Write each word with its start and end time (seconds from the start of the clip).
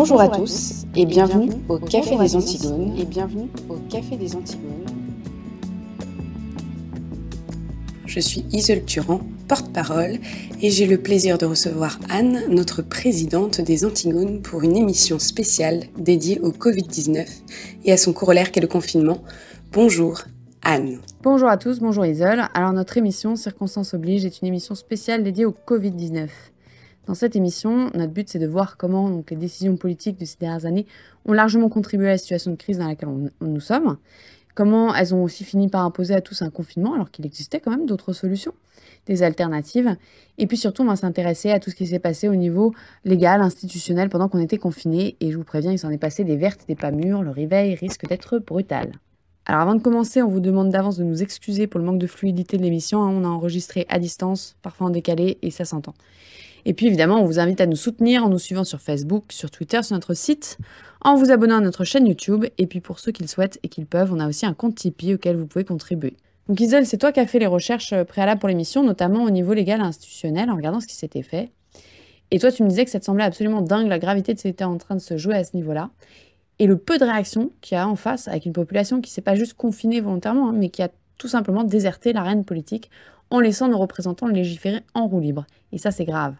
Bonjour 0.00 0.20
à 0.20 0.28
tous 0.28 0.84
et 0.94 1.04
bienvenue 1.04 1.50
au 1.68 1.76
Café 1.76 2.16
des 2.16 2.36
Antigones 2.36 2.94
et 2.96 3.04
bienvenue 3.04 3.48
au 3.68 3.74
Café 3.90 4.16
des 4.16 4.36
Antigones. 4.36 4.86
Je 8.06 8.20
suis 8.20 8.46
Isole 8.52 8.84
Turan, 8.84 9.20
porte-parole, 9.48 10.18
et 10.62 10.70
j'ai 10.70 10.86
le 10.86 10.98
plaisir 10.98 11.36
de 11.36 11.46
recevoir 11.46 11.98
Anne, 12.10 12.44
notre 12.48 12.80
présidente 12.80 13.60
des 13.60 13.84
Antigones, 13.84 14.40
pour 14.40 14.62
une 14.62 14.76
émission 14.76 15.18
spéciale 15.18 15.86
dédiée 15.98 16.38
au 16.42 16.52
Covid-19 16.52 17.26
et 17.84 17.90
à 17.90 17.96
son 17.96 18.12
corollaire 18.12 18.52
qu'est 18.52 18.60
le 18.60 18.68
confinement. 18.68 19.24
Bonjour 19.72 20.22
Anne. 20.62 21.00
Bonjour 21.24 21.48
à 21.48 21.56
tous, 21.56 21.80
bonjour 21.80 22.06
Isole. 22.06 22.44
Alors 22.54 22.72
notre 22.72 22.98
émission 22.98 23.34
Circonstances 23.34 23.94
oblige 23.94 24.24
est 24.24 24.42
une 24.42 24.46
émission 24.46 24.76
spéciale 24.76 25.24
dédiée 25.24 25.44
au 25.44 25.56
Covid-19. 25.66 26.28
Dans 27.08 27.14
cette 27.14 27.36
émission, 27.36 27.90
notre 27.94 28.12
but 28.12 28.28
c'est 28.28 28.38
de 28.38 28.46
voir 28.46 28.76
comment 28.76 29.22
les 29.30 29.36
décisions 29.36 29.78
politiques 29.78 30.20
de 30.20 30.26
ces 30.26 30.36
dernières 30.38 30.66
années 30.66 30.84
ont 31.24 31.32
largement 31.32 31.70
contribué 31.70 32.06
à 32.06 32.10
la 32.10 32.18
situation 32.18 32.50
de 32.50 32.56
crise 32.56 32.76
dans 32.76 32.86
laquelle 32.86 33.08
nous 33.40 33.60
sommes, 33.60 33.96
comment 34.54 34.94
elles 34.94 35.14
ont 35.14 35.24
aussi 35.24 35.42
fini 35.42 35.68
par 35.68 35.86
imposer 35.86 36.14
à 36.14 36.20
tous 36.20 36.42
un 36.42 36.50
confinement 36.50 36.92
alors 36.92 37.10
qu'il 37.10 37.24
existait 37.24 37.60
quand 37.60 37.70
même 37.70 37.86
d'autres 37.86 38.12
solutions, 38.12 38.52
des 39.06 39.22
alternatives, 39.22 39.96
et 40.36 40.46
puis 40.46 40.58
surtout 40.58 40.82
on 40.82 40.86
va 40.86 40.96
s'intéresser 40.96 41.50
à 41.50 41.60
tout 41.60 41.70
ce 41.70 41.76
qui 41.76 41.86
s'est 41.86 41.98
passé 41.98 42.28
au 42.28 42.34
niveau 42.34 42.74
légal, 43.06 43.40
institutionnel 43.40 44.10
pendant 44.10 44.28
qu'on 44.28 44.40
était 44.40 44.58
confinés, 44.58 45.16
et 45.20 45.32
je 45.32 45.38
vous 45.38 45.44
préviens, 45.44 45.72
il 45.72 45.78
s'en 45.78 45.88
est 45.88 45.96
passé 45.96 46.24
des 46.24 46.36
vertes, 46.36 46.66
des 46.68 46.74
pas 46.74 46.90
mûres, 46.90 47.22
le 47.22 47.30
réveil 47.30 47.74
risque 47.74 48.06
d'être 48.06 48.38
brutal. 48.38 48.92
Alors 49.46 49.62
avant 49.62 49.74
de 49.74 49.80
commencer, 49.80 50.20
on 50.20 50.28
vous 50.28 50.40
demande 50.40 50.68
d'avance 50.68 50.98
de 50.98 51.04
nous 51.04 51.22
excuser 51.22 51.68
pour 51.68 51.80
le 51.80 51.86
manque 51.86 52.00
de 52.00 52.06
fluidité 52.06 52.58
de 52.58 52.62
l'émission. 52.62 53.02
Hein. 53.02 53.08
On 53.08 53.24
a 53.24 53.28
enregistré 53.28 53.86
à 53.88 53.98
distance, 53.98 54.56
parfois 54.60 54.88
en 54.88 54.90
décalé, 54.90 55.38
et 55.40 55.50
ça 55.50 55.64
s'entend. 55.64 55.94
Et 56.64 56.74
puis 56.74 56.86
évidemment, 56.86 57.20
on 57.20 57.24
vous 57.24 57.38
invite 57.38 57.60
à 57.60 57.66
nous 57.66 57.76
soutenir 57.76 58.24
en 58.24 58.28
nous 58.28 58.38
suivant 58.38 58.64
sur 58.64 58.80
Facebook, 58.80 59.24
sur 59.30 59.50
Twitter, 59.50 59.82
sur 59.82 59.94
notre 59.94 60.14
site, 60.14 60.58
en 61.02 61.14
vous 61.14 61.30
abonnant 61.30 61.58
à 61.58 61.60
notre 61.60 61.84
chaîne 61.84 62.06
YouTube. 62.06 62.46
Et 62.58 62.66
puis 62.66 62.80
pour 62.80 62.98
ceux 62.98 63.12
qui 63.12 63.22
le 63.22 63.28
souhaitent 63.28 63.58
et 63.62 63.68
qui 63.68 63.80
le 63.80 63.86
peuvent, 63.86 64.12
on 64.12 64.20
a 64.20 64.28
aussi 64.28 64.46
un 64.46 64.54
compte 64.54 64.74
Tipeee 64.74 65.14
auquel 65.14 65.36
vous 65.36 65.46
pouvez 65.46 65.64
contribuer. 65.64 66.16
Donc 66.48 66.60
Isole, 66.60 66.86
c'est 66.86 66.98
toi 66.98 67.12
qui 67.12 67.20
as 67.20 67.26
fait 67.26 67.38
les 67.38 67.46
recherches 67.46 67.92
euh, 67.92 68.04
préalables 68.04 68.40
pour 68.40 68.48
l'émission, 68.48 68.82
notamment 68.82 69.24
au 69.24 69.30
niveau 69.30 69.52
légal 69.52 69.80
et 69.80 69.84
institutionnel, 69.84 70.50
en 70.50 70.56
regardant 70.56 70.80
ce 70.80 70.86
qui 70.86 70.94
s'était 70.94 71.22
fait. 71.22 71.50
Et 72.30 72.38
toi, 72.38 72.50
tu 72.50 72.62
me 72.62 72.68
disais 72.68 72.84
que 72.84 72.90
ça 72.90 73.00
te 73.00 73.04
semblait 73.04 73.24
absolument 73.24 73.60
dingue 73.60 73.88
la 73.88 73.98
gravité 73.98 74.32
de 74.34 74.38
ce 74.38 74.42
qui 74.42 74.48
était 74.48 74.64
en 74.64 74.78
train 74.78 74.94
de 74.94 75.00
se 75.00 75.16
jouer 75.18 75.34
à 75.34 75.44
ce 75.44 75.56
niveau-là 75.56 75.90
et 76.58 76.66
le 76.66 76.76
peu 76.76 76.98
de 76.98 77.04
réaction 77.04 77.52
qu'il 77.60 77.76
y 77.76 77.78
a 77.78 77.88
en 77.88 77.96
face 77.96 78.28
avec 78.28 78.46
une 78.46 78.52
population 78.52 79.00
qui 79.00 79.10
s'est 79.10 79.22
pas 79.22 79.34
juste 79.34 79.54
confinée 79.54 80.00
volontairement, 80.00 80.48
hein, 80.48 80.54
mais 80.54 80.70
qui 80.70 80.82
a 80.82 80.88
tout 81.16 81.28
simplement 81.28 81.64
déserté 81.64 82.12
l'arène 82.12 82.44
politique 82.44 82.90
en 83.30 83.40
laissant 83.40 83.68
nos 83.68 83.78
représentants 83.78 84.26
légiférer 84.26 84.80
en 84.94 85.06
roue 85.06 85.20
libre. 85.20 85.46
Et 85.72 85.78
ça, 85.78 85.90
c'est 85.90 86.04
grave. 86.04 86.34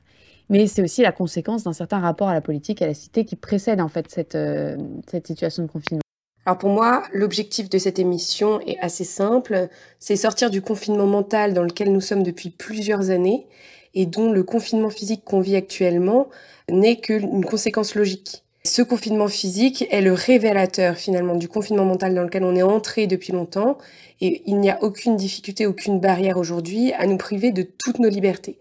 Mais 0.51 0.67
c'est 0.67 0.83
aussi 0.83 1.03
la 1.03 1.13
conséquence 1.13 1.65
d'un 1.65 1.73
certain 1.73 1.99
rapport 1.99 2.29
à 2.29 2.35
la 2.35 2.41
politique 2.41 2.81
et 2.81 2.85
à 2.85 2.89
la 2.89 2.95
cité 2.95 3.25
qui 3.25 3.37
précède 3.37 3.81
en 3.81 3.89
fait 3.89 4.11
cette, 4.11 4.35
euh, 4.35 4.77
cette 5.11 5.27
situation 5.27 5.63
de 5.63 5.69
confinement. 5.69 6.01
Alors 6.47 6.57
pour 6.57 6.71
moi, 6.71 7.03
l'objectif 7.13 7.69
de 7.69 7.77
cette 7.77 7.99
émission 7.99 8.61
est 8.63 8.79
assez 8.81 9.05
simple, 9.05 9.69
c'est 9.99 10.17
sortir 10.17 10.49
du 10.49 10.63
confinement 10.63 11.07
mental 11.07 11.53
dans 11.53 11.63
lequel 11.63 11.93
nous 11.93 12.01
sommes 12.01 12.23
depuis 12.23 12.49
plusieurs 12.49 13.11
années 13.11 13.47
et 13.95 14.07
dont 14.07 14.33
le 14.33 14.43
confinement 14.43 14.89
physique 14.89 15.25
qu'on 15.25 15.41
vit 15.41 15.57
actuellement 15.57 16.29
n'est 16.71 17.01
qu'une 17.01 17.45
conséquence 17.45 17.95
logique. 17.95 18.45
Ce 18.65 18.83
confinement 18.83 19.29
physique 19.29 19.87
est 19.91 20.01
le 20.01 20.13
révélateur 20.13 20.97
finalement 20.97 21.37
du 21.37 21.49
confinement 21.49 21.85
mental 21.85 22.15
dans 22.15 22.23
lequel 22.23 22.45
on 22.45 22.57
est 22.57 22.63
entré 22.63 23.07
depuis 23.07 23.33
longtemps 23.33 23.79
et 24.21 24.43
il 24.47 24.59
n'y 24.59 24.71
a 24.71 24.83
aucune 24.83 25.17
difficulté, 25.17 25.67
aucune 25.67 26.01
barrière 26.01 26.39
aujourd'hui 26.39 26.93
à 26.95 27.07
nous 27.07 27.19
priver 27.19 27.53
de 27.53 27.63
toutes 27.63 27.99
nos 27.99 28.09
libertés. 28.09 28.59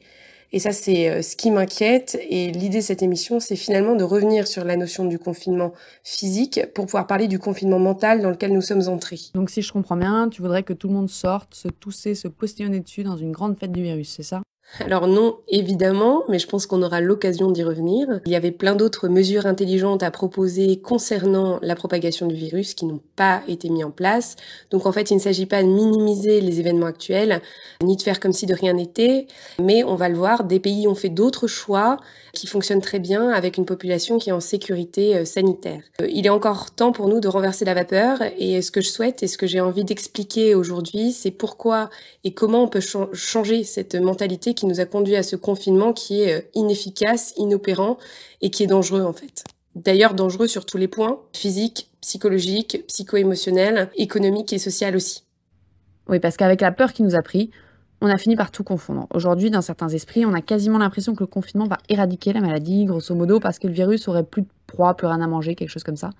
Et 0.53 0.59
ça, 0.59 0.71
c'est 0.71 1.09
euh, 1.09 1.21
ce 1.21 1.35
qui 1.35 1.51
m'inquiète. 1.51 2.17
Et 2.29 2.51
l'idée 2.51 2.77
de 2.77 2.83
cette 2.83 3.03
émission, 3.03 3.39
c'est 3.39 3.55
finalement 3.55 3.95
de 3.95 4.03
revenir 4.03 4.47
sur 4.47 4.63
la 4.63 4.77
notion 4.77 5.05
du 5.05 5.19
confinement 5.19 5.73
physique 6.03 6.61
pour 6.73 6.85
pouvoir 6.85 7.07
parler 7.07 7.27
du 7.27 7.39
confinement 7.39 7.79
mental 7.79 8.21
dans 8.21 8.29
lequel 8.29 8.53
nous 8.53 8.61
sommes 8.61 8.87
entrés. 8.87 9.19
Donc, 9.33 9.49
si 9.49 9.61
je 9.61 9.71
comprends 9.71 9.97
bien, 9.97 10.29
tu 10.29 10.41
voudrais 10.41 10.63
que 10.63 10.73
tout 10.73 10.87
le 10.87 10.93
monde 10.93 11.09
sorte, 11.09 11.53
se 11.53 11.67
tousser, 11.67 12.15
se 12.15 12.27
postillonner 12.27 12.79
dessus 12.79 13.03
dans 13.03 13.17
une 13.17 13.31
grande 13.31 13.57
fête 13.57 13.71
du 13.71 13.83
virus, 13.83 14.09
c'est 14.09 14.23
ça? 14.23 14.41
Alors 14.79 15.07
non, 15.07 15.37
évidemment, 15.47 16.23
mais 16.27 16.39
je 16.39 16.47
pense 16.47 16.65
qu'on 16.65 16.83
aura 16.83 17.01
l'occasion 17.01 17.51
d'y 17.51 17.63
revenir. 17.63 18.19
Il 18.25 18.31
y 18.31 18.35
avait 18.35 18.51
plein 18.51 18.75
d'autres 18.75 19.07
mesures 19.07 19.45
intelligentes 19.45 20.03
à 20.03 20.11
proposer 20.11 20.79
concernant 20.79 21.59
la 21.61 21.75
propagation 21.75 22.27
du 22.27 22.35
virus 22.35 22.73
qui 22.73 22.85
n'ont 22.85 23.01
pas 23.15 23.41
été 23.47 23.69
mises 23.69 23.85
en 23.85 23.91
place. 23.91 24.35
Donc 24.69 24.85
en 24.85 24.91
fait, 24.91 25.09
il 25.09 25.15
ne 25.15 25.21
s'agit 25.21 25.45
pas 25.45 25.63
de 25.63 25.67
minimiser 25.67 26.41
les 26.41 26.59
événements 26.59 26.85
actuels, 26.87 27.41
ni 27.81 27.95
de 27.95 28.01
faire 28.01 28.19
comme 28.19 28.33
si 28.33 28.45
de 28.45 28.53
rien 28.53 28.73
n'était, 28.73 29.27
mais 29.59 29.83
on 29.83 29.95
va 29.95 30.09
le 30.09 30.15
voir, 30.15 30.43
des 30.43 30.59
pays 30.59 30.87
ont 30.87 30.95
fait 30.95 31.09
d'autres 31.09 31.47
choix 31.47 31.97
qui 32.33 32.45
fonctionnent 32.45 32.81
très 32.81 32.99
bien 32.99 33.29
avec 33.29 33.57
une 33.57 33.65
population 33.65 34.19
qui 34.19 34.29
est 34.29 34.33
en 34.33 34.39
sécurité 34.39 35.15
euh, 35.15 35.25
sanitaire. 35.25 35.81
Euh, 36.01 36.07
il 36.11 36.25
est 36.25 36.29
encore 36.29 36.71
temps 36.71 36.91
pour 36.91 37.07
nous 37.07 37.19
de 37.19 37.27
renverser 37.27 37.65
la 37.65 37.73
vapeur 37.73 38.19
et 38.37 38.61
ce 38.61 38.71
que 38.71 38.81
je 38.81 38.89
souhaite 38.89 39.23
et 39.23 39.27
ce 39.27 39.37
que 39.37 39.47
j'ai 39.47 39.61
envie 39.61 39.83
d'expliquer 39.83 40.53
aujourd'hui, 40.53 41.13
c'est 41.13 41.31
pourquoi 41.31 41.89
et 42.23 42.33
comment 42.33 42.63
on 42.63 42.67
peut 42.67 42.83
changer 43.13 43.63
cette 43.63 43.95
mentalité 43.95 44.53
qui 44.57 44.65
nous 44.65 44.81
a 44.81 44.85
conduit 44.85 45.15
à 45.15 45.23
ce 45.23 45.35
confinement 45.35 45.93
qui 45.93 46.21
est 46.21 46.33
euh, 46.33 46.41
inefficace, 46.55 47.33
inopérant 47.37 47.97
et 48.41 48.49
qui 48.49 48.63
est 48.63 48.67
dangereux 48.67 49.03
en 49.03 49.13
fait. 49.13 49.43
D'ailleurs 49.75 50.13
dangereux 50.13 50.47
sur 50.47 50.65
tous 50.65 50.77
les 50.77 50.87
points, 50.87 51.21
physique, 51.33 51.89
psychologique, 52.01 52.83
psycho-émotionnel, 52.87 53.89
économique 53.95 54.51
et 54.51 54.57
social 54.57 54.95
aussi. 54.95 55.23
Oui, 56.09 56.19
parce 56.19 56.35
qu'avec 56.35 56.61
la 56.61 56.71
peur 56.71 56.93
qui 56.93 57.03
nous 57.03 57.15
a 57.15 57.21
pris, 57.21 57.51
on 58.01 58.07
a 58.07 58.17
fini 58.17 58.35
par 58.35 58.51
tout 58.51 58.63
confondre. 58.63 59.07
Aujourd'hui, 59.13 59.49
dans 59.49 59.61
certains 59.61 59.89
esprits, 59.89 60.25
on 60.25 60.33
a 60.33 60.41
quasiment 60.41 60.77
l'impression 60.77 61.15
que 61.15 61.21
le 61.23 61.27
confinement 61.27 61.67
va 61.67 61.77
éradiquer 61.89 62.33
la 62.33 62.41
maladie, 62.41 62.85
grosso 62.85 63.13
modo, 63.15 63.39
parce 63.39 63.59
que 63.59 63.67
le 63.67 63.73
virus 63.73 64.07
aurait 64.07 64.23
plus 64.23 64.43
de 64.43 64.47
proie, 64.67 64.95
plus 64.95 65.07
rien 65.07 65.21
à 65.21 65.27
manger, 65.27 65.55
quelque 65.55 65.69
chose 65.69 65.83
comme 65.83 65.97
ça. 65.97 66.11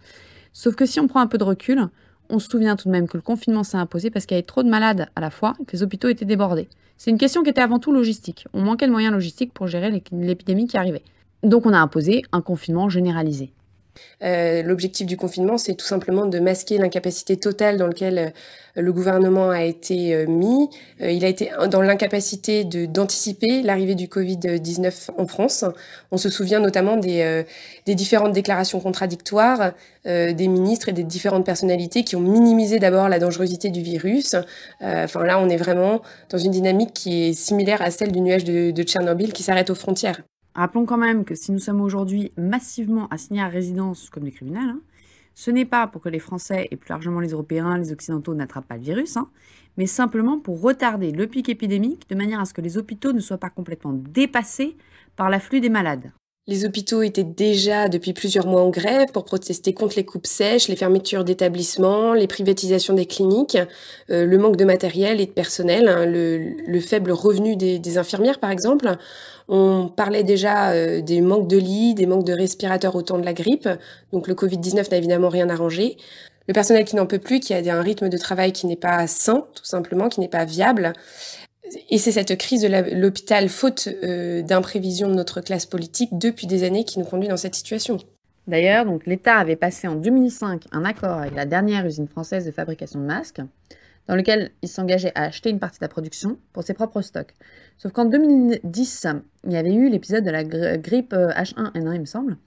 Sauf 0.53 0.75
que 0.75 0.85
si 0.85 0.99
on 0.99 1.07
prend 1.07 1.19
un 1.19 1.27
peu 1.27 1.37
de 1.37 1.43
recul, 1.43 1.87
on 2.29 2.39
se 2.39 2.49
souvient 2.49 2.75
tout 2.75 2.87
de 2.87 2.91
même 2.91 3.07
que 3.07 3.17
le 3.17 3.21
confinement 3.21 3.63
s'est 3.63 3.77
imposé 3.77 4.09
parce 4.09 4.25
qu'il 4.25 4.35
y 4.35 4.39
avait 4.39 4.45
trop 4.45 4.63
de 4.63 4.69
malades 4.69 5.07
à 5.15 5.21
la 5.21 5.29
fois 5.29 5.55
que 5.65 5.73
les 5.73 5.83
hôpitaux 5.83 6.09
étaient 6.09 6.25
débordés. 6.25 6.67
C'est 6.97 7.11
une 7.11 7.17
question 7.17 7.43
qui 7.43 7.49
était 7.49 7.61
avant 7.61 7.79
tout 7.79 7.91
logistique. 7.91 8.47
On 8.53 8.61
manquait 8.61 8.87
de 8.87 8.91
moyens 8.91 9.13
logistiques 9.13 9.53
pour 9.53 9.67
gérer 9.67 9.91
l'épidémie 10.11 10.67
qui 10.67 10.77
arrivait. 10.77 11.03
Donc 11.43 11.65
on 11.65 11.73
a 11.73 11.79
imposé 11.79 12.23
un 12.31 12.41
confinement 12.41 12.89
généralisé. 12.89 13.51
Euh, 14.23 14.63
l'objectif 14.63 15.05
du 15.05 15.15
confinement, 15.15 15.57
c'est 15.57 15.75
tout 15.75 15.85
simplement 15.85 16.25
de 16.25 16.39
masquer 16.39 16.77
l'incapacité 16.77 17.37
totale 17.37 17.77
dans 17.77 17.87
laquelle 17.87 18.17
euh, 18.17 18.81
le 18.81 18.91
gouvernement 18.91 19.49
a 19.51 19.63
été 19.63 20.15
euh, 20.15 20.25
mis. 20.27 20.69
il 20.99 21.23
a 21.23 21.27
été 21.27 21.51
dans 21.69 21.81
l'incapacité 21.81 22.63
d'anticiper 22.63 23.61
l'arrivée 23.61 23.95
du 23.95 24.07
Covid-19 24.07 25.11
en 25.17 25.27
France. 25.27 25.65
On 26.11 26.17
se 26.17 26.29
souvient 26.29 26.59
notamment 26.59 26.97
des, 26.97 27.45
différentes 27.87 28.33
déclarations 28.33 28.79
contradictoires 28.79 29.73
des 30.05 30.47
ministres 30.47 30.89
et 30.89 30.93
des 30.93 31.03
différentes 31.03 31.45
personnalités 31.45 32.03
qui 32.03 32.15
ont 32.15 32.21
minimisé 32.21 32.79
d'abord 32.79 33.09
la 33.09 33.19
dangerosité 33.19 33.69
du 33.69 33.81
virus. 33.81 34.35
Enfin 34.81 35.23
là, 35.23 35.39
on 35.39 35.49
est 35.49 35.57
vraiment 35.57 36.01
dans 36.29 36.37
une 36.37 36.51
dynamique 36.51 36.93
qui 36.93 37.29
est 37.29 37.33
similaire 37.33 37.81
à 37.81 37.91
celle 37.91 38.11
du 38.11 38.21
nuage 38.21 38.43
de 38.43 38.83
Tchernobyl 38.83 39.33
qui 39.33 39.43
s'arrête 39.43 39.69
aux 39.69 39.75
frontières. 39.75 40.21
Rappelons 40.57 40.87
quand 40.87 40.97
même 40.97 41.23
que 41.23 41.35
si 41.35 41.51
nous 41.51 41.59
sommes 41.59 41.81
aujourd'hui 41.81 42.31
massivement 42.35 43.07
assignés 43.09 43.43
à 43.43 43.47
résidence 43.47 44.09
comme 44.09 44.23
des 44.23 44.31
criminels, 44.31 44.69
hein, 44.69 44.81
ce 45.35 45.51
n'est 45.51 45.65
pas 45.65 45.85
pour 45.85 46.01
que 46.01 46.09
les 46.09 46.17
Français 46.17 46.67
et 46.71 46.77
plus 46.77 46.89
largement 46.89 47.19
les 47.19 47.29
Européens, 47.29 47.77
les 47.77 47.91
Occidentaux 47.91 48.33
n'attrapent 48.33 48.65
pas 48.65 48.77
le 48.77 48.81
virus, 48.81 49.17
hein, 49.17 49.29
mais 49.77 49.85
simplement 49.85 50.39
pour 50.39 50.59
retarder 50.59 51.11
le 51.11 51.27
pic 51.27 51.47
épidémique 51.47 52.09
de 52.09 52.15
manière 52.15 52.39
à 52.39 52.45
ce 52.45 52.55
que 52.55 52.61
les 52.61 52.79
hôpitaux 52.79 53.13
ne 53.13 53.19
soient 53.19 53.37
pas 53.37 53.51
complètement 53.51 53.93
dépassés 53.93 54.75
par 55.15 55.29
l'afflux 55.29 55.61
des 55.61 55.69
malades. 55.69 56.11
Les 56.49 56.63
hôpitaux 56.63 57.01
étaient 57.01 57.25
déjà 57.25 57.89
depuis 57.89 58.13
plusieurs 58.13 58.47
mois 58.47 58.61
en 58.61 58.69
grève 58.69 59.11
pour 59.11 59.25
protester 59.25 59.73
contre 59.73 59.97
les 59.97 60.05
coupes 60.05 60.25
sèches, 60.25 60.69
les 60.69 60.77
fermetures 60.77 61.25
d'établissements, 61.25 62.13
les 62.13 62.27
privatisations 62.27 62.93
des 62.93 63.05
cliniques, 63.05 63.57
euh, 64.09 64.25
le 64.25 64.37
manque 64.37 64.55
de 64.55 64.63
matériel 64.63 65.19
et 65.19 65.25
de 65.25 65.31
personnel, 65.31 65.89
hein, 65.89 66.05
le, 66.05 66.79
faible 66.79 67.11
revenu 67.11 67.57
des, 67.57 67.97
infirmières 67.97 68.39
par 68.39 68.51
exemple. 68.51 68.89
On 69.49 69.89
parlait 69.89 70.23
déjà 70.23 70.71
euh, 70.71 71.01
des 71.01 71.19
manques 71.19 71.49
de 71.49 71.57
lits, 71.57 71.93
des 71.95 72.05
manques 72.05 72.25
de 72.25 72.33
respirateurs 72.33 72.95
au 72.95 73.01
temps 73.01 73.17
de 73.17 73.25
la 73.25 73.33
grippe, 73.33 73.67
donc 74.13 74.29
le 74.29 74.33
Covid-19 74.33 74.89
n'a 74.91 74.97
évidemment 74.97 75.29
rien 75.29 75.49
arrangé. 75.49 75.97
Le 76.47 76.53
personnel 76.53 76.85
qui 76.85 76.95
n'en 76.95 77.05
peut 77.05 77.19
plus, 77.19 77.41
qui 77.41 77.53
a 77.53 77.77
un 77.77 77.81
rythme 77.81 78.07
de 78.07 78.17
travail 78.17 78.53
qui 78.53 78.67
n'est 78.67 78.77
pas 78.77 79.05
sain, 79.07 79.45
tout 79.53 79.65
simplement, 79.65 80.07
qui 80.07 80.21
n'est 80.21 80.29
pas 80.29 80.45
viable. 80.45 80.93
Et 81.89 81.97
c'est 81.97 82.11
cette 82.11 82.37
crise 82.37 82.61
de 82.61 82.95
l'hôpital, 82.95 83.49
faute 83.49 83.89
euh, 84.03 84.41
d'imprévision 84.41 85.09
de 85.09 85.13
notre 85.15 85.41
classe 85.41 85.65
politique 85.65 86.09
depuis 86.17 86.47
des 86.47 86.63
années, 86.63 86.83
qui 86.83 86.99
nous 86.99 87.05
conduit 87.05 87.27
dans 87.27 87.37
cette 87.37 87.55
situation. 87.55 87.97
D'ailleurs, 88.47 88.85
donc 88.85 89.05
l'État 89.05 89.35
avait 89.35 89.55
passé 89.55 89.87
en 89.87 89.95
2005 89.95 90.65
un 90.71 90.85
accord 90.85 91.17
avec 91.17 91.35
la 91.35 91.45
dernière 91.45 91.85
usine 91.85 92.07
française 92.07 92.45
de 92.45 92.51
fabrication 92.51 92.99
de 92.99 93.05
masques, 93.05 93.41
dans 94.07 94.15
lequel 94.15 94.51
il 94.61 94.69
s'engageait 94.69 95.11
à 95.15 95.23
acheter 95.23 95.49
une 95.49 95.59
partie 95.59 95.79
de 95.79 95.83
la 95.83 95.89
production 95.89 96.37
pour 96.53 96.63
ses 96.63 96.73
propres 96.73 97.01
stocks. 97.01 97.33
Sauf 97.77 97.91
qu'en 97.91 98.05
2010, 98.05 99.07
il 99.45 99.51
y 99.51 99.57
avait 99.57 99.73
eu 99.73 99.89
l'épisode 99.89 100.23
de 100.23 100.31
la 100.31 100.43
grippe 100.43 101.13
H1N1, 101.13 101.93
il 101.93 101.99
me 101.99 102.05
semble. 102.05 102.37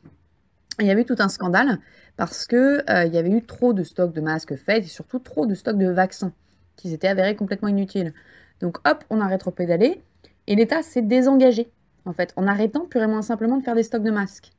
il 0.79 0.87
y 0.87 0.91
avait 0.91 1.03
eu 1.03 1.05
tout 1.05 1.17
un 1.19 1.29
scandale 1.29 1.79
parce 2.17 2.47
qu'il 2.47 2.59
euh, 2.59 3.05
y 3.05 3.19
avait 3.19 3.31
eu 3.31 3.43
trop 3.43 3.75
de 3.75 3.83
stocks 3.83 4.15
de 4.15 4.21
masques 4.21 4.57
faits 4.57 4.85
et 4.85 4.89
surtout 4.89 5.19
trop 5.19 5.47
de 5.47 5.55
stocks 5.55 5.79
de 5.79 5.91
vaccins 5.91 6.33
qui 6.77 6.91
s'étaient 6.91 7.09
avérés 7.09 7.37
complètement 7.37 7.69
inutiles. 7.69 8.15
Donc 8.61 8.79
hop, 8.89 9.05
on 9.11 9.21
a 9.21 9.27
rétropédalé 9.27 10.03
et 10.47 10.55
l'État 10.55 10.83
s'est 10.83 11.03
désengagé, 11.03 11.71
en 12.05 12.13
fait, 12.13 12.33
en 12.37 12.47
arrêtant 12.47 12.87
purement 12.87 13.23
simplement 13.23 13.57
de 13.57 13.63
faire 13.63 13.75
des 13.75 13.83
stocks 13.83 14.03
de 14.03 14.11
masques. 14.11 14.51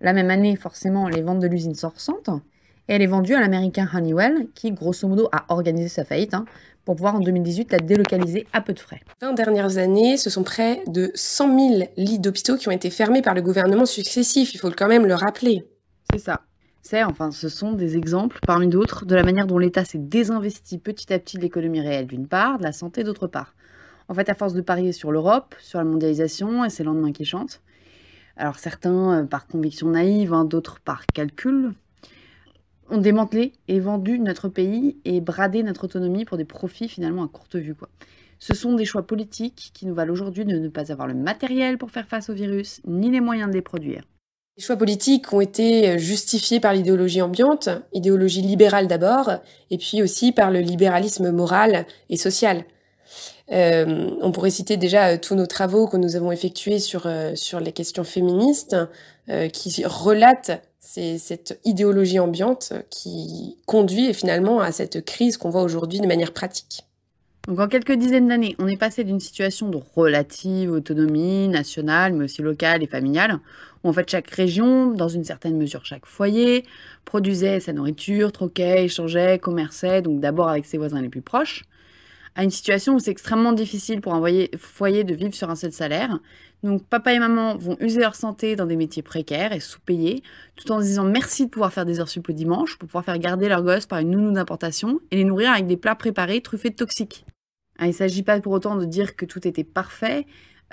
La 0.00 0.12
même 0.12 0.30
année, 0.30 0.56
forcément, 0.56 1.08
les 1.08 1.22
ventes 1.22 1.38
de 1.38 1.46
l'usine 1.46 1.74
se 1.74 1.86
ressentent. 1.86 2.30
Et 2.88 2.94
elle 2.94 3.02
est 3.02 3.06
vendue 3.06 3.34
à 3.34 3.40
l'américain 3.40 3.88
Honeywell, 3.94 4.48
qui, 4.54 4.72
grosso 4.72 5.06
modo, 5.06 5.28
a 5.30 5.44
organisé 5.48 5.88
sa 5.88 6.04
faillite 6.04 6.34
hein, 6.34 6.44
pour 6.84 6.96
pouvoir 6.96 7.14
en 7.14 7.20
2018 7.20 7.70
la 7.70 7.78
délocaliser 7.78 8.46
à 8.52 8.60
peu 8.60 8.72
de 8.72 8.80
frais. 8.80 9.00
20 9.20 9.34
dernières 9.34 9.78
années, 9.78 10.16
ce 10.16 10.30
sont 10.30 10.42
près 10.42 10.82
de 10.88 11.12
100 11.14 11.58
000 11.58 11.82
lits 11.96 12.18
d'hôpitaux 12.18 12.56
qui 12.56 12.66
ont 12.68 12.72
été 12.72 12.90
fermés 12.90 13.22
par 13.22 13.34
le 13.34 13.42
gouvernement 13.42 13.86
successif. 13.86 14.54
Il 14.54 14.58
faut 14.58 14.70
quand 14.70 14.88
même 14.88 15.06
le 15.06 15.14
rappeler. 15.14 15.64
C'est 16.12 16.18
ça. 16.18 16.40
C'est, 16.82 17.04
enfin, 17.04 17.30
ce 17.30 17.48
sont 17.48 17.72
des 17.72 17.96
exemples, 17.96 18.40
parmi 18.44 18.66
d'autres, 18.66 19.06
de 19.06 19.14
la 19.14 19.22
manière 19.22 19.46
dont 19.46 19.58
l'État 19.58 19.84
s'est 19.84 19.98
désinvesti 19.98 20.78
petit 20.78 21.12
à 21.12 21.18
petit 21.20 21.36
de 21.36 21.42
l'économie 21.42 21.80
réelle 21.80 22.08
d'une 22.08 22.26
part, 22.26 22.58
de 22.58 22.64
la 22.64 22.72
santé 22.72 23.04
d'autre 23.04 23.28
part. 23.28 23.54
En 24.08 24.14
fait, 24.14 24.28
à 24.28 24.34
force 24.34 24.52
de 24.52 24.60
parier 24.60 24.90
sur 24.90 25.12
l'Europe, 25.12 25.54
sur 25.60 25.78
la 25.78 25.84
mondialisation 25.84 26.64
et 26.64 26.70
ses 26.70 26.82
lendemains 26.82 27.12
qui 27.12 27.24
chantent, 27.24 27.62
alors 28.36 28.58
certains 28.58 29.20
euh, 29.20 29.24
par 29.24 29.46
conviction 29.46 29.90
naïve, 29.90 30.34
hein, 30.34 30.44
d'autres 30.44 30.80
par 30.80 31.06
calcul, 31.06 31.72
ont 32.90 32.98
démantelé 32.98 33.52
et 33.68 33.78
vendu 33.78 34.18
notre 34.18 34.48
pays 34.48 34.98
et 35.04 35.20
bradé 35.20 35.62
notre 35.62 35.84
autonomie 35.84 36.24
pour 36.24 36.36
des 36.36 36.44
profits 36.44 36.88
finalement 36.88 37.22
à 37.22 37.28
courte 37.28 37.54
vue. 37.54 37.76
Ce 38.40 38.54
sont 38.54 38.74
des 38.74 38.84
choix 38.84 39.06
politiques 39.06 39.70
qui 39.72 39.86
nous 39.86 39.94
valent 39.94 40.12
aujourd'hui 40.12 40.44
de 40.44 40.58
ne 40.58 40.68
pas 40.68 40.90
avoir 40.90 41.06
le 41.06 41.14
matériel 41.14 41.78
pour 41.78 41.92
faire 41.92 42.08
face 42.08 42.28
au 42.28 42.34
virus, 42.34 42.80
ni 42.84 43.08
les 43.08 43.20
moyens 43.20 43.48
de 43.48 43.54
les 43.54 43.62
produire. 43.62 44.02
Les 44.58 44.62
choix 44.62 44.76
politiques 44.76 45.32
ont 45.32 45.40
été 45.40 45.98
justifiés 45.98 46.60
par 46.60 46.74
l'idéologie 46.74 47.22
ambiante, 47.22 47.70
idéologie 47.94 48.42
libérale 48.42 48.86
d'abord, 48.86 49.30
et 49.70 49.78
puis 49.78 50.02
aussi 50.02 50.30
par 50.30 50.50
le 50.50 50.60
libéralisme 50.60 51.30
moral 51.30 51.86
et 52.10 52.18
social. 52.18 52.64
Euh, 53.50 54.10
on 54.20 54.32
pourrait 54.32 54.50
citer 54.50 54.76
déjà 54.76 55.08
euh, 55.08 55.18
tous 55.20 55.34
nos 55.34 55.46
travaux 55.46 55.86
que 55.86 55.96
nous 55.96 56.16
avons 56.16 56.32
effectués 56.32 56.78
sur, 56.78 57.06
euh, 57.06 57.34
sur 57.34 57.60
les 57.60 57.72
questions 57.72 58.04
féministes, 58.04 58.76
qui 59.52 59.84
relatent 59.84 60.62
cette 60.80 61.60
idéologie 61.64 62.18
ambiante 62.18 62.72
qui 62.90 63.56
conduit 63.66 64.12
finalement 64.14 64.58
à 64.58 64.72
cette 64.72 65.04
crise 65.04 65.36
qu'on 65.36 65.48
voit 65.48 65.62
aujourd'hui 65.62 66.00
de 66.00 66.08
manière 66.08 66.32
pratique. 66.32 66.82
Donc 67.46 67.60
en 67.60 67.68
quelques 67.68 67.92
dizaines 67.92 68.26
d'années, 68.26 68.56
on 68.58 68.66
est 68.66 68.76
passé 68.76 69.04
d'une 69.04 69.20
situation 69.20 69.68
de 69.68 69.78
relative 69.94 70.72
autonomie 70.72 71.46
nationale, 71.46 72.14
mais 72.14 72.24
aussi 72.24 72.42
locale 72.42 72.82
et 72.82 72.88
familiale, 72.88 73.38
où 73.84 73.88
en 73.88 73.92
fait 73.92 74.08
chaque 74.08 74.30
région, 74.30 74.92
dans 74.92 75.08
une 75.08 75.24
certaine 75.24 75.56
mesure 75.56 75.84
chaque 75.84 76.06
foyer, 76.06 76.64
produisait 77.04 77.60
sa 77.60 77.72
nourriture, 77.72 78.32
troquait, 78.32 78.84
échangeait, 78.84 79.38
commerçait, 79.38 80.02
donc 80.02 80.20
d'abord 80.20 80.48
avec 80.48 80.64
ses 80.64 80.78
voisins 80.78 81.02
les 81.02 81.08
plus 81.08 81.22
proches, 81.22 81.64
à 82.34 82.44
une 82.44 82.50
situation 82.50 82.94
où 82.94 82.98
c'est 82.98 83.10
extrêmement 83.10 83.52
difficile 83.52 84.00
pour 84.00 84.14
un 84.14 84.22
foyer 84.56 85.04
de 85.04 85.14
vivre 85.14 85.34
sur 85.34 85.50
un 85.50 85.56
seul 85.56 85.72
salaire. 85.72 86.18
Donc 86.62 86.86
papa 86.86 87.12
et 87.12 87.18
maman 87.18 87.56
vont 87.56 87.76
user 87.80 88.00
leur 88.00 88.14
santé 88.14 88.56
dans 88.56 88.66
des 88.66 88.76
métiers 88.76 89.02
précaires 89.02 89.52
et 89.52 89.60
sous-payés, 89.60 90.22
tout 90.56 90.70
en 90.70 90.80
disant 90.80 91.04
merci 91.04 91.46
de 91.46 91.50
pouvoir 91.50 91.72
faire 91.72 91.84
des 91.84 92.00
heures 92.00 92.08
sup 92.08 92.28
le 92.28 92.34
dimanche 92.34 92.78
pour 92.78 92.88
pouvoir 92.88 93.04
faire 93.04 93.18
garder 93.18 93.48
leurs 93.48 93.62
gosses 93.62 93.86
par 93.86 93.98
une 93.98 94.10
nounou 94.10 94.32
d'importation 94.32 95.00
et 95.10 95.16
les 95.16 95.24
nourrir 95.24 95.50
avec 95.50 95.66
des 95.66 95.76
plats 95.76 95.96
préparés 95.96 96.40
truffés 96.40 96.70
de 96.70 96.76
toxiques. 96.76 97.26
Ah, 97.78 97.86
il 97.86 97.88
ne 97.88 97.94
s'agit 97.94 98.22
pas 98.22 98.40
pour 98.40 98.52
autant 98.52 98.76
de 98.76 98.84
dire 98.84 99.16
que 99.16 99.24
tout 99.24 99.46
était 99.46 99.64
parfait 99.64 100.24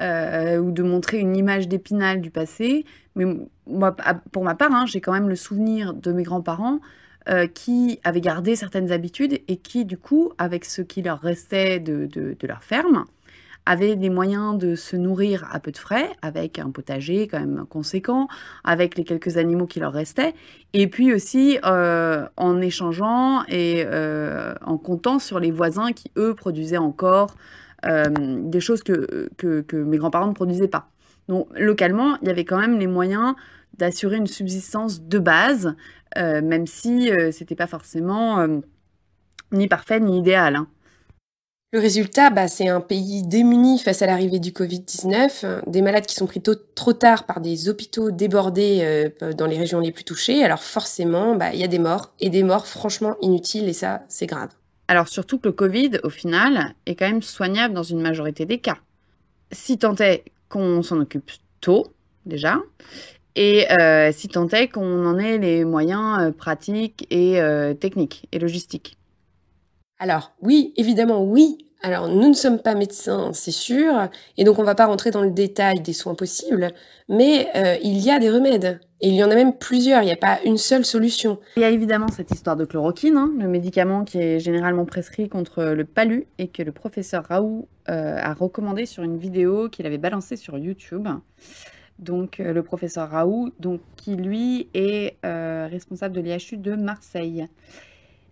euh, 0.02 0.58
ou 0.60 0.72
de 0.72 0.82
montrer 0.82 1.20
une 1.20 1.36
image 1.36 1.68
d'épinal 1.68 2.22
du 2.22 2.32
passé, 2.32 2.86
mais 3.16 3.26
moi, 3.68 3.96
pour 4.32 4.44
ma 4.46 4.56
part, 4.56 4.74
hein, 4.74 4.86
j'ai 4.86 5.02
quand 5.02 5.12
même 5.12 5.28
le 5.28 5.36
souvenir 5.36 5.94
de 5.94 6.14
mes 6.14 6.24
grands-parents 6.24 6.80
euh, 7.28 7.48
qui 7.48 8.00
avaient 8.06 8.22
gardé 8.22 8.56
certaines 8.56 8.94
habitudes 8.94 9.42
et 9.50 9.58
qui, 9.58 9.84
du 9.84 9.98
coup, 9.98 10.32
avec 10.38 10.64
ce 10.64 10.82
qui 10.82 11.02
leur 11.02 11.20
restait 11.20 11.80
de, 11.80 12.38
leur 12.44 12.64
ferme, 12.64 13.06
avaient 13.66 13.96
les 13.96 14.10
moyens 14.10 14.58
de 14.58 14.76
se 14.76 14.96
nourrir 14.96 15.46
à 15.52 15.60
peu 15.60 15.72
de 15.72 15.78
frais, 15.78 16.10
avec 16.22 16.60
un 16.60 16.72
potager 16.72 17.28
quand 17.28 17.40
même 17.42 17.66
conséquent, 17.70 18.30
avec 18.64 18.98
les 18.98 19.04
quelques 19.04 19.36
animaux 19.36 19.68
qui 19.68 19.82
leur 19.82 19.92
restaient, 19.92 20.34
et 20.72 20.88
puis 20.88 21.14
aussi 21.14 21.60
euh, 21.66 22.26
en 22.38 22.62
échangeant 22.62 23.44
et 23.50 23.86
en 24.66 24.78
comptant 24.78 25.20
sur 25.20 25.42
les 25.42 25.52
voisins 25.52 25.92
qui, 25.92 26.10
eux, 26.16 26.34
produisaient 26.36 26.78
encore 26.78 27.36
des 27.84 28.60
choses 28.60 28.84
que, 28.84 29.30
que, 29.38 29.76
mes 29.76 29.98
grands-parents 29.98 30.28
ne 30.28 30.34
produisaient 30.34 30.68
pas. 30.68 30.90
Donc 31.28 31.48
localement, 31.58 32.18
il 32.22 32.28
y 32.28 32.32
avait 32.32 32.46
quand 32.46 32.60
même 32.60 32.80
les 32.80 32.88
moyens 32.88 33.36
d'assurer 33.78 34.18
une 34.18 34.28
subsistance 34.28 35.02
de 35.02 35.20
base, 35.20 35.76
euh, 36.18 36.42
même 36.42 36.68
si 36.68 37.12
euh, 37.12 37.32
c'était 37.32 37.56
pas 37.56 37.68
forcément 37.68 38.40
euh, 38.40 38.60
ni 39.52 39.68
parfait 39.68 40.00
ni 40.00 40.20
idéal. 40.20 40.56
Hein. 40.56 40.68
Le 41.72 41.80
résultat, 41.80 42.32
bah, 42.32 42.48
c'est 42.48 42.68
un 42.68 42.82
pays 42.82 43.22
démuni 43.22 43.78
face 43.78 44.02
à 44.02 44.08
l'arrivée 44.08 44.40
du 44.40 44.50
Covid-19, 44.52 45.70
des 45.70 45.84
malades 45.84 46.08
qui 46.08 46.16
sont 46.16 46.26
pris 46.26 46.42
trop 46.42 46.94
tard 46.94 47.28
par 47.28 47.42
des 47.42 47.70
hôpitaux 47.70 48.10
débordés 48.10 49.14
dans 49.38 49.46
les 49.46 49.60
régions 49.60 49.80
les 49.80 49.92
plus 49.92 50.04
touchées. 50.04 50.44
Alors 50.44 50.64
forcément, 50.64 51.36
bah, 51.36 51.54
il 51.54 51.60
y 51.60 51.64
a 51.64 51.68
des 51.68 51.78
morts, 51.78 52.12
et 52.20 52.32
des 52.32 52.42
morts 52.42 52.66
franchement 52.66 53.18
inutiles, 53.22 53.70
et 53.70 53.74
ça, 53.74 54.02
c'est 54.08 54.26
grave. 54.26 54.50
Alors 54.90 55.08
surtout 55.08 55.38
que 55.38 55.48
le 55.48 55.52
Covid, 55.52 56.00
au 56.02 56.10
final, 56.10 56.74
est 56.88 56.96
quand 56.96 57.08
même 57.08 57.22
soignable 57.22 57.76
dans 57.76 57.84
une 57.84 58.02
majorité 58.02 58.48
des 58.48 58.58
cas. 58.58 58.80
Si 59.52 59.78
tant 59.78 59.96
est 59.98 60.24
qu'on 60.50 60.82
s'en 60.82 61.00
occupe 61.00 61.30
tôt, 61.62 61.94
déjà, 62.26 62.58
et 63.36 63.72
euh, 63.72 64.12
si 64.12 64.30
tant 64.30 64.48
est 64.48 64.68
qu'on 64.68 65.06
en 65.06 65.20
ait 65.20 65.38
les 65.38 65.64
moyens 65.64 66.20
euh, 66.20 66.32
pratiques 66.32 67.06
et 67.12 67.40
euh, 67.40 67.76
techniques 67.76 68.28
et 68.32 68.40
logistiques. 68.40 68.98
Alors 70.00 70.32
oui, 70.42 70.74
évidemment 70.76 71.24
oui. 71.24 71.69
Alors 71.82 72.10
nous 72.10 72.28
ne 72.28 72.34
sommes 72.34 72.60
pas 72.60 72.76
médecins, 72.76 73.32
c'est 73.34 73.52
sûr, 73.52 74.10
et 74.38 74.44
donc 74.44 74.60
on 74.60 74.64
ne 74.64 74.66
va 74.66 74.76
pas 74.76 74.86
rentrer 74.86 75.12
dans 75.12 75.22
le 75.22 75.32
détail 75.32 75.80
des 75.80 75.94
soins 75.94 76.14
possibles, 76.14 76.72
mais 77.08 77.48
il 77.82 78.00
y 78.00 78.12
a 78.12 78.20
des 78.20 78.30
remèdes. 78.30 78.82
Et 79.02 79.08
il 79.08 79.16
y 79.16 79.24
en 79.24 79.32
a 79.32 79.36
même 79.36 79.54
plusieurs, 79.54 80.02
il 80.02 80.08
n'y 80.08 80.12
a 80.12 80.18
pas 80.18 80.40
une 80.44 80.58
seule 80.58 80.84
solution. 80.84 81.40
Il 81.56 81.62
y 81.62 81.64
a 81.64 81.70
évidemment 81.70 82.10
cette 82.10 82.32
histoire 82.32 82.58
de 82.58 82.66
chloroquine, 82.66 83.16
hein, 83.16 83.32
le 83.40 83.48
médicament 83.48 84.04
qui 84.04 84.18
est 84.18 84.40
généralement 84.40 84.84
prescrit 84.84 85.30
contre 85.30 85.64
le 85.64 85.86
palu 85.86 86.28
et 86.38 86.50
que 86.50 86.64
le 86.64 86.74
professeur 86.74 87.24
Raoult 87.30 87.70
a 87.88 88.34
recommandé 88.34 88.86
sur 88.86 89.04
une 89.04 89.18
vidéo 89.18 89.70
qu'il 89.70 89.86
avait 89.86 89.98
balancée 89.98 90.36
sur 90.36 90.58
YouTube 90.58 91.08
donc 92.00 92.40
euh, 92.40 92.54
le 92.54 92.64
professeur 92.64 93.10
Raoult, 93.10 93.52
donc, 93.60 93.82
qui 93.98 94.16
lui 94.16 94.70
est 94.74 95.18
euh, 95.26 95.68
responsable 95.70 96.16
de 96.16 96.22
l'IHU 96.22 96.58
de 96.58 96.76
Marseille. 96.76 97.46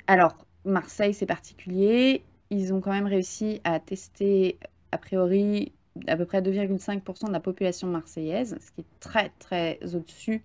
Alors, 0.07 0.35
Marseille, 0.65 1.13
c'est 1.13 1.25
particulier. 1.25 2.23
Ils 2.49 2.73
ont 2.73 2.81
quand 2.81 2.91
même 2.91 3.07
réussi 3.07 3.61
à 3.63 3.79
tester, 3.79 4.57
a 4.91 4.97
priori, 4.97 5.71
à 6.07 6.15
peu 6.15 6.25
près 6.25 6.41
2,5% 6.41 7.27
de 7.27 7.31
la 7.31 7.39
population 7.39 7.87
marseillaise, 7.87 8.57
ce 8.59 8.71
qui 8.71 8.81
est 8.81 8.99
très, 8.99 9.31
très 9.39 9.79
au-dessus 9.95 10.43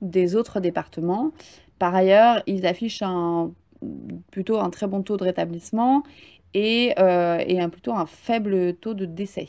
des 0.00 0.36
autres 0.36 0.60
départements. 0.60 1.32
Par 1.78 1.94
ailleurs, 1.94 2.42
ils 2.46 2.66
affichent 2.66 3.02
un, 3.02 3.52
plutôt 4.30 4.58
un 4.58 4.70
très 4.70 4.86
bon 4.86 5.02
taux 5.02 5.16
de 5.16 5.24
rétablissement 5.24 6.02
et, 6.54 6.94
euh, 6.98 7.42
et 7.46 7.60
un, 7.60 7.68
plutôt 7.68 7.94
un 7.94 8.06
faible 8.06 8.74
taux 8.74 8.94
de 8.94 9.04
décès. 9.06 9.48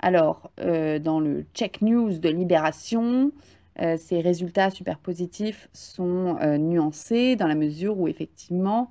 Alors, 0.00 0.50
euh, 0.60 0.98
dans 0.98 1.20
le 1.20 1.44
check 1.54 1.80
news 1.80 2.18
de 2.18 2.28
Libération, 2.28 3.32
euh, 3.80 3.96
ces 3.98 4.20
résultats 4.20 4.70
super 4.70 4.98
positifs 4.98 5.68
sont 5.72 6.36
nuancés 6.58 7.36
dans 7.36 7.46
la 7.46 7.54
mesure 7.54 7.98
où 7.98 8.08
effectivement, 8.08 8.90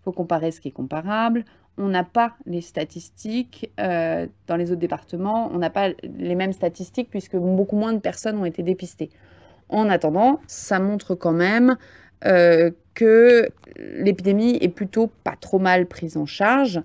il 0.00 0.04
faut 0.04 0.12
comparer 0.12 0.50
ce 0.50 0.60
qui 0.60 0.68
est 0.68 0.72
comparable. 0.72 1.44
On 1.76 1.88
n'a 1.88 2.04
pas 2.04 2.34
les 2.46 2.60
statistiques 2.60 3.70
dans 3.78 4.56
les 4.56 4.70
autres 4.70 4.80
départements, 4.80 5.50
on 5.52 5.58
n'a 5.58 5.70
pas 5.70 5.88
les 6.02 6.34
mêmes 6.34 6.52
statistiques 6.52 7.10
puisque 7.10 7.36
beaucoup 7.36 7.76
moins 7.76 7.92
de 7.92 7.98
personnes 7.98 8.38
ont 8.38 8.44
été 8.44 8.62
dépistées. 8.62 9.10
En 9.68 9.88
attendant, 9.88 10.40
ça 10.46 10.78
montre 10.78 11.14
quand 11.14 11.32
même 11.32 11.76
que 12.22 13.48
l'épidémie 13.76 14.56
est 14.60 14.68
plutôt 14.68 15.10
pas 15.24 15.34
trop 15.40 15.58
mal 15.58 15.86
prise 15.86 16.16
en 16.16 16.26
charge 16.26 16.80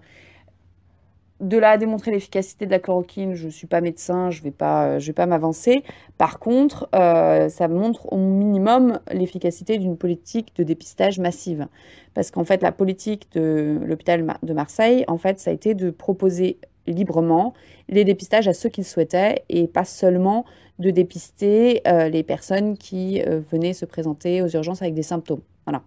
de 1.39 1.57
là 1.57 1.71
à 1.71 1.77
démontrer 1.77 2.11
l'efficacité 2.11 2.65
de 2.65 2.71
la 2.71 2.79
chloroquine, 2.79 3.33
je 3.35 3.45
ne 3.45 3.51
suis 3.51 3.67
pas 3.67 3.81
médecin, 3.81 4.29
je 4.29 4.39
ne 4.39 4.45
vais 4.45 4.51
pas, 4.51 4.97
vais 4.97 5.13
pas 5.13 5.25
m'avancer. 5.25 5.83
Par 6.17 6.39
contre, 6.39 6.89
euh, 6.95 7.49
ça 7.49 7.67
montre 7.67 8.11
au 8.11 8.17
minimum 8.17 8.99
l'efficacité 9.11 9.77
d'une 9.77 9.97
politique 9.97 10.53
de 10.55 10.63
dépistage 10.63 11.19
massive. 11.19 11.67
Parce 12.13 12.31
qu'en 12.31 12.43
fait, 12.43 12.61
la 12.61 12.71
politique 12.71 13.31
de 13.33 13.79
l'hôpital 13.85 14.25
de 14.43 14.53
Marseille, 14.53 15.05
en 15.07 15.17
fait, 15.17 15.39
ça 15.39 15.51
a 15.51 15.53
été 15.53 15.75
de 15.75 15.91
proposer 15.91 16.57
librement 16.87 17.53
les 17.87 18.03
dépistages 18.03 18.47
à 18.47 18.53
ceux 18.53 18.69
qu'ils 18.69 18.85
souhaitaient 18.85 19.43
et 19.49 19.67
pas 19.67 19.85
seulement 19.85 20.45
de 20.79 20.91
dépister 20.91 21.81
euh, 21.87 22.09
les 22.09 22.23
personnes 22.23 22.77
qui 22.77 23.21
euh, 23.21 23.41
venaient 23.51 23.73
se 23.73 23.85
présenter 23.85 24.41
aux 24.41 24.47
urgences 24.47 24.81
avec 24.81 24.93
des 24.93 25.03
symptômes. 25.03 25.41
Voilà. 25.65 25.83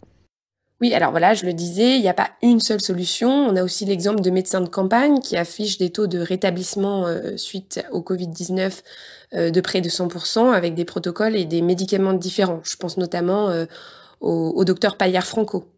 Oui, 0.83 0.93
alors 0.95 1.13
voilà, 1.13 1.33
je 1.33 1.47
le 1.47 1.53
disais, 1.53 1.95
il 1.95 2.01
n'y 2.01 2.09
a 2.09 2.13
pas 2.13 2.31
une 2.43 2.59
seule 2.59 2.81
solution. 2.81 3.31
On 3.31 3.55
a 3.55 3.63
aussi 3.63 3.85
l'exemple 3.85 4.21
de 4.21 4.31
médecins 4.31 4.61
de 4.61 4.69
campagne 4.69 5.21
qui 5.21 5.37
affichent 5.37 5.79
des 5.79 5.91
taux 5.91 6.09
de 6.09 6.19
rétablissement 6.19 7.07
euh, 7.07 7.37
suite 7.37 7.87
au 7.93 8.01
Covid-19 8.01 8.81
euh, 9.35 9.51
de 9.51 9.61
près 9.61 9.81
de 9.81 9.89
100% 9.89 10.51
avec 10.51 10.75
des 10.75 10.85
protocoles 10.85 11.37
et 11.37 11.45
des 11.45 11.63
médicaments 11.63 12.15
différents. 12.15 12.63
Je 12.65 12.75
pense 12.75 12.97
notamment 12.97 13.49
euh, 13.49 13.67
au, 14.21 14.65
docteur 14.65 14.97
Paillard 14.97 15.25
Franco. 15.25 15.69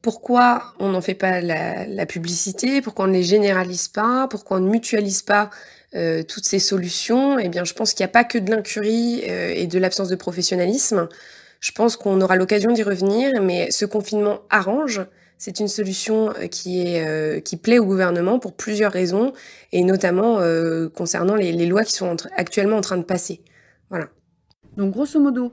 Pourquoi 0.00 0.74
on 0.78 0.90
n'en 0.90 1.00
fait 1.00 1.14
pas 1.14 1.40
la, 1.40 2.06
publicité? 2.06 2.82
Pourquoi 2.82 3.06
on 3.06 3.08
ne 3.08 3.14
les 3.14 3.24
généralise 3.24 3.88
pas? 3.88 4.28
Pourquoi 4.30 4.58
on 4.58 4.60
ne 4.60 4.70
mutualise 4.70 5.22
pas 5.22 5.50
toutes 5.92 6.46
ces 6.46 6.60
solutions? 6.60 7.40
Eh 7.40 7.48
bien, 7.48 7.64
je 7.64 7.74
pense 7.74 7.94
qu'il 7.94 8.04
n'y 8.04 8.10
a 8.10 8.12
pas 8.12 8.24
que 8.24 8.38
de 8.38 8.48
l'incurie 8.48 9.22
et 9.24 9.66
de 9.66 9.78
l'absence 9.80 10.08
de 10.08 10.16
professionnalisme. 10.16 11.08
Je 11.60 11.72
pense 11.72 11.96
qu'on 11.96 12.20
aura 12.20 12.36
l'occasion 12.36 12.72
d'y 12.72 12.82
revenir, 12.82 13.42
mais 13.42 13.70
ce 13.70 13.84
confinement 13.84 14.40
arrange. 14.50 15.02
C'est 15.38 15.60
une 15.60 15.68
solution 15.68 16.30
euh, 16.30 16.46
qui 16.46 16.82
est 16.82 17.44
qui 17.44 17.56
plaît 17.56 17.78
au 17.78 17.86
gouvernement 17.86 18.38
pour 18.38 18.54
plusieurs 18.54 18.92
raisons, 18.92 19.32
et 19.72 19.84
notamment 19.84 20.38
concernant 20.94 21.34
les, 21.34 21.66
lois 21.66 21.84
qui 21.84 21.92
sont 21.92 22.16
actuellement 22.36 22.76
en 22.76 22.82
train 22.82 22.98
de 22.98 23.04
passer. 23.04 23.42
Voilà. 23.88 24.08
Donc, 24.76 24.92
grosso 24.92 25.18
modo, 25.20 25.52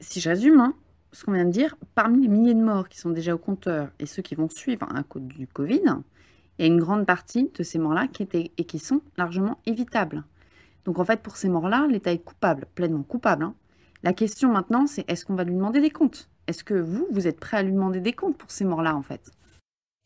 si 0.00 0.20
je 0.20 0.28
résume, 0.28 0.60
hein, 0.60 0.74
ce 1.12 1.24
qu'on 1.24 1.32
vient 1.32 1.44
de 1.44 1.50
dire, 1.50 1.76
parmi 1.94 2.22
les 2.22 2.28
milliers 2.28 2.54
de 2.54 2.62
morts 2.62 2.88
qui 2.88 2.98
sont 2.98 3.10
déjà 3.10 3.34
au 3.34 3.38
compteur 3.38 3.88
et 3.98 4.06
ceux 4.06 4.22
qui 4.22 4.34
vont 4.34 4.48
suivre 4.48 4.86
à 4.94 5.02
cause 5.02 5.22
du 5.22 5.46
Covid, 5.46 5.82
il 6.58 6.62
y 6.62 6.64
a 6.64 6.66
une 6.66 6.80
grande 6.80 7.06
partie 7.06 7.50
de 7.54 7.62
ces 7.62 7.78
morts-là 7.78 8.08
qui 8.08 8.22
étaient 8.22 8.52
et 8.56 8.64
qui 8.64 8.78
sont 8.78 9.00
largement 9.16 9.58
évitables. 9.66 10.24
Donc 10.84 10.98
en 10.98 11.04
fait, 11.04 11.20
pour 11.20 11.36
ces 11.36 11.48
morts-là, 11.48 11.86
l'État 11.88 12.12
est 12.12 12.18
coupable, 12.18 12.66
pleinement 12.74 13.02
coupable. 13.02 13.44
Hein. 13.44 13.54
La 14.02 14.12
question 14.12 14.48
maintenant, 14.52 14.86
c'est 14.86 15.04
est-ce 15.10 15.24
qu'on 15.24 15.34
va 15.34 15.44
lui 15.44 15.54
demander 15.54 15.80
des 15.80 15.90
comptes? 15.90 16.28
Est-ce 16.46 16.62
que 16.62 16.74
vous, 16.74 17.06
vous 17.10 17.26
êtes 17.26 17.40
prêt 17.40 17.56
à 17.56 17.62
lui 17.62 17.72
demander 17.72 18.00
des 18.00 18.12
comptes 18.12 18.38
pour 18.38 18.50
ces 18.50 18.64
morts-là, 18.64 18.94
en 18.94 19.02
fait? 19.02 19.20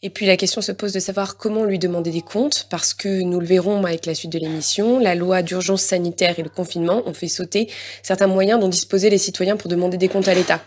Et 0.05 0.11
puis 0.11 0.27
la 0.27 0.37
question 0.37 0.61
se 0.61 0.73
pose 0.73 0.93
de 0.93 0.99
savoir 0.99 1.37
comment 1.37 1.65
lui 1.65 1.79
demander 1.79 2.11
des 2.11 2.23
comptes, 2.23 2.67
parce 2.71 2.93
que 2.93 3.23
nous 3.23 3.39
le 3.39 3.47
verrons 3.47 3.85
avec 3.85 4.05
la 4.05 4.15
suite 4.15 4.33
de 4.33 4.39
l'émission, 4.39 4.99
la 4.99 5.15
loi 5.15 5.43
d'urgence 5.43 5.83
sanitaire 5.83 6.41
et 6.41 6.43
le 6.43 6.49
confinement 6.49 7.03
ont 7.07 7.15
fait 7.15 7.29
sauter 7.29 7.71
certains 8.03 8.27
moyens 8.27 8.59
dont 8.59 8.69
disposaient 8.69 9.11
les 9.11 9.19
citoyens 9.19 9.57
pour 9.57 9.71
demander 9.71 9.99
des 9.99 10.09
comptes 10.09 10.27
à 10.27 10.35
l'État. 10.35 10.61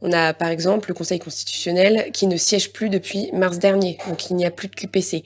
On 0.00 0.10
a 0.12 0.34
par 0.34 0.48
exemple 0.48 0.88
le 0.88 0.94
Conseil 0.94 1.20
constitutionnel 1.20 2.10
qui 2.12 2.26
ne 2.26 2.36
siège 2.36 2.72
plus 2.72 2.90
depuis 2.90 3.30
mars 3.32 3.60
dernier, 3.60 3.98
donc 4.08 4.30
il 4.30 4.34
n'y 4.34 4.44
a 4.44 4.50
plus 4.50 4.66
de 4.66 4.74
QPC. 4.74 5.22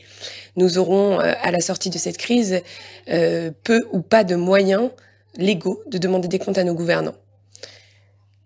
Nous 0.57 0.76
aurons 0.76 1.19
euh, 1.19 1.33
à 1.41 1.50
la 1.50 1.61
sortie 1.61 1.88
de 1.88 1.97
cette 1.97 2.19
crise 2.19 2.61
euh, 3.09 3.50
peu 3.65 3.87
ou 3.93 4.03
pas 4.03 4.23
de 4.23 4.37
moyens 4.37 4.91
légaux 5.38 5.81
de 5.87 5.97
demander 5.97 6.29
des 6.29 6.38
comptes 6.38 6.59
à 6.59 6.65
nos 6.65 6.75
gouvernants. 6.75 7.15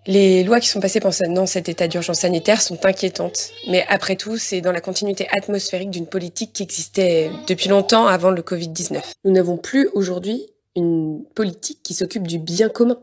Les 0.06 0.44
lois 0.44 0.60
qui 0.60 0.68
sont 0.68 0.80
passées 0.80 1.00
pendant 1.00 1.44
cet 1.44 1.68
état 1.68 1.86
d'urgence 1.86 2.20
sanitaire 2.20 2.62
sont 2.62 2.84
inquiétantes, 2.86 3.50
mais 3.68 3.84
après 3.88 4.16
tout, 4.16 4.38
c'est 4.38 4.62
dans 4.62 4.72
la 4.72 4.80
continuité 4.80 5.28
atmosphérique 5.30 5.90
d'une 5.90 6.06
politique 6.06 6.54
qui 6.54 6.62
existait 6.62 7.30
depuis 7.46 7.68
longtemps 7.68 8.06
avant 8.06 8.30
le 8.30 8.40
Covid-19. 8.40 9.02
Nous 9.24 9.32
n'avons 9.32 9.58
plus 9.58 9.88
aujourd'hui 9.92 10.46
une 10.74 11.22
politique 11.34 11.82
qui 11.82 11.92
s'occupe 11.92 12.26
du 12.26 12.38
bien 12.38 12.70
commun. 12.70 12.98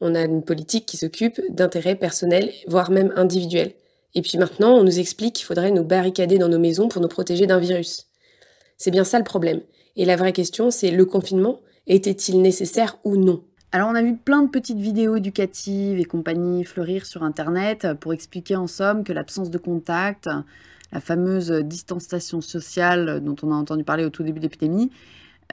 On 0.00 0.14
a 0.14 0.22
une 0.22 0.42
politique 0.42 0.86
qui 0.86 0.96
s'occupe 0.96 1.40
d'intérêts 1.50 1.96
personnels, 1.96 2.50
voire 2.66 2.90
même 2.90 3.12
individuels. 3.16 3.74
Et 4.14 4.22
puis 4.22 4.38
maintenant, 4.38 4.74
on 4.74 4.84
nous 4.84 5.00
explique 5.00 5.34
qu'il 5.34 5.44
faudrait 5.44 5.70
nous 5.70 5.84
barricader 5.84 6.38
dans 6.38 6.48
nos 6.48 6.58
maisons 6.58 6.88
pour 6.88 7.02
nous 7.02 7.08
protéger 7.08 7.46
d'un 7.46 7.58
virus. 7.58 8.06
C'est 8.78 8.90
bien 8.90 9.04
ça 9.04 9.18
le 9.18 9.24
problème. 9.24 9.60
Et 9.96 10.06
la 10.06 10.16
vraie 10.16 10.32
question, 10.32 10.70
c'est 10.70 10.90
le 10.90 11.04
confinement 11.04 11.60
était-il 11.88 12.40
nécessaire 12.40 12.98
ou 13.04 13.16
non? 13.16 13.42
Alors 13.70 13.88
on 13.90 13.94
a 13.94 14.02
vu 14.02 14.16
plein 14.16 14.42
de 14.42 14.48
petites 14.48 14.78
vidéos 14.78 15.16
éducatives 15.16 15.98
et 15.98 16.04
compagnie 16.04 16.64
fleurir 16.64 17.04
sur 17.04 17.22
Internet 17.22 17.86
pour 18.00 18.14
expliquer 18.14 18.56
en 18.56 18.66
somme 18.66 19.04
que 19.04 19.12
l'absence 19.12 19.50
de 19.50 19.58
contact, 19.58 20.26
la 20.90 21.00
fameuse 21.00 21.50
distanciation 21.50 22.40
sociale 22.40 23.20
dont 23.22 23.36
on 23.42 23.52
a 23.52 23.54
entendu 23.54 23.84
parler 23.84 24.06
au 24.06 24.10
tout 24.10 24.22
début 24.22 24.38
de 24.38 24.44
l'épidémie, 24.44 24.90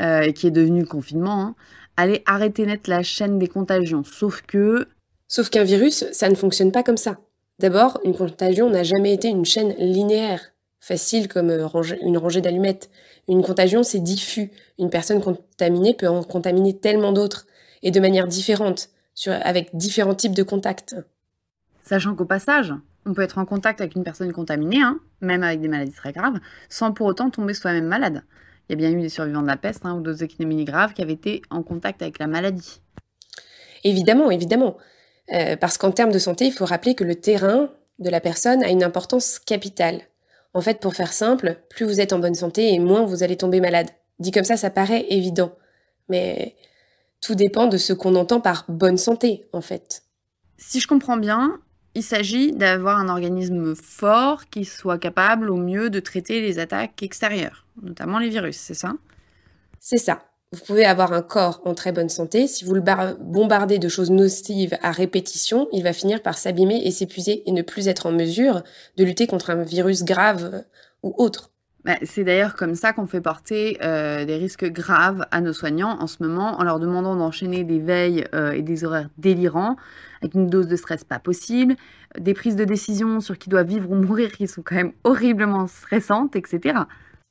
euh, 0.02 0.22
et 0.22 0.34
qui 0.34 0.48
est 0.48 0.52
devenue 0.52 0.82
le 0.82 0.88
confinement, 0.88 1.42
hein, 1.42 1.56
allait 1.98 2.24
arrêter 2.26 2.66
net 2.66 2.88
la 2.88 3.04
chaîne 3.04 3.38
des 3.38 3.48
contagions. 3.48 4.04
Sauf 4.04 4.42
que... 4.42 4.88
Sauf 5.28 5.50
qu'un 5.50 5.64
virus, 5.64 6.06
ça 6.12 6.30
ne 6.30 6.36
fonctionne 6.36 6.72
pas 6.72 6.84
comme 6.84 6.98
ça. 6.98 7.18
D'abord, 7.60 8.00
une 8.06 8.16
contagion 8.16 8.70
n'a 8.70 8.84
jamais 8.84 9.14
été 9.14 9.28
une 9.28 9.44
chaîne 9.44 9.74
linéaire, 9.78 10.40
facile 10.80 11.28
comme 11.28 11.50
euh, 11.50 11.68
une 12.02 12.18
rangée 12.18 12.42
d'allumettes. 12.42 12.90
Une 13.28 13.42
contagion, 13.42 13.84
c'est 13.84 14.00
diffus. 14.00 14.52
Une 14.78 14.90
personne 14.90 15.22
contaminée 15.22 15.94
peut 15.94 16.08
en 16.08 16.24
contaminer 16.24 16.78
tellement 16.78 17.12
d'autres 17.12 17.48
et 17.86 17.92
de 17.92 18.00
manière 18.02 18.28
différente, 18.28 18.90
sur, 19.14 19.32
avec 19.44 19.74
différents 19.74 20.16
types 20.16 20.36
de 20.36 20.44
contacts. 20.44 20.96
Sachant 21.84 22.16
qu'au 22.16 22.26
passage, 22.26 22.74
on 23.06 23.14
peut 23.14 23.22
être 23.22 23.38
en 23.38 23.46
contact 23.46 23.80
avec 23.80 23.96
une 23.96 24.04
personne 24.04 24.34
contaminée, 24.34 24.82
hein, 24.82 25.00
même 25.22 25.44
avec 25.44 25.62
des 25.62 25.68
maladies 25.68 25.94
très 25.94 26.12
graves, 26.12 26.40
sans 26.68 26.92
pour 26.92 27.06
autant 27.06 27.30
tomber 27.30 27.54
soi-même 27.54 27.86
malade. 27.86 28.24
Il 28.68 28.72
y 28.72 28.74
a 28.74 28.78
bien 28.90 28.98
eu 28.98 29.02
des 29.02 29.10
survivants 29.10 29.44
de 29.44 29.48
la 29.48 29.56
peste 29.56 29.86
hein, 29.86 29.94
ou 29.94 30.02
d'autres 30.02 30.24
épidémies 30.24 30.66
graves 30.66 30.94
qui 30.94 31.04
avaient 31.04 31.14
été 31.14 31.44
en 31.52 31.62
contact 31.62 32.02
avec 32.02 32.18
la 32.18 32.26
maladie. 32.26 32.82
Évidemment, 33.84 34.32
évidemment. 34.32 34.78
Euh, 35.32 35.56
parce 35.56 35.78
qu'en 35.78 35.92
termes 35.92 36.12
de 36.12 36.20
santé, 36.20 36.46
il 36.46 36.52
faut 36.52 36.66
rappeler 36.66 36.96
que 36.96 37.04
le 37.04 37.16
terrain 37.16 37.70
de 38.00 38.10
la 38.10 38.20
personne 38.20 38.64
a 38.64 38.70
une 38.70 38.84
importance 38.84 39.38
capitale. 39.38 40.02
En 40.56 40.62
fait, 40.62 40.80
pour 40.80 40.96
faire 40.96 41.14
simple, 41.14 41.58
plus 41.70 41.86
vous 41.86 42.02
êtes 42.02 42.14
en 42.14 42.20
bonne 42.20 42.34
santé 42.34 42.74
et 42.74 42.80
moins 42.80 43.06
vous 43.06 43.22
allez 43.22 43.38
tomber 43.38 43.62
malade. 43.62 43.90
Dit 44.18 44.32
comme 44.32 44.44
ça, 44.44 44.58
ça 44.58 44.72
paraît 44.72 45.06
évident. 45.10 45.52
Mais 46.10 46.56
tout 47.22 47.36
dépend 47.36 47.68
de 47.68 47.78
ce 47.78 47.94
qu'on 47.94 48.16
entend 48.16 48.42
par 48.42 48.66
bonne 48.68 48.98
santé, 48.98 49.48
en 49.54 49.62
fait. 49.62 50.04
Si 50.58 50.80
je 50.80 50.88
comprends 50.88 51.18
bien, 51.18 51.60
il 51.96 52.04
s'agit 52.04 52.52
d'avoir 52.52 52.98
un 53.00 53.10
organisme 53.10 53.76
fort 53.76 54.46
qui 54.50 54.66
soit 54.66 54.98
capable 54.98 55.50
au 55.50 55.58
mieux 55.58 55.90
de 55.90 56.00
traiter 56.00 56.42
les 56.42 56.60
attaques 56.60 57.02
extérieures, 57.04 57.66
notamment 57.82 58.20
les 58.20 58.30
virus, 58.30 58.58
c'est 58.58 58.74
ça? 58.74 58.94
C'est 59.80 59.98
ça. 59.98 60.24
Vous 60.52 60.62
pouvez 60.66 60.86
avoir 60.86 61.12
un 61.12 61.22
corps 61.22 61.62
en 61.66 61.74
très 61.74 61.92
bonne 61.92 62.10
santé. 62.10 62.48
Si 62.48 62.64
vous 62.64 62.74
le 62.74 62.84
bombardez 63.20 63.80
de 63.80 63.90
choses 63.90 64.12
nocives 64.12 64.78
à 64.82 64.92
répétition, 64.92 65.68
il 65.74 65.84
va 65.84 65.92
finir 65.92 66.22
par 66.22 66.38
s'abîmer 66.38 66.82
et 66.86 66.92
s'épuiser 66.92 67.44
et 67.48 67.52
ne 67.52 67.62
plus 67.62 67.88
être 67.88 68.06
en 68.06 68.12
mesure 68.12 68.64
de 68.98 69.04
lutter 69.04 69.28
contre 69.28 69.50
un 69.50 69.64
virus 69.64 70.04
grave 70.04 70.64
ou 71.04 71.14
autre. 71.18 71.52
Bah, 71.86 71.98
c'est 72.02 72.24
d'ailleurs 72.24 72.56
comme 72.56 72.74
ça 72.74 72.94
qu'on 72.94 73.06
fait 73.06 73.22
porter 73.22 73.78
euh, 73.84 74.26
des 74.26 74.38
risques 74.38 74.66
graves 74.66 75.28
à 75.30 75.40
nos 75.40 75.54
soignants 75.54 76.02
en 76.02 76.08
ce 76.08 76.24
moment, 76.24 76.60
en 76.60 76.64
leur 76.64 76.80
demandant 76.80 77.16
d'enchaîner 77.16 77.64
des 77.64 77.78
veilles 77.78 78.26
euh, 78.34 78.54
et 78.54 78.64
des 78.64 78.84
horaires 78.84 79.10
délirants, 79.20 79.76
avec 80.24 80.34
une 80.34 80.50
dose 80.50 80.68
de 80.68 80.76
stress 80.78 81.04
pas 81.04 81.20
possible, 81.20 81.76
des 82.18 82.34
prises 82.34 82.56
de 82.56 82.66
décision 82.66 83.20
sur 83.20 83.38
qui 83.38 83.50
doit 83.50 83.62
vivre 83.62 83.92
ou 83.92 83.96
mourir 83.96 84.32
qui 84.32 84.48
sont 84.48 84.64
quand 84.64 84.74
même 84.74 84.94
horriblement 85.04 85.68
stressantes, 85.68 86.36
etc. 86.36 86.80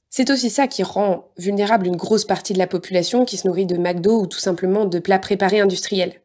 C'est 0.08 0.30
aussi 0.30 0.50
ça 0.50 0.68
qui 0.68 0.84
rend 0.84 1.32
vulnérable 1.36 1.88
une 1.88 1.96
grosse 1.96 2.24
partie 2.24 2.52
de 2.52 2.58
la 2.58 2.68
population 2.68 3.24
qui 3.24 3.36
se 3.36 3.48
nourrit 3.48 3.66
de 3.66 3.76
McDo 3.76 4.20
ou 4.20 4.26
tout 4.28 4.38
simplement 4.38 4.84
de 4.84 5.00
plats 5.00 5.18
préparés 5.18 5.58
industriels. 5.58 6.20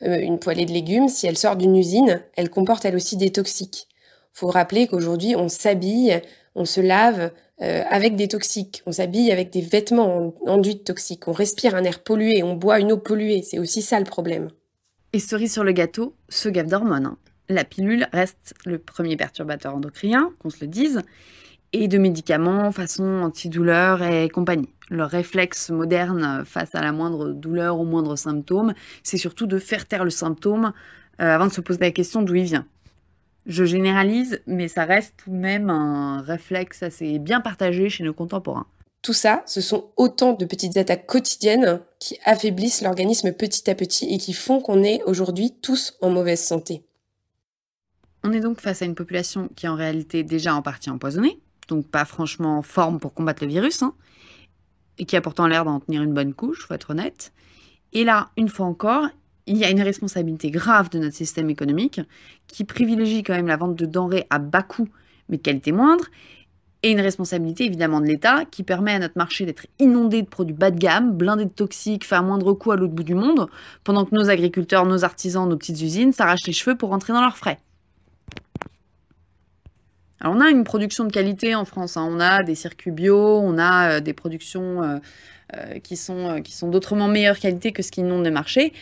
Euh, 0.00 0.18
une 0.18 0.38
poêlée 0.38 0.64
de 0.64 0.72
légumes, 0.72 1.08
si 1.08 1.26
elle 1.26 1.36
sort 1.36 1.56
d'une 1.56 1.76
usine, 1.76 2.22
elle 2.36 2.48
comporte 2.48 2.86
elle 2.86 2.96
aussi 2.96 3.18
des 3.18 3.32
toxiques. 3.32 3.86
Faut 4.32 4.48
rappeler 4.48 4.86
qu'aujourd'hui 4.86 5.36
on 5.36 5.50
s'habille, 5.50 6.22
on 6.54 6.64
se 6.64 6.80
lave 6.80 7.32
euh, 7.62 7.82
avec 7.88 8.16
des 8.16 8.28
toxiques, 8.28 8.82
on 8.86 8.92
s'habille 8.92 9.30
avec 9.30 9.50
des 9.50 9.60
vêtements 9.60 10.34
enduits 10.46 10.76
de 10.76 10.80
toxiques, 10.80 11.28
on 11.28 11.32
respire 11.32 11.74
un 11.74 11.84
air 11.84 12.02
pollué, 12.02 12.42
on 12.42 12.54
boit 12.54 12.80
une 12.80 12.92
eau 12.92 12.98
polluée, 12.98 13.42
c'est 13.42 13.58
aussi 13.58 13.82
ça 13.82 13.98
le 13.98 14.06
problème. 14.06 14.50
Et 15.12 15.18
cerise 15.18 15.52
sur 15.52 15.64
le 15.64 15.72
gâteau, 15.72 16.14
ce 16.28 16.48
gaffe 16.48 16.68
d'hormones. 16.68 17.06
Hein. 17.06 17.18
La 17.48 17.64
pilule 17.64 18.06
reste 18.12 18.54
le 18.64 18.78
premier 18.78 19.16
perturbateur 19.16 19.74
endocrinien, 19.74 20.30
qu'on 20.38 20.50
se 20.50 20.60
le 20.60 20.68
dise, 20.68 21.02
et 21.72 21.88
de 21.88 21.98
médicaments 21.98 22.72
façon 22.72 23.04
antidouleur 23.22 24.02
et 24.02 24.28
compagnie. 24.28 24.68
Le 24.88 25.04
réflexe 25.04 25.70
moderne 25.70 26.44
face 26.44 26.74
à 26.74 26.80
la 26.80 26.92
moindre 26.92 27.30
douleur 27.30 27.78
ou 27.78 27.84
moindre 27.84 28.16
symptôme, 28.16 28.74
c'est 29.02 29.18
surtout 29.18 29.46
de 29.46 29.58
faire 29.58 29.86
taire 29.86 30.04
le 30.04 30.10
symptôme 30.10 30.72
euh, 31.20 31.34
avant 31.34 31.46
de 31.46 31.52
se 31.52 31.60
poser 31.60 31.80
la 31.80 31.90
question 31.90 32.22
d'où 32.22 32.34
il 32.34 32.44
vient. 32.44 32.66
Je 33.50 33.64
généralise, 33.64 34.40
mais 34.46 34.68
ça 34.68 34.84
reste 34.84 35.14
tout 35.16 35.30
de 35.30 35.34
même 35.34 35.70
un 35.70 36.22
réflexe 36.22 36.84
assez 36.84 37.18
bien 37.18 37.40
partagé 37.40 37.90
chez 37.90 38.04
nos 38.04 38.14
contemporains. 38.14 38.68
Tout 39.02 39.12
ça, 39.12 39.42
ce 39.44 39.60
sont 39.60 39.90
autant 39.96 40.34
de 40.34 40.44
petites 40.44 40.76
attaques 40.76 41.04
quotidiennes 41.04 41.80
qui 41.98 42.16
affaiblissent 42.24 42.80
l'organisme 42.80 43.32
petit 43.32 43.68
à 43.68 43.74
petit 43.74 44.14
et 44.14 44.18
qui 44.18 44.34
font 44.34 44.60
qu'on 44.60 44.84
est 44.84 45.02
aujourd'hui 45.02 45.52
tous 45.62 45.96
en 46.00 46.10
mauvaise 46.10 46.40
santé. 46.40 46.84
On 48.22 48.30
est 48.30 48.38
donc 48.38 48.60
face 48.60 48.82
à 48.82 48.84
une 48.84 48.94
population 48.94 49.48
qui 49.56 49.66
est 49.66 49.68
en 49.68 49.74
réalité 49.74 50.22
déjà 50.22 50.54
en 50.54 50.62
partie 50.62 50.90
empoisonnée, 50.90 51.40
donc 51.66 51.88
pas 51.88 52.04
franchement 52.04 52.58
en 52.58 52.62
forme 52.62 53.00
pour 53.00 53.14
combattre 53.14 53.42
le 53.42 53.50
virus, 53.50 53.82
hein, 53.82 53.96
et 54.98 55.06
qui 55.06 55.16
a 55.16 55.20
pourtant 55.20 55.48
l'air 55.48 55.64
d'en 55.64 55.80
tenir 55.80 56.04
une 56.04 56.14
bonne 56.14 56.34
couche, 56.34 56.68
faut 56.68 56.74
être 56.74 56.90
honnête. 56.90 57.32
Et 57.92 58.04
là, 58.04 58.30
une 58.36 58.48
fois 58.48 58.66
encore, 58.66 59.08
il 59.46 59.56
y 59.56 59.64
a 59.64 59.70
une 59.70 59.82
responsabilité 59.82 60.50
grave 60.50 60.90
de 60.90 60.98
notre 60.98 61.16
système 61.16 61.50
économique 61.50 62.00
qui 62.46 62.64
privilégie 62.64 63.22
quand 63.22 63.34
même 63.34 63.46
la 63.46 63.56
vente 63.56 63.76
de 63.76 63.86
denrées 63.86 64.26
à 64.30 64.38
bas 64.38 64.62
coût 64.62 64.88
mais 65.30 65.38
de 65.38 65.42
qualité 65.42 65.72
moindre, 65.72 66.06
et 66.82 66.92
une 66.92 67.00
responsabilité 67.00 67.64
évidemment 67.64 68.00
de 68.00 68.06
l'État 68.06 68.44
qui 68.50 68.62
permet 68.62 68.92
à 68.92 68.98
notre 68.98 69.16
marché 69.16 69.44
d'être 69.44 69.66
inondé 69.78 70.22
de 70.22 70.26
produits 70.26 70.54
bas 70.54 70.70
de 70.70 70.78
gamme, 70.78 71.12
blindés 71.12 71.44
de 71.44 71.50
toxiques, 71.50 72.06
fait 72.06 72.14
à 72.14 72.22
moindre 72.22 72.52
coût 72.54 72.72
à 72.72 72.76
l'autre 72.76 72.94
bout 72.94 73.02
du 73.02 73.14
monde, 73.14 73.48
pendant 73.84 74.04
que 74.04 74.14
nos 74.14 74.30
agriculteurs, 74.30 74.86
nos 74.86 75.04
artisans, 75.04 75.48
nos 75.48 75.56
petites 75.56 75.80
usines 75.80 76.12
s'arrachent 76.12 76.46
les 76.46 76.52
cheveux 76.52 76.76
pour 76.76 76.88
rentrer 76.88 77.12
dans 77.12 77.20
leurs 77.20 77.36
frais. 77.36 77.58
Alors 80.22 80.34
on 80.34 80.40
a 80.40 80.50
une 80.50 80.64
production 80.64 81.04
de 81.04 81.12
qualité 81.12 81.54
en 81.54 81.64
France, 81.64 81.96
hein. 81.96 82.06
on 82.10 82.20
a 82.20 82.42
des 82.42 82.54
circuits 82.54 82.90
bio, 82.90 83.38
on 83.38 83.58
a 83.58 83.96
euh, 83.96 84.00
des 84.00 84.12
productions 84.12 84.82
euh, 84.82 84.98
euh, 85.56 85.78
qui 85.80 85.96
sont, 85.96 86.40
qui 86.42 86.52
sont 86.52 86.68
d'autrement 86.68 87.08
meilleure 87.08 87.38
qualité 87.38 87.72
que 87.72 87.82
ce 87.82 87.90
qui 87.90 88.00
inonde 88.00 88.24
le 88.24 88.30
marché. 88.30 88.72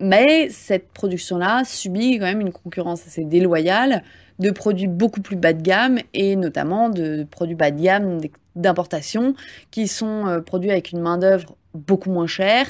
Mais 0.00 0.48
cette 0.50 0.88
production-là 0.92 1.64
subit 1.64 2.18
quand 2.18 2.26
même 2.26 2.40
une 2.40 2.52
concurrence 2.52 3.06
assez 3.06 3.24
déloyale 3.24 4.02
de 4.38 4.50
produits 4.50 4.86
beaucoup 4.86 5.20
plus 5.20 5.36
bas 5.36 5.52
de 5.52 5.62
gamme 5.62 5.98
et 6.14 6.36
notamment 6.36 6.88
de 6.88 7.26
produits 7.28 7.56
bas 7.56 7.72
de 7.72 7.80
gamme 7.80 8.20
d'importation 8.54 9.34
qui 9.70 9.88
sont 9.88 10.26
euh, 10.26 10.40
produits 10.40 10.70
avec 10.70 10.92
une 10.92 11.00
main-d'œuvre 11.00 11.56
beaucoup 11.74 12.10
moins 12.10 12.28
chère 12.28 12.66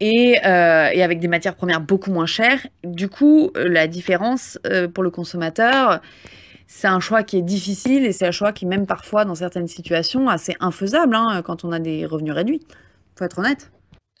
et, 0.00 0.38
euh, 0.46 0.88
et, 0.92 1.02
avec 1.02 1.20
des 1.20 1.28
matières 1.28 1.54
premières 1.54 1.82
beaucoup 1.82 2.10
moins 2.10 2.26
chères. 2.26 2.66
Du 2.82 3.08
coup, 3.08 3.50
la 3.54 3.86
différence 3.86 4.58
pour 4.92 5.04
le 5.04 5.10
consommateur, 5.10 6.00
c'est 6.66 6.88
un 6.88 7.00
choix 7.00 7.22
qui 7.22 7.36
est 7.36 7.42
difficile 7.42 8.04
et 8.04 8.12
c'est 8.12 8.26
un 8.26 8.32
choix 8.32 8.52
qui, 8.52 8.66
même 8.66 8.86
parfois, 8.86 9.24
dans 9.24 9.34
certaines 9.34 9.68
situations, 9.68 10.28
assez 10.28 10.56
infaisable 10.60 11.14
hein, 11.14 11.42
quand 11.44 11.64
on 11.64 11.72
a 11.72 11.78
des 11.78 12.06
revenus 12.06 12.32
réduits. 12.32 12.60
Faut 13.16 13.24
être 13.24 13.38
honnête. 13.38 13.70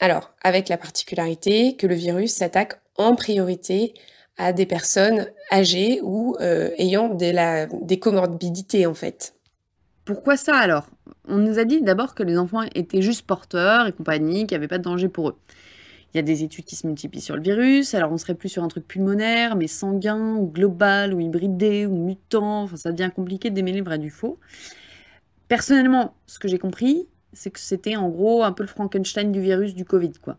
Alors, 0.00 0.34
avec 0.42 0.68
la 0.68 0.76
particularité 0.76 1.76
que 1.76 1.86
le 1.86 1.94
virus 1.94 2.34
s'attaque 2.34 2.80
en 2.96 3.14
priorité 3.14 3.94
à 4.36 4.52
des 4.52 4.66
personnes 4.66 5.26
âgées 5.52 6.00
ou 6.02 6.36
euh, 6.40 6.70
ayant 6.78 7.08
des, 7.08 7.98
comorbidités 8.00 8.86
en 8.86 8.94
fait. 8.94 9.34
Pourquoi 10.04 10.36
ça 10.36 10.56
alors? 10.56 10.88
On 11.28 11.38
nous 11.38 11.58
a 11.58 11.64
dit 11.64 11.80
d'abord 11.80 12.14
que 12.14 12.22
les 12.22 12.36
enfants 12.36 12.62
étaient 12.74 13.02
juste 13.02 13.26
porteurs 13.26 13.86
et 13.86 13.92
compagnie, 13.92 14.46
qu'il 14.46 14.56
n'y 14.56 14.56
avait 14.56 14.68
pas 14.68 14.78
de 14.78 14.82
danger 14.82 15.08
pour 15.08 15.30
eux. 15.30 15.36
Il 16.12 16.18
y 16.18 16.20
a 16.20 16.22
des 16.22 16.44
études 16.44 16.64
qui 16.64 16.76
se 16.76 16.86
multiplient 16.86 17.20
sur 17.20 17.34
le 17.34 17.42
virus, 17.42 17.94
alors 17.94 18.12
on 18.12 18.18
serait 18.18 18.34
plus 18.34 18.48
sur 18.48 18.62
un 18.62 18.68
truc 18.68 18.86
pulmonaire, 18.86 19.56
mais 19.56 19.66
sanguin, 19.66 20.36
ou 20.36 20.46
global, 20.46 21.14
ou 21.14 21.20
hybridé, 21.20 21.86
ou 21.86 21.96
mutant, 21.96 22.62
enfin 22.62 22.76
ça 22.76 22.92
devient 22.92 23.10
compliqué 23.14 23.50
de 23.50 23.54
démêler 23.54 23.78
le 23.78 23.84
vrai 23.84 23.98
du 23.98 24.10
faux. 24.10 24.38
Personnellement, 25.48 26.14
ce 26.26 26.38
que 26.38 26.46
j'ai 26.46 26.58
compris, 26.58 27.08
c'est 27.34 27.50
que 27.50 27.60
c'était 27.60 27.96
en 27.96 28.08
gros 28.08 28.42
un 28.42 28.52
peu 28.52 28.62
le 28.62 28.68
Frankenstein 28.68 29.32
du 29.32 29.40
virus 29.40 29.74
du 29.74 29.84
Covid, 29.84 30.12
quoi. 30.22 30.38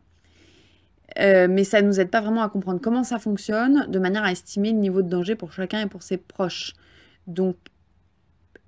Euh, 1.20 1.48
mais 1.50 1.64
ça 1.64 1.82
ne 1.82 1.88
nous 1.88 2.00
aide 2.00 2.10
pas 2.10 2.22
vraiment 2.22 2.42
à 2.42 2.50
comprendre 2.50 2.82
comment 2.82 3.04
ça 3.04 3.20
fonctionne, 3.20 3.86
de 3.90 4.00
manière 4.00 4.24
à 4.24 4.32
estimer 4.32 4.72
le 4.72 4.80
niveau 4.80 5.02
de 5.02 5.10
danger 5.10 5.36
pour 5.36 5.54
chacun 5.54 5.82
et 5.82 5.86
pour 5.88 6.04
ses 6.04 6.18
proches. 6.18 6.74
Donc, 7.28 7.56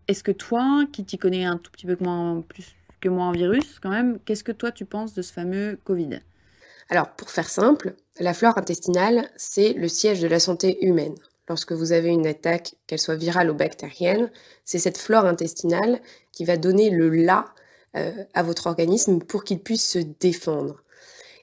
est-ce 0.07 0.23
que 0.23 0.31
toi, 0.31 0.85
qui 0.93 1.03
t'y 1.03 1.17
connais 1.17 1.45
un 1.45 1.57
tout 1.57 1.71
petit 1.71 1.85
peu 1.85 1.95
plus 1.95 2.75
que 3.01 3.09
moi 3.09 3.25
en 3.25 3.31
virus, 3.31 3.79
quand 3.79 3.89
même, 3.89 4.19
qu'est-ce 4.25 4.43
que 4.43 4.51
toi 4.51 4.71
tu 4.71 4.85
penses 4.85 5.13
de 5.13 5.21
ce 5.21 5.33
fameux 5.33 5.79
Covid? 5.83 6.19
Alors, 6.89 7.11
pour 7.11 7.29
faire 7.29 7.49
simple, 7.49 7.95
la 8.19 8.33
flore 8.33 8.57
intestinale, 8.57 9.29
c'est 9.35 9.73
le 9.73 9.89
siège 9.89 10.21
de 10.21 10.27
la 10.27 10.39
santé 10.39 10.85
humaine. 10.85 11.15
Lorsque 11.49 11.73
vous 11.73 11.91
avez 11.91 12.09
une 12.09 12.27
attaque, 12.27 12.75
qu'elle 12.87 12.99
soit 12.99 13.15
virale 13.15 13.49
ou 13.49 13.53
bactérienne, 13.53 14.31
c'est 14.63 14.79
cette 14.79 14.97
flore 14.97 15.25
intestinale 15.25 15.99
qui 16.31 16.45
va 16.45 16.57
donner 16.57 16.89
le 16.89 17.09
là 17.09 17.45
à 18.33 18.43
votre 18.43 18.67
organisme 18.67 19.19
pour 19.19 19.43
qu'il 19.43 19.59
puisse 19.59 19.87
se 19.87 19.99
défendre. 19.99 20.83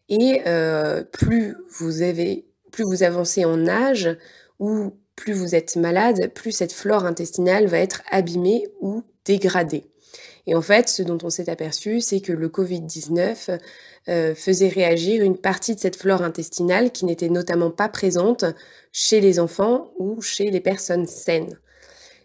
Et 0.08 0.42
euh, 0.46 1.02
plus 1.02 1.56
vous 1.78 2.02
avez, 2.02 2.46
plus 2.70 2.84
vous 2.84 3.02
avancez 3.02 3.44
en 3.44 3.66
âge 3.66 4.16
ou 4.58 4.92
plus 5.16 5.32
vous 5.32 5.54
êtes 5.54 5.76
malade, 5.76 6.32
plus 6.34 6.52
cette 6.52 6.73
flore 6.73 7.04
intestinale 7.04 7.66
va 7.66 7.78
être 7.78 8.02
abîmée 8.11 8.66
ou 8.80 9.02
dégradée. 9.25 9.84
Et 10.46 10.54
en 10.54 10.61
fait, 10.61 10.88
ce 10.88 11.02
dont 11.02 11.18
on 11.23 11.30
s'est 11.30 11.49
aperçu, 11.49 12.00
c'est 12.00 12.20
que 12.20 12.32
le 12.32 12.49
Covid-19 12.49 13.58
euh, 14.08 14.34
faisait 14.34 14.68
réagir 14.68 15.23
une 15.23 15.38
partie 15.38 15.75
de 15.75 15.80
cette 15.80 15.96
flore 15.96 16.23
intestinale 16.23 16.90
qui 16.90 17.06
n'était 17.06 17.30
notamment 17.30 17.70
pas 17.70 17.88
présente 17.88 18.44
chez 18.92 19.20
les 19.20 19.40
enfants 19.40 19.90
ou 19.99 20.20
chez 20.20 20.50
les 20.50 20.61
personnes 20.61 21.06
saines. 21.06 21.58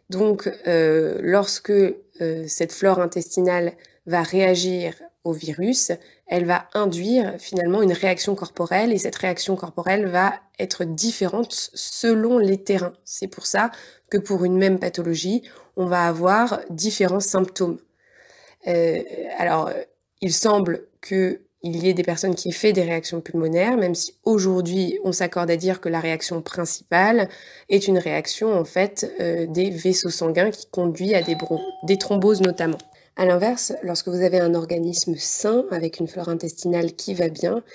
Donc, 0.09 0.51
euh, 0.67 1.19
lorsque 1.21 1.69
euh, 1.69 2.43
cette 2.47 2.73
flore 2.73 2.99
intestinale 2.99 3.73
va 4.05 4.23
réagir 4.23 4.93
au 5.23 5.33
virus, 5.33 5.91
elle 6.27 6.45
va 6.45 6.67
induire 6.73 7.35
finalement 7.39 7.81
une 7.81 7.91
réaction 7.91 8.35
corporelle 8.35 8.93
et 8.93 8.97
cette 8.97 9.15
réaction 9.15 9.55
corporelle 9.55 10.07
va 10.07 10.33
être 10.59 10.85
différente 10.85 11.51
selon 11.73 12.37
les 12.37 12.63
terrains. 12.63 12.93
C'est 13.03 13.27
pour 13.27 13.45
ça 13.45 13.71
que 14.09 14.17
pour 14.17 14.45
une 14.45 14.57
même 14.57 14.79
pathologie, 14.79 15.43
on 15.75 15.85
va 15.85 16.07
avoir 16.07 16.61
différents 16.69 17.19
symptômes. 17.19 17.79
Euh, 18.67 19.01
alors, 19.37 19.71
il 20.21 20.33
semble 20.33 20.87
qu'il 21.01 21.39
y 21.63 21.89
ait 21.89 21.93
des 21.93 22.03
personnes 22.03 22.35
qui 22.35 22.49
aient 22.49 22.53
fait 22.53 22.73
des 22.73 22.83
réactions 22.83 23.21
pulmonaires, 23.21 23.77
même 23.77 23.95
si 23.95 24.15
aujourd'hui 24.23 24.99
on 25.03 25.11
s'accorde 25.11 25.51
à 25.51 25.57
dire 25.57 25.79
que 25.81 25.89
la 25.89 25.99
réaction 25.99 26.41
principale 26.41 27.29
est 27.69 27.87
une 27.87 27.97
réaction 27.97 28.53
en 28.53 28.65
fait 28.65 29.11
euh, 29.19 29.47
des 29.47 29.69
vaisseaux 29.69 30.09
sanguins 30.09 30.51
qui 30.51 30.67
conduit 30.69 31.15
à 31.15 31.21
des, 31.21 31.37
des 31.83 31.97
thromboses 31.97 32.41
notamment. 32.41 32.79
À 33.19 33.25
l'inverse, 33.25 33.73
lorsque 33.83 34.07
vous 34.07 34.21
avez 34.21 34.39
un 34.39 34.55
organisme 34.55 35.15
sain 35.17 35.65
avec 35.71 35.99
une 35.99 36.07
flore 36.07 36.29
intestinale 36.29 36.93
qui 36.93 37.13
va 37.13 37.27
bien, 37.27 37.65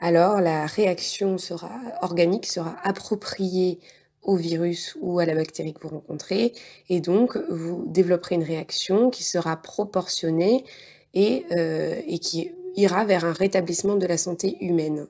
alors 0.00 0.40
la 0.40 0.64
réaction 0.64 1.36
sera 1.36 1.70
organique 2.00 2.46
sera 2.46 2.74
appropriée 2.82 3.78
au 4.22 4.36
virus 4.36 4.96
ou 5.02 5.18
à 5.18 5.26
la 5.26 5.34
bactérie 5.34 5.74
que 5.74 5.82
vous 5.82 5.96
rencontrez 5.96 6.54
et 6.88 7.00
donc 7.00 7.36
vous 7.50 7.84
développerez 7.88 8.36
une 8.36 8.42
réaction 8.42 9.10
qui 9.10 9.22
sera 9.22 9.58
proportionnée 9.58 10.64
et, 11.12 11.44
euh, 11.52 12.00
qui 12.22 12.52
ira 12.74 13.04
vers 13.04 13.26
un 13.26 13.34
rétablissement 13.34 13.96
de 13.96 14.06
la 14.06 14.16
santé 14.16 14.56
humaine. 14.64 15.08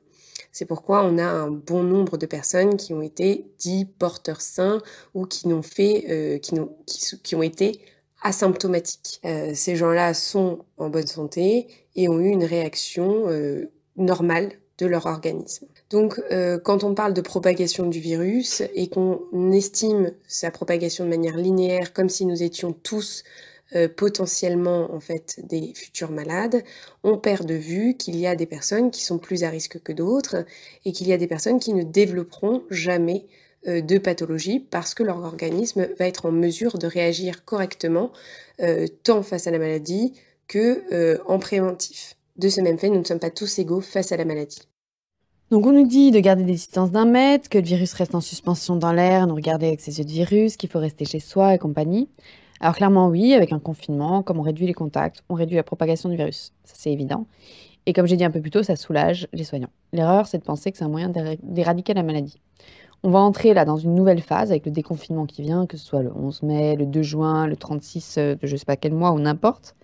C'est 0.51 0.67
pourquoi 0.67 1.05
on 1.05 1.17
a 1.17 1.27
un 1.27 1.53
bon 1.53 1.85
nombre 1.85 2.17
de 2.17 2.27
personnes 2.27 2.77
qui 2.77 2.93
ont 2.93 3.03
été 3.03 3.47
dits 3.61 3.85
porteurs 3.85 4.41
sains 4.41 4.83
ou 5.15 5.27
qui 5.27 5.47
euh, 5.47 6.39
ont 7.35 7.43
été 7.43 7.81
asymptomatiques. 8.27 9.21
Euh, 9.25 9.53
ces 9.55 9.77
gens-là 9.77 10.13
sont 10.13 10.59
en 10.79 10.91
bonne 10.91 11.07
santé 11.07 11.69
et 11.95 12.09
ont 12.09 12.19
eu 12.19 12.29
une 12.29 12.45
réaction 12.45 13.29
euh, 13.29 13.71
normale 13.97 14.51
de 14.79 14.87
leur 14.87 15.07
organisme. 15.07 15.67
Donc 15.91 16.21
euh, 16.33 16.59
quand 16.59 16.85
on 16.85 16.95
parle 16.95 17.15
de 17.15 17.21
propagation 17.21 17.87
du 17.87 18.01
virus 18.01 18.63
et 18.75 18.89
qu'on 18.89 19.53
estime 19.53 20.13
sa 20.27 20.51
propagation 20.51 21.05
de 21.05 21.11
manière 21.11 21.37
linéaire 21.37 21.93
comme 21.93 22.09
si 22.09 22.27
nous 22.27 22.43
étions 22.43 22.73
tous 22.73 23.25
potentiellement 23.97 24.95
en 24.95 25.01
fait 25.01 25.41
des 25.43 25.73
futurs 25.75 26.13
malades, 26.13 26.63
on 27.03 27.19
perd 27.19 27.47
de 27.47 27.55
vue 27.55 27.97
qu'il 27.97 28.15
y 28.15 28.25
a 28.25 28.37
des 28.37 28.47
personnes 28.47 28.93
qui 28.93 29.03
sont 29.03 29.19
plus 29.19 29.43
à 29.43 29.51
risque 29.51 29.83
que 29.83 29.93
d'autres 29.93 30.47
et 30.85 30.93
qu'il 30.93 31.09
y 31.09 31.13
a 31.13 31.17
des 31.17 31.27
personnes 31.27 31.59
qui 31.59 31.75
ne 31.75 31.83
développeront 31.83 32.63
jamais 32.71 33.27
de 33.67 33.99
pathologie 33.99 34.61
parce 34.61 34.95
que 34.95 35.03
leur 35.03 35.19
organisme 35.19 35.89
va 35.99 36.07
être 36.07 36.27
en 36.27 36.33
mesure 36.33 36.79
de 36.79 36.87
réagir 36.87 37.45
correctement 37.45 38.13
euh, 38.63 38.87
tant 39.03 39.23
face 39.23 39.47
à 39.47 39.51
la 39.51 39.59
maladie 39.59 40.15
que 40.49 40.83
euh, 40.93 41.19
en 41.27 41.39
préventif. 41.39 42.17
De 42.37 42.49
ce 42.49 42.63
même 42.63 42.79
fait, 42.79 42.89
nous 42.89 42.99
ne 42.99 43.05
sommes 43.05 43.19
pas 43.19 43.31
tous 43.31 43.59
égaux 43.59 43.83
face 43.83 44.13
à 44.13 44.17
la 44.17 44.25
maladie. 44.25 44.63
Donc 45.51 45.67
on 45.67 45.73
nous 45.73 45.87
dit 45.87 46.11
de 46.11 46.19
garder 46.21 46.43
des 46.43 46.53
distances 46.53 46.91
d'un 46.91 47.05
mètre, 47.05 47.49
que 47.49 47.59
le 47.59 47.65
virus 47.65 47.93
reste 47.93 48.15
en 48.15 48.21
suspension 48.21 48.77
dans 48.77 48.93
l'air, 48.93 49.27
nous 49.27 49.35
regarder 49.35 49.67
avec 49.67 49.81
ses 49.81 49.99
yeux 49.99 50.05
de 50.05 50.11
virus, 50.11 50.57
qu'il 50.57 50.71
faut 50.71 50.79
rester 50.79 51.05
chez 51.05 51.21
soi 51.21 51.55
et 51.55 51.59
compagnie. 51.59 52.09
Alors 52.61 52.75
clairement 52.75 53.09
oui, 53.09 53.35
avec 53.35 53.53
un 53.53 53.59
confinement, 53.59 54.23
comme 54.23 54.39
on 54.39 54.43
réduit 54.43 54.67
les 54.67 54.75
contacts, 54.75 55.23
on 55.29 55.35
réduit 55.35 55.57
la 55.57 55.63
propagation 55.63 56.09
du 56.09 56.17
virus. 56.17 56.53
Ça 56.65 56.75
c'est 56.77 56.91
évident. 56.91 57.27
Et 57.85 57.93
comme 57.93 58.07
j'ai 58.07 58.17
dit 58.17 58.25
un 58.25 58.31
peu 58.31 58.41
plus 58.41 58.51
tôt, 58.51 58.63
ça 58.63 58.75
soulage 58.75 59.29
les 59.33 59.45
soignants. 59.45 59.71
L'erreur, 59.93 60.27
c'est 60.27 60.39
de 60.39 60.45
penser 60.45 60.73
que 60.73 60.79
c'est 60.79 60.85
un 60.85 60.89
moyen 60.89 61.13
d'éradiquer 61.43 61.95
la 61.95 62.03
maladie. 62.03 62.41
On 63.03 63.11
va 63.11 63.21
entrer 63.21 63.55
là 63.55 63.65
dans 63.65 63.77
une 63.77 63.95
nouvelle 63.95 64.21
phase 64.21 64.51
avec 64.51 64.67
le 64.67 64.73
déconfinement 64.73 65.27
qui 65.27 65.43
vient, 65.43 65.67
que 65.67 65.77
ce 65.77 65.85
soit 65.85 66.03
le 66.03 66.13
11 66.13 66.43
mai, 66.43 66.77
le 66.77 66.87
2 66.87 67.03
juin, 67.03 67.47
le 67.47 67.57
36 67.57 68.17
euh, 68.19 68.35
de 68.35 68.47
je 68.47 68.57
sais 68.57 68.65
pas 68.65 68.77
quel 68.77 68.95
mois 68.95 69.13
ou 69.13 69.21
n'importe. 69.21 69.75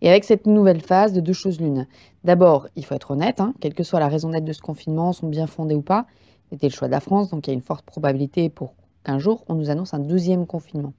Et 0.00 0.10
avec 0.10 0.24
cette 0.24 0.46
nouvelle 0.46 0.80
phase 0.80 1.12
de 1.12 1.20
deux 1.20 1.32
choses 1.32 1.60
l'une. 1.60 1.86
D'abord, 2.24 2.66
il 2.74 2.84
faut 2.84 2.94
être 2.94 3.12
honnête, 3.12 3.40
hein, 3.40 3.54
quelle 3.60 3.72
que 3.72 3.84
soit 3.84 4.00
la 4.00 4.08
raison 4.08 4.30
d'être 4.30 4.44
de 4.44 4.52
ce 4.52 4.60
confinement, 4.60 5.12
sont 5.12 5.28
bien 5.28 5.46
fondées 5.46 5.76
ou 5.76 5.82
pas. 5.82 6.06
C'était 6.50 6.68
le 6.68 6.72
choix 6.72 6.88
de 6.88 6.92
la 6.92 7.00
France, 7.00 7.30
donc 7.30 7.46
il 7.46 7.50
y 7.50 7.52
a 7.52 7.54
une 7.54 7.62
forte 7.62 7.86
probabilité 7.86 8.48
pour 8.48 8.74
qu'un 9.04 9.18
jour, 9.18 9.44
on 9.48 9.54
nous 9.54 9.70
annonce 9.70 9.94
un 9.94 10.00
deuxième 10.00 10.46
confinement. 10.46 10.92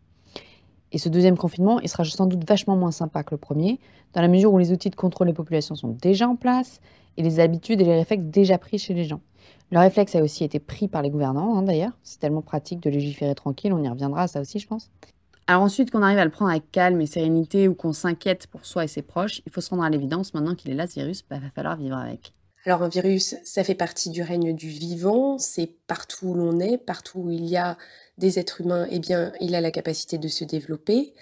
Et 0.93 0.97
ce 0.97 1.09
deuxième 1.09 1.37
confinement, 1.37 1.79
il 1.81 1.89
sera 1.89 2.05
sans 2.05 2.27
doute 2.27 2.47
vachement 2.47 2.77
moins 2.77 2.91
sympa 2.91 3.23
que 3.23 3.31
le 3.31 3.37
premier, 3.37 3.79
dans 4.13 4.21
la 4.21 4.27
mesure 4.27 4.53
où 4.53 4.57
les 4.57 4.71
outils 4.71 4.89
de 4.89 4.95
contrôle 4.95 5.27
des 5.27 5.33
populations 5.33 5.75
sont 5.75 5.97
déjà 6.01 6.29
en 6.29 6.35
place 6.35 6.79
et 7.17 7.23
les 7.23 7.39
habitudes 7.39 7.81
et 7.81 7.85
les 7.85 7.95
réflexes 7.95 8.25
déjà 8.25 8.57
pris 8.57 8.77
chez 8.77 8.93
les 8.93 9.03
gens. 9.03 9.21
Le 9.71 9.79
réflexe 9.79 10.15
a 10.15 10.21
aussi 10.21 10.43
été 10.43 10.59
pris 10.59 10.87
par 10.87 11.01
les 11.01 11.09
gouvernants, 11.09 11.57
hein, 11.57 11.63
d'ailleurs. 11.63 11.93
C'est 12.03 12.19
tellement 12.19 12.41
pratique 12.41 12.79
de 12.79 12.89
légiférer 12.89 13.35
tranquille, 13.35 13.73
on 13.73 13.83
y 13.83 13.89
reviendra 13.89 14.27
ça 14.27 14.39
aussi, 14.39 14.59
je 14.59 14.67
pense. 14.67 14.91
Alors 15.47 15.63
ensuite, 15.63 15.91
qu'on 15.91 16.01
arrive 16.01 16.19
à 16.19 16.25
le 16.25 16.31
prendre 16.31 16.51
avec 16.51 16.71
calme 16.71 17.01
et 17.01 17.05
sérénité 17.05 17.67
ou 17.67 17.73
qu'on 17.73 17.91
s'inquiète 17.91 18.47
pour 18.47 18.65
soi 18.65 18.85
et 18.85 18.87
ses 18.87 19.01
proches, 19.01 19.41
il 19.45 19.51
faut 19.51 19.61
se 19.61 19.69
rendre 19.71 19.83
à 19.83 19.89
l'évidence, 19.89 20.33
maintenant 20.33 20.55
qu'il 20.55 20.71
est 20.71 20.75
là, 20.75 20.87
ce 20.87 20.99
virus, 20.99 21.21
il 21.21 21.25
bah, 21.29 21.39
va 21.39 21.49
falloir 21.49 21.75
vivre 21.75 21.97
avec. 21.97 22.33
Alors 22.65 22.81
un 22.81 22.87
virus, 22.87 23.35
ça 23.43 23.63
fait 23.65 23.75
partie 23.75 24.09
du 24.09 24.21
règne 24.21 24.55
du 24.55 24.69
vivant, 24.69 25.37
c'est 25.37 25.67
partout 25.85 26.27
où 26.27 26.33
l'on 26.33 26.61
est, 26.61 26.77
partout 26.77 27.19
où 27.19 27.29
il 27.29 27.45
y 27.45 27.57
a 27.57 27.77
des 28.17 28.39
êtres 28.39 28.61
humains, 28.61 28.87
eh 28.89 28.99
bien, 28.99 29.33
il 29.41 29.53
a 29.53 29.59
la 29.59 29.71
capacité 29.71 30.17
de 30.17 30.29
se 30.29 30.45
développer. 30.45 31.13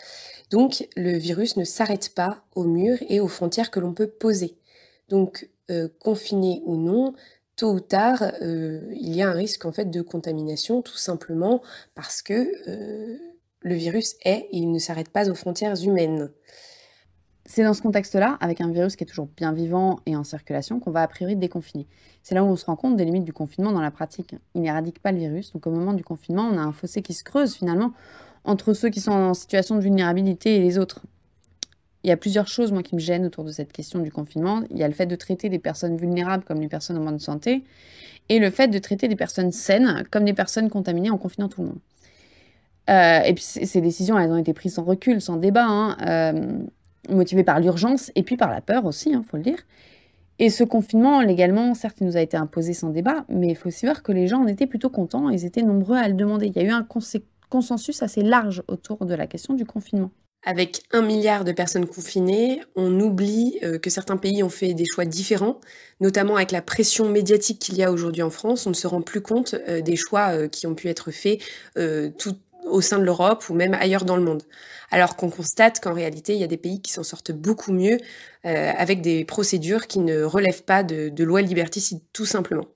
Donc 0.51 0.87
le 0.95 1.17
virus 1.17 1.57
ne 1.57 1.63
s'arrête 1.63 2.13
pas 2.13 2.43
aux 2.53 2.65
murs 2.65 2.99
et 3.09 3.19
aux 3.21 3.27
frontières 3.27 3.71
que 3.71 3.79
l'on 3.79 3.93
peut 3.93 4.07
poser. 4.07 4.55
Donc 5.09 5.49
euh, 5.71 5.87
confiné 5.99 6.61
ou 6.65 6.75
non, 6.75 7.13
tôt 7.55 7.73
ou 7.73 7.79
tard, 7.79 8.23
euh, 8.41 8.81
il 8.91 9.15
y 9.15 9.21
a 9.21 9.29
un 9.29 9.33
risque 9.33 9.65
en 9.65 9.71
fait 9.71 9.85
de 9.85 10.01
contamination, 10.01 10.81
tout 10.81 10.97
simplement 10.97 11.61
parce 11.95 12.21
que 12.21 12.51
euh, 12.67 13.17
le 13.61 13.75
virus 13.75 14.15
est 14.23 14.47
et 14.51 14.57
il 14.57 14.71
ne 14.71 14.79
s'arrête 14.79 15.09
pas 15.09 15.29
aux 15.29 15.35
frontières 15.35 15.81
humaines. 15.81 16.31
C'est 17.45 17.63
dans 17.63 17.73
ce 17.73 17.81
contexte-là, 17.81 18.37
avec 18.39 18.61
un 18.61 18.71
virus 18.71 18.95
qui 18.95 19.03
est 19.03 19.07
toujours 19.07 19.27
bien 19.35 19.51
vivant 19.51 19.99
et 20.05 20.15
en 20.15 20.23
circulation, 20.23 20.79
qu'on 20.79 20.91
va 20.91 21.01
a 21.01 21.07
priori 21.07 21.35
déconfiner. 21.35 21.87
C'est 22.23 22.35
là 22.35 22.43
où 22.43 22.47
on 22.47 22.55
se 22.55 22.65
rend 22.65 22.75
compte 22.75 22.97
des 22.97 23.05
limites 23.05 23.25
du 23.25 23.33
confinement 23.33 23.71
dans 23.71 23.81
la 23.81 23.91
pratique. 23.91 24.35
Il 24.55 24.61
n'éradique 24.61 24.99
pas 24.99 25.11
le 25.11 25.17
virus, 25.17 25.51
donc 25.53 25.67
au 25.67 25.71
moment 25.71 25.93
du 25.93 26.03
confinement, 26.03 26.49
on 26.51 26.57
a 26.57 26.61
un 26.61 26.71
fossé 26.71 27.01
qui 27.01 27.13
se 27.13 27.23
creuse 27.23 27.55
finalement 27.55 27.93
entre 28.43 28.73
ceux 28.73 28.89
qui 28.89 29.01
sont 29.01 29.11
en 29.11 29.33
situation 29.33 29.75
de 29.75 29.81
vulnérabilité 29.81 30.55
et 30.55 30.59
les 30.59 30.77
autres. 30.77 31.01
Il 32.03 32.07
y 32.09 32.11
a 32.11 32.17
plusieurs 32.17 32.47
choses, 32.47 32.73
qui 32.83 32.95
me 32.95 32.99
gênent 32.99 33.25
autour 33.25 33.43
de 33.43 33.51
cette 33.51 33.71
question 33.71 33.99
du 33.99 34.11
confinement. 34.11 34.61
Il 34.71 34.77
y 34.77 34.83
a 34.83 34.87
le 34.87 34.93
fait 34.93 35.05
de 35.05 35.15
traiter 35.15 35.49
des 35.49 35.59
personnes 35.59 35.97
vulnérables 35.97 36.43
comme 36.43 36.59
les 36.59 36.67
personnes 36.67 36.97
en 36.97 37.03
bonne 37.03 37.19
santé, 37.19 37.63
et 38.29 38.39
le 38.39 38.49
fait 38.49 38.67
de 38.67 38.79
traiter 38.79 39.07
des 39.07 39.15
personnes 39.15 39.51
saines 39.51 40.03
comme 40.09 40.25
des 40.25 40.33
personnes 40.33 40.69
contaminées 40.69 41.09
en 41.09 41.17
confinant 41.17 41.49
tout 41.49 41.61
le 41.61 41.67
monde. 41.67 41.79
Euh, 42.89 43.21
et 43.21 43.33
puis 43.33 43.43
ces 43.43 43.81
décisions, 43.81 44.17
elles 44.17 44.31
ont 44.31 44.37
été 44.37 44.53
prises 44.53 44.75
sans 44.75 44.83
recul, 44.83 45.21
sans 45.21 45.37
débat, 45.37 45.65
hein, 45.67 45.97
euh, 46.07 46.59
motivées 47.09 47.43
par 47.43 47.59
l'urgence 47.59 48.11
et 48.15 48.23
puis 48.23 48.37
par 48.37 48.49
la 48.49 48.61
peur 48.61 48.85
aussi, 48.85 49.09
il 49.09 49.15
hein, 49.15 49.23
faut 49.27 49.37
le 49.37 49.43
dire. 49.43 49.59
Et 50.39 50.49
ce 50.49 50.63
confinement, 50.63 51.21
légalement, 51.21 51.75
certes, 51.75 51.97
il 52.01 52.07
nous 52.07 52.17
a 52.17 52.21
été 52.21 52.35
imposé 52.35 52.73
sans 52.73 52.89
débat, 52.89 53.25
mais 53.29 53.49
il 53.49 53.55
faut 53.55 53.67
aussi 53.67 53.85
voir 53.85 54.01
que 54.01 54.11
les 54.11 54.27
gens 54.27 54.41
en 54.41 54.47
étaient 54.47 54.65
plutôt 54.65 54.89
contents, 54.89 55.29
ils 55.29 55.45
étaient 55.45 55.61
nombreux 55.61 55.97
à 55.97 56.07
le 56.07 56.15
demander. 56.15 56.47
Il 56.47 56.55
y 56.55 56.59
a 56.59 56.63
eu 56.63 56.71
un 56.71 56.87
consensus 57.49 58.01
assez 58.01 58.23
large 58.23 58.63
autour 58.67 59.05
de 59.05 59.13
la 59.13 59.27
question 59.27 59.53
du 59.53 59.65
confinement. 59.65 60.09
Avec 60.43 60.81
un 60.91 61.03
milliard 61.03 61.45
de 61.45 61.51
personnes 61.51 61.85
confinées, 61.85 62.63
on 62.75 62.99
oublie 62.99 63.59
euh, 63.61 63.77
que 63.77 63.91
certains 63.91 64.17
pays 64.17 64.41
ont 64.41 64.49
fait 64.49 64.73
des 64.73 64.85
choix 64.91 65.05
différents, 65.05 65.61
notamment 65.99 66.35
avec 66.35 66.51
la 66.51 66.63
pression 66.63 67.07
médiatique 67.09 67.59
qu'il 67.59 67.75
y 67.75 67.83
a 67.83 67.91
aujourd'hui 67.91 68.23
en 68.23 68.31
France. 68.31 68.65
On 68.65 68.71
ne 68.71 68.75
se 68.75 68.87
rend 68.87 69.03
plus 69.03 69.21
compte 69.21 69.53
euh, 69.67 69.81
des 69.81 69.95
choix 69.95 70.29
euh, 70.31 70.47
qui 70.47 70.65
ont 70.65 70.73
pu 70.73 70.89
être 70.89 71.11
faits 71.11 71.39
tout 72.17 72.35
au 72.65 72.81
sein 72.81 72.99
de 72.99 73.03
l'Europe 73.03 73.49
ou 73.49 73.53
même 73.53 73.75
ailleurs 73.75 74.05
dans 74.05 74.15
le 74.15 74.23
monde. 74.23 74.43
Alors 74.89 75.15
qu'on 75.15 75.29
constate 75.29 75.79
qu'en 75.79 75.93
réalité, 75.93 76.33
il 76.33 76.39
y 76.39 76.43
a 76.43 76.47
des 76.47 76.57
pays 76.57 76.81
qui 76.81 76.91
s'en 76.91 77.03
sortent 77.03 77.31
beaucoup 77.31 77.71
mieux 77.71 77.97
avec 78.43 79.01
des 79.01 79.25
procédures 79.25 79.87
qui 79.87 79.99
ne 79.99 80.23
relèvent 80.23 80.63
pas 80.63 80.83
de, 80.83 81.09
de 81.09 81.23
lois 81.23 81.41
liberticides, 81.41 82.01
tout 82.13 82.25
simplement. 82.25 82.67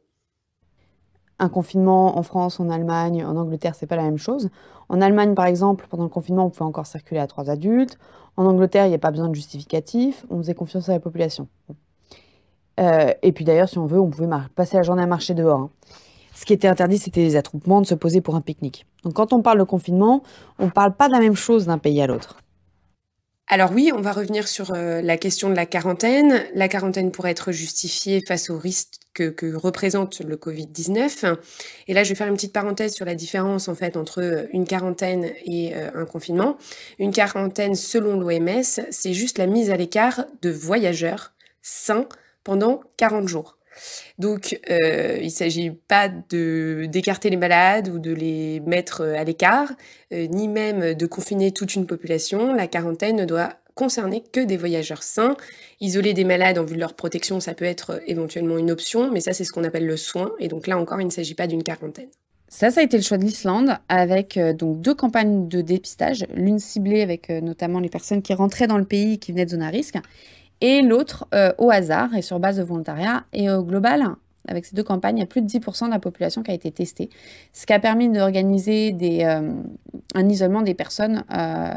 Un 1.40 1.50
confinement 1.50 2.18
en 2.18 2.24
France, 2.24 2.60
en 2.60 2.70
Allemagne, 2.70 3.26
en 3.26 3.36
Angleterre, 3.36 3.76
c'est 3.76 3.88
pas 3.88 3.96
la 3.96 4.04
même 4.04 4.18
chose. 4.18 4.50
En 4.90 5.02
Allemagne, 5.02 5.34
par 5.36 5.46
exemple, 5.46 5.88
pendant 5.90 6.04
le 6.04 6.10
confinement, 6.10 6.46
on 6.46 6.50
pouvait 6.50 6.66
encore 6.66 6.86
circuler 6.86 7.20
à 7.20 7.28
trois 7.28 7.50
adultes. 7.50 7.98
En 8.38 8.46
Angleterre, 8.46 8.86
il 8.86 8.90
n'y 8.90 8.96
a 8.96 9.00
pas 9.00 9.12
besoin 9.12 9.30
de 9.30 9.36
justificatif. 9.36 10.26
On 10.30 10.38
faisait 10.38 10.54
confiance 10.54 10.90
à 10.90 10.94
la 10.94 11.00
population. 11.00 11.48
Euh, 12.80 13.14
et 13.22 13.32
puis 13.32 13.46
d'ailleurs, 13.46 13.70
si 13.70 13.78
on 13.78 13.86
veut, 13.86 14.00
on 14.00 14.10
pouvait 14.10 14.30
passer 14.56 14.78
la 14.78 14.84
journée 14.84 15.04
à 15.04 15.08
marcher 15.08 15.34
dehors. 15.34 15.60
Hein. 15.60 15.70
Ce 16.34 16.46
qui 16.46 16.54
était 16.54 16.68
interdit, 16.68 16.98
c'était 16.98 17.22
les 17.22 17.38
attroupements, 17.38 17.82
de 17.82 17.86
se 17.88 17.96
poser 17.96 18.20
pour 18.20 18.36
un 18.36 18.42
pique-nique. 18.42 18.86
Donc 19.04 19.14
quand 19.14 19.32
on 19.32 19.42
parle 19.42 19.60
de 19.60 19.64
confinement, 19.64 20.22
on 20.60 20.66
ne 20.66 20.70
parle 20.70 20.94
pas 20.94 21.08
de 21.08 21.14
la 21.14 21.20
même 21.20 21.36
chose 21.36 21.66
d'un 21.66 21.78
pays 21.78 22.02
à 22.02 22.08
l'autre. 22.08 22.38
Alors 23.48 23.72
oui, 23.72 23.92
on 23.94 24.02
va 24.02 24.12
revenir 24.12 24.48
sur 24.48 24.74
euh, 24.74 25.04
la 25.04 25.18
question 25.18 25.50
de 25.50 25.56
la 25.56 25.68
quarantaine. 25.68 26.46
La 26.56 26.68
quarantaine 26.68 27.12
pourrait 27.12 27.30
être 27.30 27.52
justifiée 27.52 28.24
face 28.28 28.50
au 28.50 28.58
risque 28.58 29.00
que, 29.14 29.56
représente 29.56 30.20
le 30.22 30.36
Covid-19. 30.36 31.38
Et 31.88 31.94
là, 31.94 32.04
je 32.04 32.10
vais 32.10 32.16
faire 32.16 32.28
une 32.28 32.34
petite 32.34 32.54
parenthèse 32.54 32.96
sur 32.96 33.06
la 33.06 33.14
différence 33.14 33.68
en 33.68 33.76
fait 33.76 33.98
entre 33.98 34.24
euh, 34.24 34.48
une 34.52 34.66
quarantaine 34.66 35.32
et 35.46 35.76
euh, 35.76 35.92
un 35.94 36.06
confinement. 36.06 36.58
Une 36.98 37.12
quarantaine, 37.12 37.76
selon 37.76 38.20
l'OMS, 38.20 38.64
c'est 38.90 39.14
juste 39.14 39.38
la 39.38 39.46
mise 39.46 39.70
à 39.70 39.78
l'écart 39.78 40.26
de 40.42 40.50
voyageurs 40.50 41.34
sains 41.62 42.08
pendant 42.44 42.82
40 42.98 43.28
jours. 43.28 43.58
Donc, 44.20 44.60
euh, 44.70 45.18
il 45.20 45.26
ne 45.26 45.30
s'agit 45.30 45.72
pas 45.72 46.10
d'écarter 46.10 47.30
les 47.30 47.38
malades 47.38 47.90
ou 47.90 48.00
de 48.00 48.12
les 48.12 48.60
mettre 48.62 49.02
euh, 49.02 49.16
à 49.16 49.24
l'écart, 49.24 49.72
euh, 50.14 50.28
ni 50.28 50.48
même 50.48 50.94
de 50.94 51.06
confiner 51.06 51.52
toute 51.52 51.76
une 51.76 51.86
population. 51.86 52.54
La 52.54 52.68
quarantaine 52.68 53.18
ne 53.18 53.26
doit 53.26 53.54
concerner 53.74 54.24
que 54.32 54.40
des 54.40 54.58
voyageurs 54.58 55.04
sains. 55.04 55.36
Isoler 55.82 56.14
des 56.14 56.24
malades 56.24 56.58
en 56.58 56.64
vue 56.64 56.76
de 56.76 56.80
leur 56.80 56.94
protection, 56.94 57.40
ça 57.40 57.54
peut 57.54 57.66
être 57.66 58.02
éventuellement 58.08 58.58
une 58.58 58.72
option, 58.72 59.12
mais 59.12 59.20
ça, 59.20 59.34
c'est 59.34 59.44
ce 59.44 59.52
qu'on 59.52 59.66
appelle 59.66 59.86
le 59.86 59.98
soin. 59.98 60.32
Et 60.40 60.48
donc 60.48 60.68
là 60.68 60.78
encore, 60.78 61.02
il 61.02 61.06
ne 61.06 61.12
s'agit 61.12 61.36
pas 61.36 61.48
d'une 61.48 61.64
quarantaine. 61.64 62.08
Ça, 62.48 62.72
ça 62.72 62.80
a 62.80 62.84
été 62.84 62.96
le 62.96 63.04
choix 63.04 63.18
de 63.18 63.26
l'Islande 63.26 63.76
avec 63.90 64.40
donc 64.40 64.80
deux 64.80 64.94
campagnes 64.94 65.50
de 65.50 65.60
dépistage, 65.60 66.26
l'une 66.34 66.60
ciblée 66.60 67.02
avec 67.02 67.30
notamment 67.30 67.80
les 67.80 67.90
personnes 67.90 68.22
qui 68.22 68.34
rentraient 68.34 68.68
dans 68.68 68.78
le 68.78 68.86
pays 68.86 69.14
et 69.14 69.18
qui 69.18 69.34
venaient 69.34 69.46
de 69.46 69.50
zones 69.50 69.64
à 69.64 69.70
risque, 69.70 69.98
et 70.62 70.82
l'autre 70.82 71.28
euh, 71.34 71.52
au 71.58 71.70
hasard 71.70 72.16
et 72.16 72.22
sur 72.22 72.40
base 72.40 72.58
de 72.58 72.64
volontariat. 72.64 73.24
Et 73.34 73.50
au 73.50 73.64
global, 73.64 74.04
avec 74.48 74.66
ces 74.66 74.76
deux 74.76 74.84
campagnes, 74.84 75.18
il 75.18 75.22
y 75.22 75.24
a 75.24 75.28
plus 75.28 75.42
de 75.42 75.48
10% 75.48 75.86
de 75.86 75.92
la 75.92 76.00
population 76.00 76.44
qui 76.44 76.52
a 76.52 76.54
été 76.54 76.72
testée, 76.72 77.10
ce 77.54 77.66
qui 77.66 77.74
a 77.74 77.80
permis 77.80 78.10
d'organiser 78.10 78.96
euh, 79.26 79.54
un 80.14 80.30
isolement 80.30 80.62
des 80.62 80.74
personnes 80.74 81.24
euh, 81.36 81.74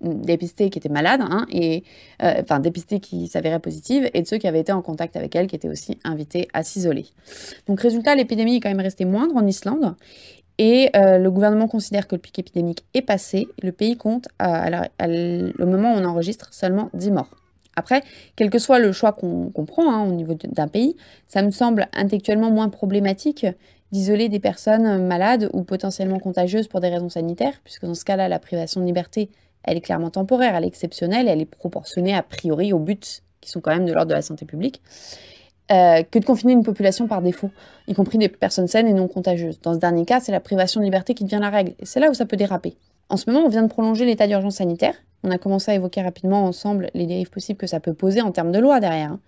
dépistées 0.00 0.68
qui 0.68 0.78
étaient 0.78 0.88
malades, 0.88 1.22
hein, 1.22 1.46
et, 1.50 1.84
enfin 2.20 2.58
dépistées 2.58 2.98
qui 2.98 3.28
s'avéraient 3.28 3.60
positives, 3.60 4.10
et 4.14 4.22
de 4.22 4.26
ceux 4.26 4.38
qui 4.38 4.48
avaient 4.48 4.60
été 4.60 4.72
en 4.72 4.82
contact 4.82 5.16
avec 5.16 5.34
elles, 5.36 5.46
qui 5.46 5.54
étaient 5.54 5.68
aussi 5.68 5.98
invités 6.02 6.48
à 6.52 6.64
s'isoler. 6.64 7.06
Donc 7.68 7.80
résultat, 7.80 8.16
l'épidémie 8.16 8.56
est 8.56 8.60
quand 8.60 8.68
même 8.68 8.80
restée 8.80 9.04
moindre 9.04 9.36
en 9.36 9.46
Islande, 9.46 9.94
et 10.58 10.90
le 10.94 11.28
gouvernement 11.28 11.68
considère 11.68 12.08
que 12.08 12.16
le 12.16 12.20
pic 12.20 12.36
épidémique 12.38 12.84
est 12.94 13.02
passé. 13.02 13.48
Le 13.62 13.70
pays 13.70 13.96
compte, 13.96 14.26
au 14.40 15.66
moment 15.66 15.94
où 15.94 15.98
on 15.98 16.04
enregistre, 16.04 16.52
seulement 16.52 16.90
10 16.94 17.12
morts. 17.12 17.30
Après, 17.76 18.02
quel 18.36 18.50
que 18.50 18.58
soit 18.58 18.78
le 18.78 18.92
choix 18.92 19.12
qu'on 19.12 19.50
prend 19.66 19.90
hein, 19.92 20.04
au 20.04 20.12
niveau 20.12 20.34
d'un 20.34 20.68
pays, 20.68 20.96
ça 21.26 21.42
me 21.42 21.50
semble 21.50 21.88
intellectuellement 21.94 22.50
moins 22.50 22.68
problématique 22.68 23.46
d'isoler 23.92 24.28
des 24.28 24.40
personnes 24.40 25.06
malades 25.06 25.50
ou 25.52 25.62
potentiellement 25.62 26.18
contagieuses 26.18 26.68
pour 26.68 26.80
des 26.80 26.88
raisons 26.88 27.10
sanitaires, 27.10 27.60
puisque 27.62 27.84
dans 27.84 27.94
ce 27.94 28.04
cas-là, 28.04 28.28
la 28.28 28.38
privation 28.38 28.80
de 28.80 28.86
liberté, 28.86 29.30
elle 29.64 29.76
est 29.76 29.82
clairement 29.82 30.10
temporaire, 30.10 30.54
elle 30.54 30.64
est 30.64 30.68
exceptionnelle, 30.68 31.28
elle 31.28 31.40
est 31.40 31.46
proportionnée 31.46 32.14
a 32.14 32.22
priori 32.22 32.72
aux 32.72 32.78
buts 32.78 32.98
qui 33.40 33.50
sont 33.50 33.60
quand 33.60 33.72
même 33.72 33.86
de 33.86 33.92
l'ordre 33.92 34.08
de 34.08 34.14
la 34.14 34.22
santé 34.22 34.46
publique, 34.46 34.80
euh, 35.70 36.02
que 36.02 36.18
de 36.18 36.24
confiner 36.24 36.52
une 36.52 36.62
population 36.62 37.06
par 37.06 37.22
défaut, 37.22 37.50
y 37.86 37.94
compris 37.94 38.18
des 38.18 38.28
personnes 38.28 38.68
saines 38.68 38.86
et 38.86 38.92
non 38.92 39.08
contagieuses. 39.08 39.60
Dans 39.60 39.74
ce 39.74 39.78
dernier 39.78 40.04
cas, 40.04 40.20
c'est 40.20 40.32
la 40.32 40.40
privation 40.40 40.80
de 40.80 40.84
liberté 40.84 41.14
qui 41.14 41.24
devient 41.24 41.40
la 41.40 41.50
règle, 41.50 41.74
et 41.78 41.86
c'est 41.86 42.00
là 42.00 42.10
où 42.10 42.14
ça 42.14 42.24
peut 42.24 42.36
déraper. 42.36 42.76
En 43.12 43.18
ce 43.18 43.30
moment, 43.30 43.44
on 43.44 43.50
vient 43.50 43.62
de 43.62 43.68
prolonger 43.68 44.06
l'état 44.06 44.26
d'urgence 44.26 44.56
sanitaire. 44.56 44.94
On 45.22 45.30
a 45.30 45.36
commencé 45.36 45.70
à 45.70 45.74
évoquer 45.74 46.00
rapidement 46.00 46.46
ensemble 46.46 46.88
les 46.94 47.04
dérives 47.04 47.28
possibles 47.28 47.58
que 47.58 47.66
ça 47.66 47.78
peut 47.78 47.92
poser 47.92 48.22
en 48.22 48.32
termes 48.32 48.52
de 48.52 48.58
loi 48.58 48.80
derrière. 48.80 49.12
Hein. 49.12 49.20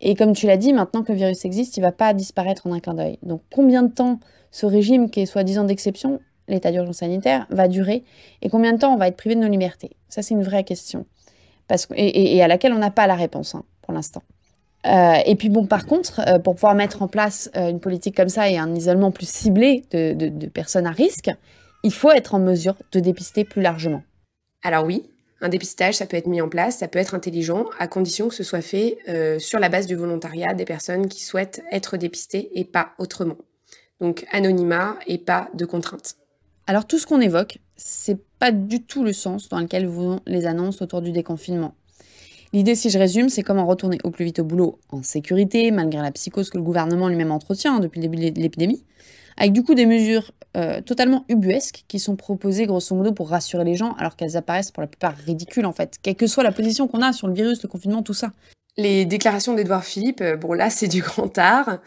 Et 0.00 0.14
comme 0.14 0.32
tu 0.32 0.46
l'as 0.46 0.56
dit, 0.56 0.72
maintenant 0.72 1.02
que 1.02 1.12
le 1.12 1.18
virus 1.18 1.44
existe, 1.44 1.76
il 1.76 1.80
ne 1.80 1.84
va 1.84 1.92
pas 1.92 2.14
disparaître 2.14 2.66
en 2.66 2.72
un 2.72 2.80
clin 2.80 2.94
d'œil. 2.94 3.18
Donc 3.22 3.42
combien 3.52 3.82
de 3.82 3.92
temps 3.92 4.20
ce 4.50 4.64
régime 4.64 5.10
qui 5.10 5.20
est 5.20 5.26
soi-disant 5.26 5.64
d'exception, 5.64 6.18
l'état 6.48 6.72
d'urgence 6.72 6.96
sanitaire, 6.96 7.46
va 7.50 7.68
durer 7.68 8.04
Et 8.40 8.48
combien 8.48 8.72
de 8.72 8.78
temps 8.78 8.94
on 8.94 8.96
va 8.96 9.08
être 9.08 9.18
privé 9.18 9.34
de 9.34 9.40
nos 9.40 9.48
libertés? 9.48 9.90
Ça, 10.08 10.22
c'est 10.22 10.32
une 10.32 10.42
vraie 10.42 10.64
question. 10.64 11.04
Et, 11.94 12.42
à 12.42 12.48
laquelle 12.48 12.72
on 12.72 12.78
n'a 12.78 12.90
pas 12.90 13.06
la 13.06 13.16
réponse 13.16 13.54
hein, 13.54 13.64
pour 13.82 13.92
l'instant. 13.92 14.22
Euh, 14.86 15.16
et 15.26 15.34
puis 15.34 15.50
bon, 15.50 15.66
par 15.66 15.84
contre, 15.84 16.22
euh, 16.26 16.38
pour 16.38 16.54
pouvoir 16.54 16.74
mettre 16.74 17.02
en 17.02 17.08
place 17.08 17.50
euh, 17.54 17.68
une 17.68 17.80
politique 17.80 18.16
comme 18.16 18.30
ça 18.30 18.48
et 18.48 18.56
un 18.56 18.74
isolement 18.74 19.10
plus 19.10 19.28
ciblé 19.28 19.84
de 19.92 20.46
personnes 20.46 20.86
à 20.86 20.90
risque, 20.90 21.30
il 21.84 21.92
faut 21.92 22.10
être 22.10 22.34
en 22.34 22.40
mesure 22.40 22.76
de 22.90 22.98
dépister 22.98 23.44
plus 23.44 23.62
largement. 23.62 24.02
Alors 24.62 24.84
oui, 24.84 25.04
un 25.42 25.50
dépistage, 25.50 25.96
ça 25.96 26.06
peut 26.06 26.16
être 26.16 26.26
mis 26.26 26.40
en 26.40 26.48
place, 26.48 26.78
ça 26.78 26.88
peut 26.88 26.98
être 26.98 27.14
intelligent, 27.14 27.66
à 27.78 27.86
condition 27.86 28.28
que 28.28 28.34
ce 28.34 28.42
soit 28.42 28.62
fait 28.62 28.96
euh, 29.08 29.38
sur 29.38 29.60
la 29.60 29.68
base 29.68 29.86
du 29.86 29.94
volontariat 29.94 30.54
des 30.54 30.64
personnes 30.64 31.08
qui 31.08 31.22
souhaitent 31.22 31.62
être 31.70 31.98
dépistées 31.98 32.50
et 32.54 32.64
pas 32.64 32.92
autrement. 32.98 33.36
Donc 34.00 34.24
anonymat 34.32 34.98
et 35.06 35.18
pas 35.18 35.50
de 35.52 35.66
contraintes. 35.66 36.16
Alors 36.66 36.86
tout 36.86 36.98
ce 36.98 37.06
qu'on 37.06 37.20
évoque, 37.20 37.58
c'est 37.76 38.18
pas 38.38 38.50
du 38.50 38.82
tout 38.82 39.04
le 39.04 39.12
sens 39.12 39.50
dans 39.50 39.60
lequel 39.60 39.86
vont 39.86 40.20
les 40.26 40.46
annonces 40.46 40.80
autour 40.80 41.02
du 41.02 41.12
déconfinement. 41.12 41.74
L'idée, 42.54 42.76
si 42.76 42.88
je 42.88 42.98
résume, 42.98 43.28
c'est 43.28 43.42
comment 43.42 43.66
retourner 43.66 43.98
au 44.04 44.10
plus 44.10 44.24
vite 44.24 44.38
au 44.38 44.44
boulot 44.44 44.78
en 44.88 45.02
sécurité, 45.02 45.70
malgré 45.70 46.00
la 46.00 46.12
psychose 46.12 46.48
que 46.48 46.56
le 46.56 46.62
gouvernement 46.62 47.08
lui-même 47.08 47.32
entretient 47.32 47.80
depuis 47.80 48.00
le 48.00 48.08
début 48.08 48.30
de 48.30 48.40
l'épidémie, 48.40 48.84
avec 49.36 49.52
du 49.52 49.62
coup 49.62 49.74
des 49.74 49.86
mesures 49.86 50.32
euh, 50.56 50.80
totalement 50.80 51.24
ubuesques 51.28 51.84
qui 51.88 51.98
sont 51.98 52.16
proposées 52.16 52.66
grosso 52.66 52.94
modo 52.94 53.12
pour 53.12 53.28
rassurer 53.28 53.64
les 53.64 53.74
gens, 53.74 53.94
alors 53.98 54.16
qu'elles 54.16 54.36
apparaissent 54.36 54.70
pour 54.70 54.82
la 54.82 54.86
plupart 54.86 55.14
ridicules 55.26 55.66
en 55.66 55.72
fait, 55.72 55.96
quelle 56.02 56.16
que 56.16 56.26
soit 56.26 56.42
la 56.42 56.52
position 56.52 56.86
qu'on 56.88 57.02
a 57.02 57.12
sur 57.12 57.26
le 57.26 57.34
virus, 57.34 57.62
le 57.62 57.68
confinement, 57.68 58.02
tout 58.02 58.14
ça. 58.14 58.30
Les 58.76 59.04
déclarations 59.04 59.54
d'Edouard 59.54 59.84
Philippe, 59.84 60.20
euh, 60.20 60.36
bon 60.36 60.52
là 60.52 60.70
c'est 60.70 60.88
du 60.88 61.02
grand 61.02 61.36
art. 61.38 61.78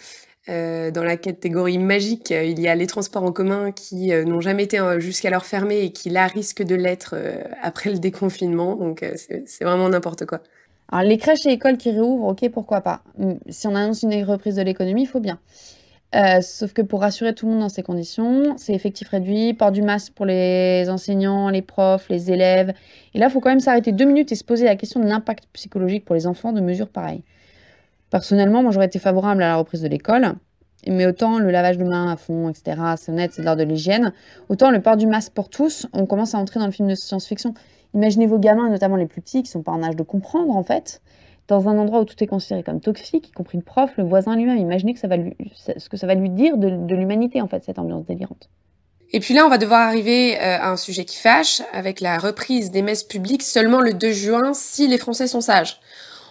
Euh, 0.49 0.91
dans 0.91 1.03
la 1.03 1.17
catégorie 1.17 1.77
magique, 1.77 2.29
il 2.29 2.57
y 2.61 2.69
a 2.69 2.75
les 2.75 2.87
transports 2.87 3.23
en 3.23 3.33
commun 3.33 3.73
qui 3.73 4.11
n'ont 4.25 4.39
jamais 4.39 4.63
été 4.63 4.79
jusqu'alors 4.97 5.45
fermés 5.45 5.81
et 5.81 5.91
qui 5.91 6.09
là 6.09 6.25
risquent 6.27 6.63
de 6.63 6.75
l'être 6.75 7.15
après 7.61 7.91
le 7.91 7.99
déconfinement. 7.99 8.77
Donc 8.77 9.03
c'est 9.17 9.65
vraiment 9.65 9.89
n'importe 9.89 10.25
quoi. 10.25 10.39
Alors 10.89 11.03
les 11.03 11.17
crèches 11.17 11.45
et 11.45 11.51
écoles 11.51 11.77
qui 11.77 11.91
réouvrent, 11.91 12.27
ok, 12.27 12.49
pourquoi 12.49 12.81
pas. 12.81 13.01
Hum, 13.19 13.39
si 13.49 13.67
on 13.67 13.75
annonce 13.75 14.03
une 14.03 14.23
reprise 14.23 14.55
de 14.55 14.61
l'économie, 14.61 15.03
il 15.03 15.07
faut 15.07 15.19
bien. 15.19 15.39
Euh, 16.15 16.39
sauf 16.41 16.71
que 16.71 16.81
pour 16.81 17.01
rassurer 17.01 17.35
tout 17.35 17.45
le 17.45 17.51
monde 17.51 17.61
dans 17.61 17.69
ces 17.69 17.83
conditions, 17.83 18.55
c'est 18.57 18.73
effectif 18.73 19.09
réduit, 19.09 19.53
port 19.53 19.71
du 19.71 19.81
masque 19.81 20.13
pour 20.13 20.25
les 20.25 20.89
enseignants, 20.89 21.49
les 21.49 21.61
profs, 21.61 22.07
les 22.09 22.31
élèves. 22.31 22.73
Et 23.13 23.19
là, 23.19 23.27
il 23.27 23.31
faut 23.31 23.41
quand 23.41 23.49
même 23.49 23.59
s'arrêter 23.59 23.91
deux 23.91 24.05
minutes 24.05 24.31
et 24.31 24.35
se 24.35 24.45
poser 24.45 24.65
la 24.65 24.77
question 24.77 25.01
de 25.01 25.05
l'impact 25.05 25.47
psychologique 25.51 26.05
pour 26.05 26.15
les 26.15 26.25
enfants 26.25 26.53
de 26.53 26.61
mesures 26.61 26.87
pareilles. 26.87 27.23
Personnellement, 28.09 28.63
moi 28.63 28.71
j'aurais 28.71 28.85
été 28.85 28.99
favorable 28.99 29.43
à 29.43 29.49
la 29.49 29.55
reprise 29.57 29.81
de 29.81 29.89
l'école, 29.89 30.35
mais 30.87 31.05
autant 31.05 31.39
le 31.39 31.51
lavage 31.51 31.77
de 31.77 31.83
mains 31.83 32.09
à 32.09 32.15
fond, 32.15 32.47
etc., 32.47 32.79
c'est 32.95 33.11
honnête, 33.11 33.33
c'est 33.33 33.41
de 33.41 33.45
l'ordre 33.45 33.63
de 33.63 33.67
l'hygiène, 33.67 34.13
autant 34.47 34.71
le 34.71 34.81
port 34.81 34.95
du 34.95 35.07
masque 35.07 35.33
pour 35.33 35.49
tous, 35.49 35.87
on 35.91 36.05
commence 36.05 36.33
à 36.33 36.37
entrer 36.37 36.61
dans 36.61 36.67
le 36.67 36.71
film 36.71 36.87
de 36.87 36.95
science-fiction. 36.95 37.53
Imaginez 37.93 38.27
vos 38.27 38.39
gamins, 38.39 38.69
notamment 38.69 38.95
les 38.95 39.07
plus 39.07 39.21
petits, 39.21 39.43
qui 39.43 39.51
sont 39.51 39.61
pas 39.61 39.73
en 39.73 39.83
âge 39.83 39.97
de 39.97 40.03
comprendre 40.03 40.55
en 40.55 40.63
fait, 40.63 41.01
dans 41.47 41.69
un 41.69 41.77
endroit 41.77 42.01
où 42.01 42.05
tout 42.05 42.21
est 42.23 42.27
considéré 42.27 42.63
comme 42.63 42.81
toxique, 42.81 43.29
y 43.29 43.31
compris 43.31 43.57
le 43.57 43.63
prof, 43.63 43.91
le 43.97 44.03
voisin 44.03 44.35
lui-même. 44.35 44.57
Imaginez 44.57 44.93
que 44.93 44.99
ça 44.99 45.07
va 45.07 45.17
lui, 45.17 45.35
ce 45.55 45.89
que 45.89 45.97
ça 45.97 46.07
va 46.07 46.15
lui 46.15 46.29
dire 46.29 46.57
de, 46.57 46.69
de 46.69 46.95
l'humanité 46.95 47.41
en 47.41 47.47
fait, 47.47 47.63
cette 47.63 47.79
ambiance 47.79 48.05
délirante. 48.05 48.49
Et 49.13 49.19
puis 49.21 49.33
là, 49.33 49.45
on 49.45 49.49
va 49.49 49.57
devoir 49.57 49.87
arriver 49.87 50.37
euh, 50.37 50.57
à 50.59 50.69
un 50.69 50.77
sujet 50.77 51.05
qui 51.05 51.17
fâche, 51.17 51.61
avec 51.71 52.01
la 52.01 52.17
reprise 52.17 52.71
des 52.71 52.81
messes 52.81 53.03
publiques 53.03 53.43
seulement 53.43 53.79
le 53.79 53.93
2 53.93 54.11
juin 54.11 54.53
si 54.53 54.87
les 54.87 54.97
Français 54.97 55.27
sont 55.27 55.41
sages. 55.41 55.79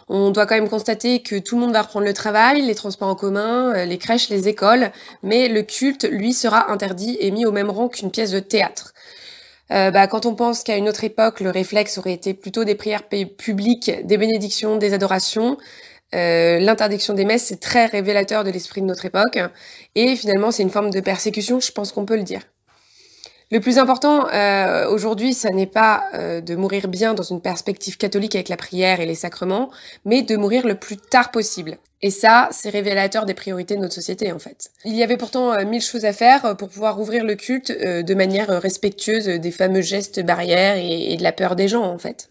On 0.08 0.30
doit 0.30 0.46
quand 0.46 0.54
même 0.54 0.68
constater 0.68 1.20
que 1.20 1.36
tout 1.36 1.56
le 1.56 1.62
monde 1.62 1.72
va 1.72 1.82
reprendre 1.82 2.06
le 2.06 2.12
travail, 2.12 2.62
les 2.62 2.74
transports 2.74 3.08
en 3.08 3.14
commun, 3.14 3.74
euh, 3.74 3.84
les 3.86 3.98
crèches, 3.98 4.28
les 4.28 4.46
écoles, 4.46 4.92
mais 5.22 5.48
le 5.48 5.62
culte, 5.62 6.04
lui, 6.04 6.32
sera 6.32 6.70
interdit 6.70 7.16
et 7.18 7.30
mis 7.30 7.46
au 7.46 7.50
même 7.50 7.70
rang 7.70 7.88
qu'une 7.88 8.10
pièce 8.10 8.30
de 8.30 8.40
théâtre. 8.40 8.92
Euh, 9.72 9.90
bah, 9.90 10.06
quand 10.06 10.26
on 10.26 10.34
pense 10.34 10.62
qu'à 10.62 10.76
une 10.76 10.88
autre 10.88 11.04
époque, 11.04 11.40
le 11.40 11.50
réflexe 11.50 11.98
aurait 11.98 12.12
été 12.12 12.34
plutôt 12.34 12.64
des 12.64 12.74
prières 12.74 13.02
publiques, 13.04 13.90
des 14.04 14.16
bénédictions, 14.16 14.76
des 14.76 14.94
adorations, 14.94 15.56
euh, 16.14 16.58
l'interdiction 16.60 17.14
des 17.14 17.24
messes, 17.24 17.44
c'est 17.44 17.60
très 17.60 17.86
révélateur 17.86 18.44
de 18.44 18.50
l'esprit 18.50 18.80
de 18.80 18.86
notre 18.86 19.04
époque. 19.04 19.38
Et 19.94 20.16
finalement, 20.16 20.50
c'est 20.50 20.62
une 20.62 20.70
forme 20.70 20.90
de 20.90 21.00
persécution, 21.00 21.60
je 21.60 21.72
pense 21.72 21.92
qu'on 21.92 22.06
peut 22.06 22.16
le 22.16 22.22
dire. 22.22 22.42
Le 23.52 23.60
plus 23.60 23.78
important 23.78 24.28
euh, 24.28 24.88
aujourd'hui, 24.88 25.32
ça 25.32 25.50
n'est 25.50 25.66
pas 25.66 26.04
euh, 26.14 26.40
de 26.40 26.56
mourir 26.56 26.88
bien 26.88 27.14
dans 27.14 27.22
une 27.22 27.40
perspective 27.40 27.96
catholique 27.96 28.34
avec 28.34 28.48
la 28.48 28.56
prière 28.56 29.00
et 29.00 29.06
les 29.06 29.14
sacrements, 29.14 29.70
mais 30.04 30.22
de 30.22 30.36
mourir 30.36 30.66
le 30.66 30.74
plus 30.74 30.96
tard 30.96 31.30
possible. 31.30 31.78
Et 32.02 32.10
ça, 32.10 32.48
c'est 32.52 32.68
révélateur 32.68 33.24
des 33.24 33.34
priorités 33.34 33.74
de 33.74 33.80
notre 33.80 33.94
société, 33.94 34.30
en 34.30 34.38
fait. 34.38 34.70
Il 34.84 34.94
y 34.94 35.02
avait 35.02 35.16
pourtant 35.16 35.52
euh, 35.52 35.64
mille 35.64 35.80
choses 35.80 36.04
à 36.04 36.12
faire 36.12 36.56
pour 36.56 36.68
pouvoir 36.68 37.00
ouvrir 37.00 37.24
le 37.24 37.34
culte 37.36 37.72
de 37.72 38.14
manière 38.14 38.48
respectueuse 38.60 39.26
des 39.26 39.50
fameux 39.50 39.80
gestes 39.80 40.24
barrières 40.24 40.76
et, 40.76 41.16
de 41.16 41.22
la 41.22 41.32
peur 41.32 41.56
des 41.56 41.68
gens, 41.68 41.84
en 41.84 41.98
fait. 41.98 42.30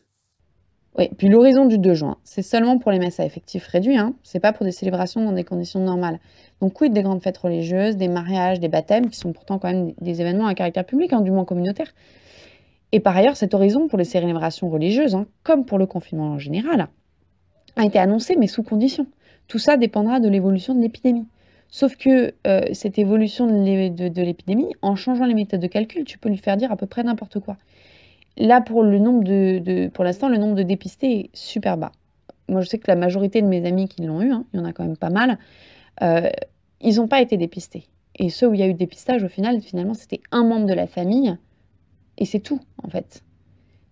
Oui, 0.97 1.09
puis 1.17 1.27
l'horizon 1.27 1.65
du 1.65 1.77
2 1.77 1.93
juin, 1.93 2.17
c'est 2.23 2.41
seulement 2.41 2.77
pour 2.77 2.91
les 2.91 2.99
messes 2.99 3.19
à 3.19 3.25
effectif 3.25 3.67
réduit, 3.67 3.97
hein. 3.97 4.13
c'est 4.23 4.39
pas 4.39 4.53
pour 4.53 4.65
des 4.65 4.71
célébrations 4.71 5.25
dans 5.25 5.33
des 5.33 5.43
conditions 5.43 5.81
normales. 5.81 6.19
Donc 6.61 6.73
quid 6.73 6.93
des 6.93 7.01
grandes 7.01 7.21
fêtes 7.21 7.37
religieuses, 7.37 7.97
des 7.97 8.07
mariages, 8.07 8.61
des 8.61 8.69
baptêmes, 8.69 9.09
qui 9.09 9.17
sont 9.17 9.33
pourtant 9.33 9.59
quand 9.59 9.67
même 9.67 9.91
des 9.99 10.21
événements 10.21 10.47
à 10.47 10.55
caractère 10.55 10.85
public, 10.85 11.11
hein, 11.11 11.19
du 11.19 11.31
moins 11.31 11.43
communautaire. 11.43 11.93
Et 12.93 13.01
par 13.01 13.17
ailleurs, 13.17 13.35
cet 13.35 13.53
horizon 13.53 13.89
pour 13.89 13.97
les 13.97 14.05
célébrations 14.05 14.69
religieuses, 14.69 15.15
hein, 15.15 15.25
comme 15.43 15.65
pour 15.65 15.77
le 15.77 15.85
confinement 15.85 16.29
en 16.29 16.39
général, 16.39 16.87
a 17.75 17.85
été 17.85 17.99
annoncé, 17.99 18.37
mais 18.37 18.47
sous 18.47 18.63
condition. 18.63 19.05
Tout 19.47 19.59
ça 19.59 19.77
dépendra 19.77 20.19
de 20.19 20.27
l'évolution 20.27 20.73
de 20.73 20.81
l'épidémie. 20.81 21.27
Sauf 21.69 21.97
que 21.97 22.33
euh, 22.47 22.61
cette 22.73 22.97
évolution 22.97 23.47
de 23.47 24.21
l'épidémie, 24.21 24.71
en 24.81 24.95
changeant 24.95 25.25
les 25.25 25.33
méthodes 25.33 25.59
de 25.59 25.67
calcul, 25.67 26.05
tu 26.05 26.17
peux 26.17 26.29
lui 26.29 26.37
faire 26.37 26.57
dire 26.57 26.71
à 26.71 26.77
peu 26.77 26.85
près 26.85 27.03
n'importe 27.03 27.39
quoi. 27.39 27.57
Là, 28.37 28.61
pour 28.61 28.83
le 28.83 28.99
de, 28.99 30.03
l'instant, 30.03 30.29
le 30.29 30.37
nombre 30.37 30.55
de 30.55 30.63
dépistés 30.63 31.19
est 31.19 31.29
super 31.33 31.77
bas. 31.77 31.91
Moi, 32.47 32.61
je 32.61 32.67
sais 32.67 32.77
que 32.77 32.87
la 32.87 32.95
majorité 32.95 33.41
de 33.41 33.47
mes 33.47 33.65
amis 33.65 33.87
qui 33.87 34.03
l'ont 34.03 34.21
eu, 34.21 34.31
hein, 34.31 34.45
il 34.53 34.59
y 34.59 34.63
en 34.63 34.65
a 34.65 34.73
quand 34.73 34.83
même 34.83 34.97
pas 34.97 35.09
mal, 35.09 35.37
euh, 36.01 36.29
ils 36.81 36.97
n'ont 36.97 37.07
pas 37.07 37.21
été 37.21 37.37
dépistés. 37.37 37.87
Et 38.17 38.29
ceux 38.29 38.47
où 38.47 38.53
il 38.53 38.59
y 38.59 38.63
a 38.63 38.67
eu 38.67 38.73
dépistage, 38.73 39.23
au 39.23 39.27
final, 39.27 39.61
finalement, 39.61 39.93
c'était 39.93 40.21
un 40.31 40.43
membre 40.43 40.67
de 40.67 40.73
la 40.73 40.87
famille, 40.87 41.35
et 42.17 42.25
c'est 42.25 42.39
tout, 42.39 42.59
en 42.83 42.89
fait. 42.89 43.23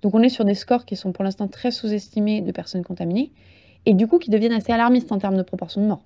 Donc 0.01 0.13
on 0.15 0.21
est 0.21 0.29
sur 0.29 0.45
des 0.45 0.53
scores 0.53 0.85
qui 0.85 0.95
sont 0.95 1.13
pour 1.13 1.23
l'instant 1.23 1.47
très 1.47 1.71
sous-estimés 1.71 2.41
de 2.41 2.51
personnes 2.51 2.83
contaminées, 2.83 3.31
et 3.85 3.93
du 3.93 4.07
coup 4.07 4.19
qui 4.19 4.29
deviennent 4.29 4.53
assez 4.53 4.71
alarmistes 4.71 5.11
en 5.11 5.17
termes 5.17 5.37
de 5.37 5.43
proportion 5.43 5.81
de 5.81 5.87
morts. 5.87 6.03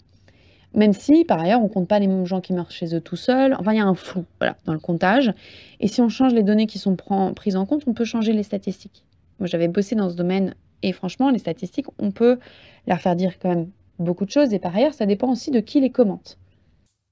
Même 0.73 0.93
si, 0.93 1.23
par 1.23 1.39
ailleurs, 1.39 1.61
on 1.61 1.69
compte 1.69 1.87
pas 1.87 1.97
les 1.97 2.09
gens 2.25 2.41
qui 2.41 2.53
meurent 2.53 2.71
chez 2.71 2.93
eux 2.93 3.01
tout 3.01 3.15
seuls. 3.15 3.55
Enfin, 3.57 3.73
il 3.73 3.77
y 3.77 3.81
a 3.81 3.85
un 3.85 3.95
flou 3.95 4.25
voilà, 4.39 4.57
dans 4.65 4.73
le 4.73 4.79
comptage. 4.79 5.33
Et 5.79 5.87
si 5.87 6.01
on 6.01 6.09
change 6.09 6.33
les 6.33 6.43
données 6.43 6.67
qui 6.67 6.77
sont 6.77 6.95
prises 7.35 7.55
en 7.55 7.65
compte, 7.65 7.83
on 7.87 7.93
peut 7.93 8.05
changer 8.05 8.33
les 8.33 8.43
statistiques. 8.43 9.05
Moi, 9.39 9.47
j'avais 9.47 9.69
bossé 9.69 9.95
dans 9.95 10.09
ce 10.09 10.15
domaine 10.15 10.55
et 10.83 10.91
franchement, 10.91 11.29
les 11.29 11.39
statistiques, 11.39 11.87
on 11.99 12.11
peut 12.11 12.37
leur 12.85 12.99
faire 12.99 13.15
dire 13.15 13.39
quand 13.39 13.49
même 13.49 13.69
beaucoup 13.97 14.25
de 14.25 14.31
choses. 14.31 14.53
Et 14.53 14.59
par 14.59 14.75
ailleurs, 14.75 14.93
ça 14.93 15.05
dépend 15.05 15.31
aussi 15.31 15.51
de 15.51 15.59
qui 15.59 15.79
les 15.79 15.89
commente. 15.89 16.37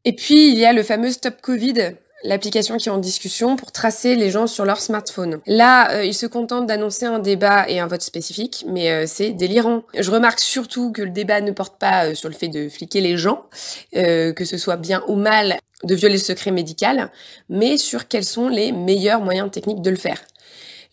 Et 0.04 0.14
puis, 0.14 0.52
il 0.52 0.58
y 0.58 0.66
a 0.66 0.74
le 0.74 0.84
fameux 0.84 1.10
Stop 1.10 1.42
Covid 1.42 1.96
l'application 2.26 2.78
qui 2.78 2.90
est 2.90 2.92
en 2.92 2.98
discussion 2.98 3.56
pour 3.56 3.72
tracer 3.72 4.16
les 4.16 4.30
gens 4.30 4.48
sur 4.48 4.66
leur 4.66 4.82
smartphone. 4.82 5.40
Là, 5.46 5.92
euh, 5.92 6.06
ils 6.06 6.14
se 6.14 6.26
contentent 6.26 6.66
d'annoncer 6.66 7.06
un 7.06 7.20
débat 7.20 7.70
et 7.70 7.80
un 7.80 7.88
vote 7.88 8.02
spécifique, 8.02 8.66
mais 8.68 8.92
euh, 8.92 9.06
c'est 9.08 9.32
délirant. 9.32 9.84
Je 9.98 10.12
remarque 10.12 10.40
surtout 10.40 10.92
que 10.92 11.02
le 11.02 11.12
débat 11.12 11.42
ne 11.42 11.52
porte 11.52 11.78
pas 11.80 12.08
euh, 12.08 12.16
sur 12.16 12.30
le 12.30 12.36
fait 12.36 12.48
de 12.48 12.68
fliquer 12.70 13.02
les 13.02 13.18
gens, 13.18 13.46
que 13.94 14.46
ce 14.46 14.58
soit 14.58 14.78
bien 14.78 15.04
ou 15.08 15.16
mal 15.16 15.58
de 15.84 15.96
violer 15.96 16.16
le 16.16 16.20
secret 16.20 16.52
médical, 16.52 17.12
mais 17.50 17.78
sur 17.78 18.08
quels 18.08 18.24
sont 18.24 18.48
les 18.48 18.72
meilleurs 18.72 19.22
moyens 19.22 19.52
techniques 19.52 19.82
de 19.82 19.90
le 19.90 19.96
faire. 19.96 20.20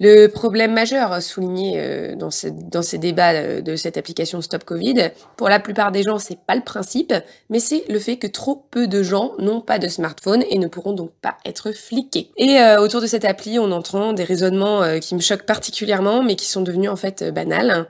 Le 0.04 0.26
problème 0.26 0.72
majeur 0.72 1.22
souligné 1.22 1.74
euh, 1.76 2.16
dans, 2.16 2.32
ces 2.32 2.98
débats 2.98 3.34
euh, 3.34 3.60
de 3.60 3.76
cette 3.76 3.96
application 3.96 4.40
Stop 4.40 4.64
Covid, 4.64 5.10
pour 5.36 5.48
la 5.48 5.60
plupart 5.60 5.92
des 5.92 6.02
gens, 6.02 6.18
c'est 6.18 6.40
pas 6.44 6.56
le 6.56 6.62
principe, 6.62 7.14
mais 7.50 7.60
c'est 7.60 7.84
le 7.88 8.00
fait 8.00 8.16
que 8.16 8.26
trop 8.26 8.66
peu 8.72 8.88
de 8.88 9.04
gens 9.04 9.34
n'ont 9.38 9.60
pas 9.60 9.78
de 9.78 9.86
smartphone 9.86 10.42
et 10.50 10.58
ne 10.58 10.66
pourront 10.66 10.92
donc 10.92 11.12
pas 11.22 11.36
être 11.44 11.70
fliqués. 11.70 12.32
Et 12.36 12.58
euh, 12.58 12.80
autour 12.80 13.00
de 13.00 13.06
cette 13.06 13.24
appli, 13.24 13.60
on 13.60 13.70
entend 13.70 14.12
des 14.12 14.24
raisonnements 14.24 14.98
qui 14.98 15.14
me 15.14 15.20
choquent 15.20 15.46
particulièrement, 15.46 16.24
mais 16.24 16.34
qui 16.34 16.46
sont 16.46 16.62
devenus 16.62 16.90
en 16.90 16.96
fait 16.96 17.22
banals. 17.32 17.86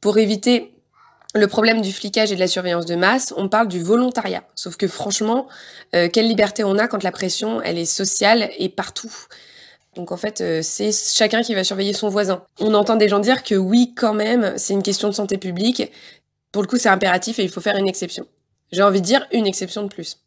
pour 0.00 0.16
éviter 0.16 0.72
le 1.34 1.48
problème 1.48 1.82
du 1.82 1.92
flicage 1.92 2.32
et 2.32 2.34
de 2.34 2.40
la 2.40 2.48
surveillance 2.48 2.86
de 2.86 2.94
masse, 2.94 3.34
on 3.36 3.50
parle 3.50 3.68
du 3.68 3.82
volontariat. 3.82 4.42
Sauf 4.54 4.78
que 4.78 4.88
franchement, 4.88 5.48
quelle 5.92 6.28
liberté 6.28 6.64
on 6.64 6.78
a 6.78 6.88
quand 6.88 7.02
la 7.02 7.12
pression, 7.12 7.60
elle 7.60 7.76
est 7.76 7.84
sociale 7.84 8.48
et 8.56 8.70
partout. 8.70 9.12
Donc 9.94 10.10
en 10.10 10.16
fait, 10.16 10.40
euh, 10.40 10.60
c'est 10.62 10.92
chacun 10.92 11.42
qui 11.42 11.54
va 11.54 11.64
surveiller 11.64 11.92
son 11.92 12.08
voisin. 12.08 12.44
On 12.60 12.72
entend 12.74 12.96
des 12.96 13.08
gens 13.08 13.18
dire 13.18 13.42
que 13.42 13.54
oui, 13.54 13.92
quand 13.94 14.14
même, 14.14 14.54
c'est 14.56 14.72
une 14.72 14.82
question 14.82 15.08
de 15.08 15.14
santé 15.14 15.36
publique. 15.36 15.90
Pour 16.50 16.62
le 16.62 16.68
coup, 16.68 16.76
c'est 16.76 16.88
impératif 16.88 17.38
et 17.38 17.42
il 17.42 17.50
faut 17.50 17.60
faire 17.60 17.76
une 17.76 17.88
exception. 17.88 18.26
J'ai 18.70 18.82
envie 18.82 19.00
de 19.00 19.06
dire 19.06 19.26
une 19.32 19.46
exception 19.46 19.82
de 19.82 19.88
plus. 19.88 20.18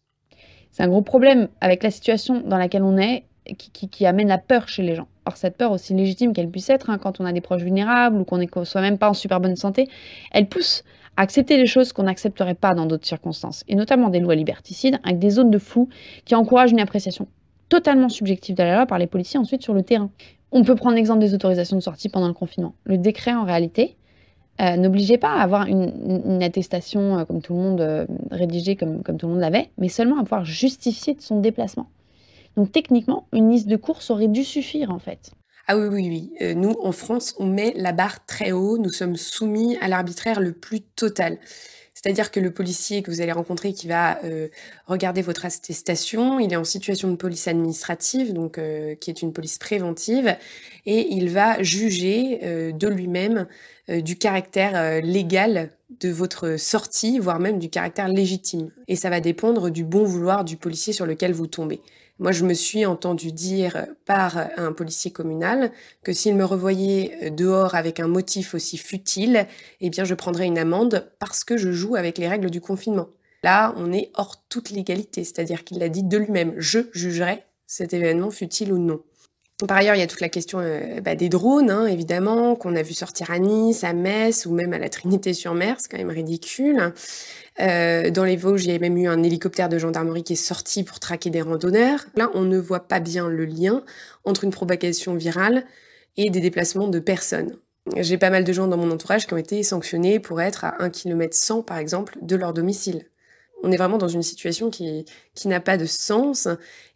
C'est 0.71 0.83
un 0.83 0.87
gros 0.87 1.01
problème 1.01 1.47
avec 1.61 1.81
la 1.83 1.89
situation 1.89 2.41
dans 2.45 2.57
laquelle 2.57 2.83
on 2.83 2.97
est 2.97 3.25
qui, 3.53 4.05
amène 4.05 4.27
la 4.27 4.37
peur 4.37 4.67
chez 4.67 4.83
les 4.83 4.95
gens. 4.95 5.07
Or, 5.25 5.37
cette 5.37 5.57
peur, 5.57 5.71
aussi 5.71 5.93
légitime 5.93 6.33
qu'elle 6.33 6.49
puisse 6.49 6.69
être, 6.69 6.89
hein, 6.89 6.97
quand 6.97 7.19
on 7.19 7.25
a 7.25 7.31
des 7.31 7.41
proches 7.41 7.61
vulnérables 7.61 8.17
ou 8.17 8.23
qu'on 8.23 8.37
n'est 8.37 8.49
soit 8.63 8.81
même 8.81 8.97
pas 8.97 9.09
en 9.09 9.13
super 9.13 9.39
bonne 9.39 9.55
santé, 9.55 9.87
elle 10.31 10.47
pousse 10.47 10.83
à 11.17 11.21
accepter 11.21 11.57
les 11.57 11.65
choses 11.65 11.93
qu'on 11.93 12.03
n'accepterait 12.03 12.55
pas 12.55 12.73
dans 12.73 12.85
d'autres 12.85 13.07
circonstances, 13.07 13.63
et 13.67 13.75
notamment 13.75 14.09
des 14.09 14.19
lois 14.19 14.35
liberticides 14.35 14.99
avec 15.03 15.19
des 15.19 15.29
zones 15.29 15.51
de 15.51 15.59
flou 15.59 15.89
qui 16.25 16.35
encouragent 16.35 16.71
une 16.71 16.79
appréciation 16.79 17.27
totalement 17.69 18.09
subjectif 18.09 18.55
de 18.55 18.63
la 18.63 18.75
loi 18.75 18.85
par 18.85 18.99
les 18.99 19.07
policiers 19.07 19.39
ensuite 19.39 19.61
sur 19.61 19.73
le 19.73 19.83
terrain. 19.83 20.09
On 20.51 20.63
peut 20.63 20.75
prendre 20.75 20.95
l'exemple 20.95 21.19
des 21.19 21.33
autorisations 21.33 21.75
de 21.75 21.81
sortie 21.81 22.09
pendant 22.09 22.27
le 22.27 22.33
confinement. 22.33 22.75
Le 22.85 22.97
décret, 22.97 23.33
en 23.33 23.43
réalité, 23.43 23.97
euh, 24.61 24.77
n'obligeait 24.77 25.17
pas 25.17 25.33
à 25.33 25.41
avoir 25.41 25.67
une, 25.67 26.41
attestation 26.41 27.19
euh, 27.19 27.25
comme 27.25 27.41
tout 27.41 27.53
le 27.53 27.59
monde, 27.59 27.81
euh, 27.81 28.05
rédigée 28.31 28.77
comme, 28.77 29.03
comme 29.03 29.17
tout 29.17 29.27
le 29.27 29.33
monde 29.33 29.41
l'avait, 29.41 29.69
mais 29.77 29.89
seulement 29.89 30.17
à 30.17 30.23
pouvoir 30.23 30.45
justifier 30.45 31.13
de 31.13 31.21
son 31.21 31.41
déplacement. 31.41 31.89
Donc 32.55 32.71
techniquement, 32.71 33.27
une 33.33 33.51
liste 33.51 33.67
de 33.67 33.75
courses 33.75 34.09
aurait 34.11 34.29
dû 34.29 34.45
suffire 34.45 34.91
en 34.91 34.99
fait. 34.99 35.31
Ah 35.67 35.77
oui, 35.77 35.87
oui, 35.91 36.31
oui. 36.39 36.55
nous, 36.55 36.75
en 36.81 36.91
France, 36.91 37.35
on 37.39 37.47
met 37.47 37.73
la 37.75 37.91
barre 37.91 38.25
très 38.25 38.51
haut. 38.51 38.77
Nous 38.77 38.91
sommes 38.91 39.15
soumis 39.17 39.75
à 39.81 39.87
l'arbitraire 39.87 40.39
le 40.39 40.53
plus 40.53 40.81
total. 40.81 41.39
C'est-à-dire 41.95 42.29
que 42.29 42.41
le 42.41 42.51
policier 42.51 43.01
que 43.01 43.09
vous 43.09 43.21
allez 43.21 43.31
rencontrer 43.31 43.73
qui 43.73 43.87
va 43.87 44.19
euh, 44.25 44.49
regarder 44.85 45.21
votre 45.21 45.45
attestation, 45.45 46.39
il 46.39 46.51
est 46.51 46.57
en 46.57 46.65
situation 46.65 47.09
de 47.09 47.15
police 47.15 47.47
administrative, 47.47 48.33
donc 48.33 48.57
euh, 48.57 48.95
qui 48.95 49.09
est 49.09 49.21
une 49.21 49.31
police 49.31 49.57
préventive, 49.57 50.35
et 50.85 51.07
il 51.13 51.29
va 51.29 51.63
juger 51.63 52.41
euh, 52.43 52.71
de 52.73 52.87
lui-même 52.87 53.47
du 53.87 54.17
caractère 54.17 54.99
légal 55.03 55.69
de 55.99 56.09
votre 56.09 56.57
sortie, 56.57 57.19
voire 57.19 57.39
même 57.39 57.59
du 57.59 57.69
caractère 57.69 58.07
légitime. 58.07 58.71
Et 58.87 58.95
ça 58.95 59.11
va 59.11 59.19
dépendre 59.19 59.69
du 59.69 59.83
bon 59.83 60.05
vouloir 60.05 60.43
du 60.43 60.57
policier 60.57 60.91
sur 60.91 61.05
lequel 61.05 61.33
vous 61.33 61.45
tombez. 61.45 61.81
Moi, 62.17 62.31
je 62.31 62.45
me 62.45 62.53
suis 62.53 62.85
entendu 62.85 63.33
dire 63.33 63.87
par 64.05 64.37
un 64.55 64.71
policier 64.71 65.11
communal 65.11 65.71
que 66.01 66.13
s'il 66.13 66.35
me 66.35 66.45
revoyait 66.45 67.29
dehors 67.29 67.75
avec 67.75 67.99
un 67.99 68.07
motif 68.07 68.53
aussi 68.53 68.77
futile, 68.77 69.47
eh 69.81 69.89
bien, 69.89 70.05
je 70.05 70.15
prendrais 70.15 70.45
une 70.45 70.57
amende 70.57 71.11
parce 71.19 71.43
que 71.43 71.57
je 71.57 71.73
joue 71.73 71.95
avec 71.95 72.17
les 72.17 72.29
règles 72.29 72.49
du 72.49 72.61
confinement. 72.61 73.09
Là, 73.43 73.73
on 73.77 73.91
est 73.91 74.11
hors 74.13 74.47
toute 74.47 74.69
légalité, 74.69 75.25
c'est-à-dire 75.25 75.65
qu'il 75.65 75.79
l'a 75.79 75.89
dit 75.89 76.03
de 76.03 76.17
lui-même. 76.17 76.53
Je 76.57 76.79
jugerai 76.93 77.43
cet 77.67 77.93
événement 77.93 78.31
futile 78.31 78.71
ou 78.71 78.77
non. 78.77 79.01
Par 79.67 79.77
ailleurs, 79.77 79.95
il 79.95 79.99
y 79.99 80.01
a 80.01 80.07
toute 80.07 80.19
la 80.19 80.27
question 80.27 80.59
euh, 80.59 80.99
bah, 80.99 81.15
des 81.15 81.29
drones, 81.29 81.69
hein, 81.69 81.87
évidemment, 81.87 82.57
qu'on 82.57 82.75
a 82.75 82.81
vu 82.81 82.93
sortir 82.93 83.31
à 83.31 83.39
Nice, 83.39 83.85
à 83.85 83.93
Metz 83.93 84.45
ou 84.45 84.53
même 84.53 84.73
à 84.73 84.79
la 84.79 84.89
Trinité-sur-Mer, 84.89 85.77
c'est 85.79 85.89
quand 85.89 85.97
même 85.97 86.09
ridicule. 86.09 86.91
Euh, 87.61 88.09
dans 88.09 88.25
les 88.25 88.35
Vosges, 88.35 88.65
il 88.65 88.71
y 88.73 88.75
a 88.75 88.79
même 88.79 88.97
eu 88.97 89.07
un 89.07 89.23
hélicoptère 89.23 89.69
de 89.69 89.77
gendarmerie 89.77 90.23
qui 90.23 90.33
est 90.33 90.35
sorti 90.35 90.83
pour 90.83 90.99
traquer 90.99 91.29
des 91.29 91.41
randonneurs. 91.41 92.05
Là, 92.17 92.29
on 92.33 92.41
ne 92.41 92.57
voit 92.57 92.81
pas 92.81 92.99
bien 92.99 93.29
le 93.29 93.45
lien 93.45 93.85
entre 94.25 94.43
une 94.43 94.51
propagation 94.51 95.15
virale 95.15 95.65
et 96.17 96.29
des 96.29 96.41
déplacements 96.41 96.89
de 96.89 96.99
personnes. 96.99 97.55
J'ai 97.95 98.17
pas 98.17 98.31
mal 98.31 98.43
de 98.43 98.51
gens 98.51 98.67
dans 98.67 98.77
mon 98.77 98.91
entourage 98.91 99.25
qui 99.25 99.35
ont 99.35 99.37
été 99.37 99.63
sanctionnés 99.63 100.19
pour 100.19 100.41
être 100.41 100.65
à 100.65 100.83
1 100.83 100.89
km 100.89 101.33
100, 101.33 101.61
par 101.61 101.77
exemple, 101.77 102.17
de 102.21 102.35
leur 102.35 102.51
domicile. 102.51 103.05
On 103.63 103.71
est 103.71 103.77
vraiment 103.77 103.97
dans 103.97 104.07
une 104.07 104.21
situation 104.21 104.69
qui, 104.69 105.05
qui 105.33 105.47
n'a 105.47 105.59
pas 105.59 105.77
de 105.77 105.85
sens. 105.85 106.47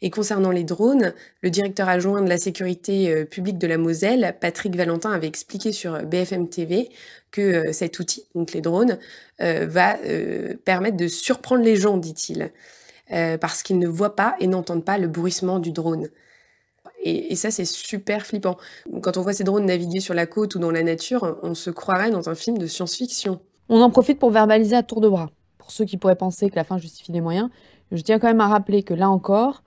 Et 0.01 0.09
concernant 0.09 0.51
les 0.51 0.63
drones, 0.63 1.13
le 1.41 1.49
directeur 1.49 1.89
adjoint 1.89 2.21
de 2.21 2.29
la 2.29 2.37
sécurité 2.37 3.11
euh, 3.11 3.25
publique 3.25 3.57
de 3.57 3.67
la 3.67 3.77
Moselle, 3.77 4.35
Patrick 4.39 4.75
Valentin, 4.75 5.11
avait 5.11 5.27
expliqué 5.27 5.71
sur 5.71 6.01
BFM 6.03 6.47
TV 6.47 6.89
que 7.31 7.41
euh, 7.41 7.71
cet 7.73 7.99
outil, 7.99 8.25
donc 8.35 8.53
les 8.53 8.61
drones, 8.61 8.97
euh, 9.41 9.65
va 9.67 9.97
permettre 10.65 10.97
de 10.97 11.07
surprendre 11.07 11.63
les 11.63 11.75
gens, 11.75 11.97
dit-il, 11.97 12.51
parce 13.09 13.63
qu'ils 13.63 13.79
ne 13.79 13.87
voient 13.87 14.15
pas 14.15 14.35
et 14.39 14.47
n'entendent 14.47 14.85
pas 14.85 14.97
le 14.97 15.07
bruissement 15.07 15.59
du 15.59 15.71
drone. 15.71 16.09
Et, 17.01 17.35
ça, 17.35 17.49
c'est 17.49 17.65
super 17.65 18.25
flippant. 18.25 18.57
Quand 19.01 19.15
on 19.17 19.21
voit 19.21 19.33
ces 19.33 19.45
drones 19.45 19.65
naviguer 19.65 20.01
sur 20.01 20.13
la 20.13 20.25
côte 20.25 20.55
ou 20.55 20.59
dans 20.59 20.71
la 20.71 20.83
nature, 20.83 21.39
on 21.41 21.55
se 21.55 21.69
croirait 21.69 22.11
dans 22.11 22.29
un 22.29 22.35
film 22.35 22.57
de 22.57 22.67
science-fiction. 22.67 23.39
On 23.69 23.81
en 23.81 23.89
profite 23.89 24.19
pour 24.19 24.31
verbaliser 24.31 24.75
à 24.75 24.83
tour 24.83 24.99
de 24.99 25.07
bras 25.07 25.31
pour 25.69 25.75
ceux 25.75 25.85
qui 25.85 25.97
pourraient 25.97 26.15
penser 26.15 26.49
que 26.49 26.55
la 26.55 26.63
fin 26.63 26.79
justifie 26.79 27.11
les 27.11 27.21
moyens, 27.21 27.47
je 27.91 28.01
tiens 28.01 28.17
quand 28.17 28.25
même 28.25 28.41
à 28.41 28.47
rappeler 28.47 28.81
que 28.81 28.95
là 28.95 29.07
encore, 29.07 29.61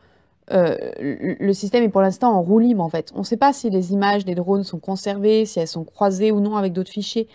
euh, 0.50 0.76
le 0.98 1.52
système 1.52 1.84
est 1.84 1.88
pour 1.88 2.00
l'instant 2.00 2.32
en 2.32 2.42
roue 2.42 2.58
libre 2.58 2.82
en 2.82 2.88
fait. 2.88 3.12
On 3.14 3.20
ne 3.20 3.24
sait 3.24 3.36
pas 3.36 3.52
si 3.52 3.70
les 3.70 3.92
images 3.92 4.24
des 4.24 4.34
drones 4.34 4.64
sont 4.64 4.80
conservées, 4.80 5.46
si 5.46 5.60
elles 5.60 5.68
sont 5.68 5.84
croisées 5.84 6.32
ou 6.32 6.40
non 6.40 6.56
avec 6.56 6.72
d'autres 6.72 6.90
fichiers. 6.90 7.28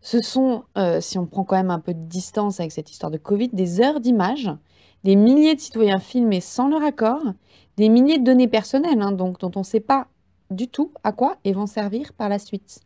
Ce 0.00 0.20
sont, 0.20 0.64
euh, 0.76 1.00
si 1.00 1.16
on 1.16 1.26
prend 1.26 1.44
quand 1.44 1.54
même 1.54 1.70
un 1.70 1.78
peu 1.78 1.94
de 1.94 2.00
distance 2.00 2.58
avec 2.58 2.72
cette 2.72 2.90
histoire 2.90 3.12
de 3.12 3.18
Covid, 3.18 3.50
des 3.52 3.80
heures 3.80 4.00
d'images, 4.00 4.50
des 5.04 5.14
milliers 5.14 5.54
de 5.54 5.60
citoyens 5.60 6.00
filmés 6.00 6.40
sans 6.40 6.68
leur 6.68 6.82
accord, 6.82 7.22
des 7.76 7.88
milliers 7.88 8.18
de 8.18 8.24
données 8.24 8.48
personnelles, 8.48 9.00
hein, 9.00 9.12
donc 9.12 9.38
dont 9.38 9.52
on 9.54 9.60
ne 9.60 9.64
sait 9.64 9.78
pas 9.78 10.08
du 10.50 10.66
tout 10.66 10.90
à 11.04 11.12
quoi 11.12 11.36
elles 11.44 11.54
vont 11.54 11.66
servir 11.66 12.12
par 12.14 12.28
la 12.28 12.40
suite. 12.40 12.80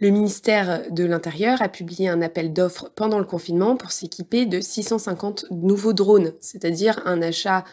Le 0.00 0.10
ministère 0.10 0.90
de 0.90 1.04
l'Intérieur 1.04 1.62
a 1.62 1.68
publié 1.68 2.08
un 2.08 2.20
appel 2.20 2.52
d'offres 2.52 2.90
pendant 2.96 3.20
le 3.20 3.24
confinement 3.24 3.76
pour 3.76 3.92
s'équiper 3.92 4.44
de 4.44 4.60
650 4.60 5.46
nouveaux 5.52 5.92
drones, 5.92 6.32
c'est-à-dire 6.40 7.00
un 7.06 7.22
achat 7.22 7.64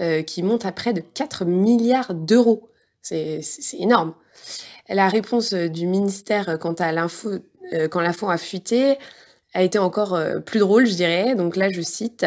euh, 0.00 0.22
qui 0.22 0.42
monte 0.42 0.66
à 0.66 0.72
près 0.72 0.92
de 0.92 1.00
4 1.00 1.44
milliards 1.44 2.14
d'euros. 2.14 2.68
C'est 3.00 3.40
énorme. 3.78 4.14
La 4.88 5.08
réponse 5.08 5.54
du 5.54 5.86
ministère 5.86 6.58
quant 6.58 6.74
à 6.74 6.90
l'info, 6.90 7.30
euh, 7.72 7.86
quand 7.86 8.00
l'info 8.00 8.28
a 8.28 8.38
fuité, 8.38 8.98
a 9.54 9.62
été 9.62 9.78
encore 9.78 10.14
euh, 10.14 10.40
plus 10.40 10.58
drôle, 10.58 10.86
je 10.86 10.94
dirais. 10.94 11.36
Donc 11.36 11.54
là, 11.54 11.68
je 11.70 11.80
cite. 11.80 12.26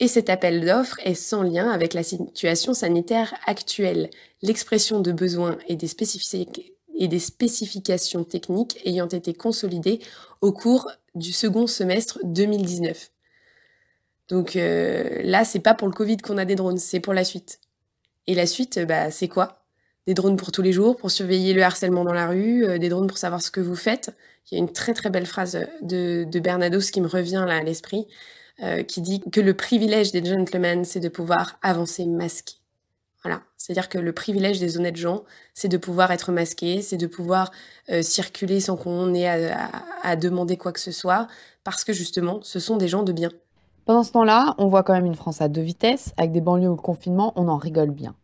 Et 0.00 0.08
cet 0.08 0.30
appel 0.30 0.64
d'offres 0.64 0.98
est 1.04 1.14
sans 1.14 1.42
lien 1.42 1.70
avec 1.70 1.94
la 1.94 2.02
situation 2.02 2.74
sanitaire 2.74 3.34
actuelle. 3.46 4.10
L'expression 4.42 5.00
de 5.00 5.12
besoins 5.12 5.58
et 5.68 5.76
des 5.76 5.88
spécificités 5.88 6.77
et 6.98 7.08
des 7.08 7.20
spécifications 7.20 8.24
techniques 8.24 8.78
ayant 8.84 9.08
été 9.08 9.32
consolidées 9.32 10.00
au 10.42 10.52
cours 10.52 10.90
du 11.14 11.32
second 11.32 11.66
semestre 11.66 12.18
2019. 12.24 13.10
Donc 14.28 14.56
euh, 14.56 15.22
là, 15.22 15.44
c'est 15.44 15.60
pas 15.60 15.74
pour 15.74 15.88
le 15.88 15.94
Covid 15.94 16.18
qu'on 16.18 16.36
a 16.36 16.44
des 16.44 16.54
drones, 16.54 16.78
c'est 16.78 17.00
pour 17.00 17.14
la 17.14 17.24
suite. 17.24 17.60
Et 18.26 18.34
la 18.34 18.46
suite, 18.46 18.78
bah, 18.86 19.10
c'est 19.10 19.28
quoi? 19.28 19.64
Des 20.06 20.14
drones 20.14 20.36
pour 20.36 20.52
tous 20.52 20.62
les 20.62 20.72
jours, 20.72 20.96
pour 20.96 21.10
surveiller 21.10 21.54
le 21.54 21.62
harcèlement 21.62 22.04
dans 22.04 22.12
la 22.12 22.28
rue, 22.28 22.64
euh, 22.64 22.78
des 22.78 22.88
drones 22.88 23.06
pour 23.06 23.18
savoir 23.18 23.40
ce 23.40 23.50
que 23.50 23.60
vous 23.60 23.76
faites. 23.76 24.14
Il 24.50 24.54
y 24.54 24.60
a 24.60 24.64
une 24.64 24.72
très 24.72 24.94
très 24.94 25.10
belle 25.10 25.26
phrase 25.26 25.66
de, 25.82 26.24
de 26.24 26.40
Bernados 26.40 26.90
qui 26.90 27.00
me 27.00 27.06
revient 27.06 27.44
là 27.46 27.56
à 27.56 27.62
l'esprit, 27.62 28.06
euh, 28.62 28.82
qui 28.82 29.00
dit 29.00 29.20
que 29.32 29.40
le 29.40 29.54
privilège 29.54 30.12
des 30.12 30.24
gentlemen, 30.24 30.84
c'est 30.84 31.00
de 31.00 31.08
pouvoir 31.08 31.58
avancer 31.62 32.06
masqué. 32.06 32.57
C'est-à-dire 33.56 33.88
que 33.88 33.98
le 33.98 34.12
privilège 34.12 34.60
des 34.60 34.78
honnêtes 34.78 34.96
gens, 34.96 35.24
c'est 35.54 35.68
de 35.68 35.76
pouvoir 35.76 36.10
être 36.10 36.32
masqué, 36.32 36.80
c'est 36.80 36.96
de 36.96 37.06
pouvoir 37.06 37.50
euh, 37.90 38.02
circuler 38.02 38.60
sans 38.60 38.76
qu'on 38.76 39.12
ait 39.14 39.26
à, 39.26 40.16
demander 40.16 40.56
quoi 40.56 40.72
que 40.72 40.80
ce 40.80 40.92
soit, 40.92 41.26
parce 41.64 41.84
que 41.84 41.92
justement, 41.92 42.40
ce 42.42 42.60
sont 42.60 42.76
des 42.76 42.88
gens 42.88 43.02
de 43.02 43.12
bien. 43.12 43.30
Pendant 43.84 44.02
ce 44.02 44.12
temps-là, 44.12 44.54
on 44.58 44.68
voit 44.68 44.82
quand 44.82 44.94
même 44.94 45.06
une 45.06 45.14
France 45.14 45.40
à 45.40 45.48
deux 45.48 45.60
vitesses, 45.60 46.12
avec 46.16 46.32
des 46.32 46.40
banlieues 46.40 46.68
où 46.68 46.76
le 46.76 46.82
confinement, 46.82 47.32
on 47.36 47.48
en 47.48 47.56
rigole 47.56 47.90
bien. 47.90 48.14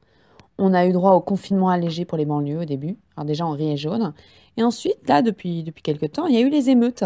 On 0.56 0.72
a 0.72 0.86
eu 0.86 0.92
droit 0.92 1.12
au 1.12 1.20
confinement 1.20 1.68
allégé 1.68 2.04
pour 2.04 2.16
les 2.16 2.26
banlieues 2.26 2.60
au 2.60 2.64
début, 2.64 2.96
alors 3.16 3.26
déjà 3.26 3.44
en 3.44 3.52
riait 3.52 3.76
jaune, 3.76 4.14
et 4.56 4.62
ensuite, 4.62 5.08
là, 5.08 5.20
depuis, 5.20 5.62
depuis 5.62 5.82
quelques 5.82 6.12
temps, 6.12 6.26
il 6.26 6.34
y 6.34 6.38
a 6.38 6.40
eu 6.40 6.50
les 6.50 6.70
émeutes. 6.70 7.04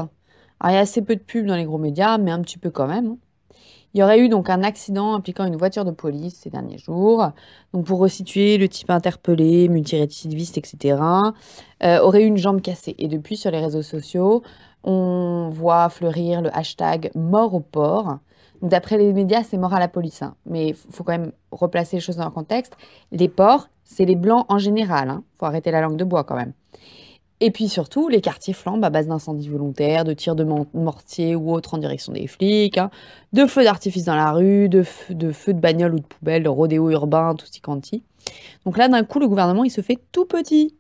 Alors 0.61 0.73
il 0.73 0.75
y 0.75 0.79
a 0.79 0.81
assez 0.81 1.03
peu 1.03 1.15
de 1.15 1.21
pubs 1.21 1.47
dans 1.47 1.57
les 1.57 1.65
gros 1.65 1.79
médias, 1.79 2.19
mais 2.19 2.31
un 2.31 2.43
petit 2.43 2.59
peu 2.59 2.71
quand 2.71 2.89
même. 2.89 3.17
Il 3.95 4.01
y 4.01 4.03
aurait 4.03 4.21
eu 4.21 4.29
donc 4.29 4.51
un 4.51 4.63
accident 4.63 5.15
impliquant 5.15 5.45
une 5.45 5.57
voiture 5.57 5.85
de 5.85 5.91
police 5.91 6.41
ces 6.43 6.51
derniers 6.51 6.79
jours. 6.79 7.31
Donc 7.73 7.87
pour 7.87 7.99
resituer, 7.99 8.59
le 8.59 8.69
type 8.69 8.91
interpellé, 8.91 9.69
multirécidiviste, 9.69 10.59
etc., 10.59 11.01
euh, 11.83 12.01
aurait 12.01 12.23
eu 12.23 12.27
une 12.27 12.37
jambe 12.37 12.61
cassée. 12.61 12.95
Et 12.99 13.09
depuis, 13.09 13.37
sur 13.37 13.51
les 13.51 13.61
réseaux 13.61 13.83
sociaux, 13.83 14.43
on 14.85 15.51
voit 15.51 15.89
fleurir 15.89 16.43
le 16.43 16.55
hashtag 16.57 17.11
mort 17.15 17.55
au 17.55 17.61
port. 17.61 18.19
D'après 18.61 18.99
les 18.99 19.13
médias, 19.13 19.43
c'est 19.43 19.57
mort 19.57 19.73
à 19.73 19.81
la 19.81 19.89
police. 19.89 20.23
Hein. 20.23 20.35
Mais 20.45 20.69
il 20.69 20.75
faut 20.75 21.05
quand 21.05 21.13
même 21.13 21.33
replacer 21.51 21.97
les 21.97 22.01
choses 22.01 22.17
dans 22.17 22.25
leur 22.25 22.35
contexte. 22.35 22.77
Les 23.13 23.29
ports, 23.29 23.69
c'est 23.85 24.05
les 24.05 24.17
blancs 24.17 24.45
en 24.49 24.59
général. 24.59 25.09
Il 25.09 25.11
hein. 25.11 25.25
faut 25.39 25.47
arrêter 25.47 25.71
la 25.71 25.81
langue 25.81 25.97
de 25.97 26.05
bois 26.05 26.25
quand 26.25 26.37
même. 26.37 26.53
Et 27.41 27.53
puis 27.53 27.69
surtout, 27.69 28.09
les 28.09 28.21
quartiers 28.21 28.53
flambent 28.53 28.85
à 28.85 28.91
base 28.91 29.07
d'incendies 29.07 29.49
volontaires, 29.49 30.05
de 30.05 30.13
tirs 30.13 30.35
de 30.35 30.45
mortier 30.75 31.37
ou 31.37 31.53
autres 31.53 31.75
en 31.75 31.79
direction 31.79 32.13
des 32.13 32.27
flics, 32.27 32.79
hein, 32.79 32.91
de 33.33 33.47
feux 33.47 33.63
d'artifice 33.63 34.05
dans 34.05 34.17
la 34.17 34.33
rue, 34.33 34.69
de, 34.69 34.83
feux 34.83 35.15
de, 35.15 35.53
bagnole 35.53 35.95
ou 35.95 36.01
de 36.01 36.07
poubelle, 36.07 36.43
de 36.43 36.49
rodéo 36.49 36.91
urbain, 36.91 37.37
tout 37.37 37.47
ce 37.47 37.61
quanti. 37.61 38.03
Donc 38.65 38.77
là, 38.77 38.89
d'un 38.89 39.05
coup, 39.05 39.21
le 39.21 39.29
gouvernement, 39.29 39.63
il 39.63 39.71
se 39.71 39.83
fait 39.83 39.99
tout 40.11 40.25
petit. 40.25 40.75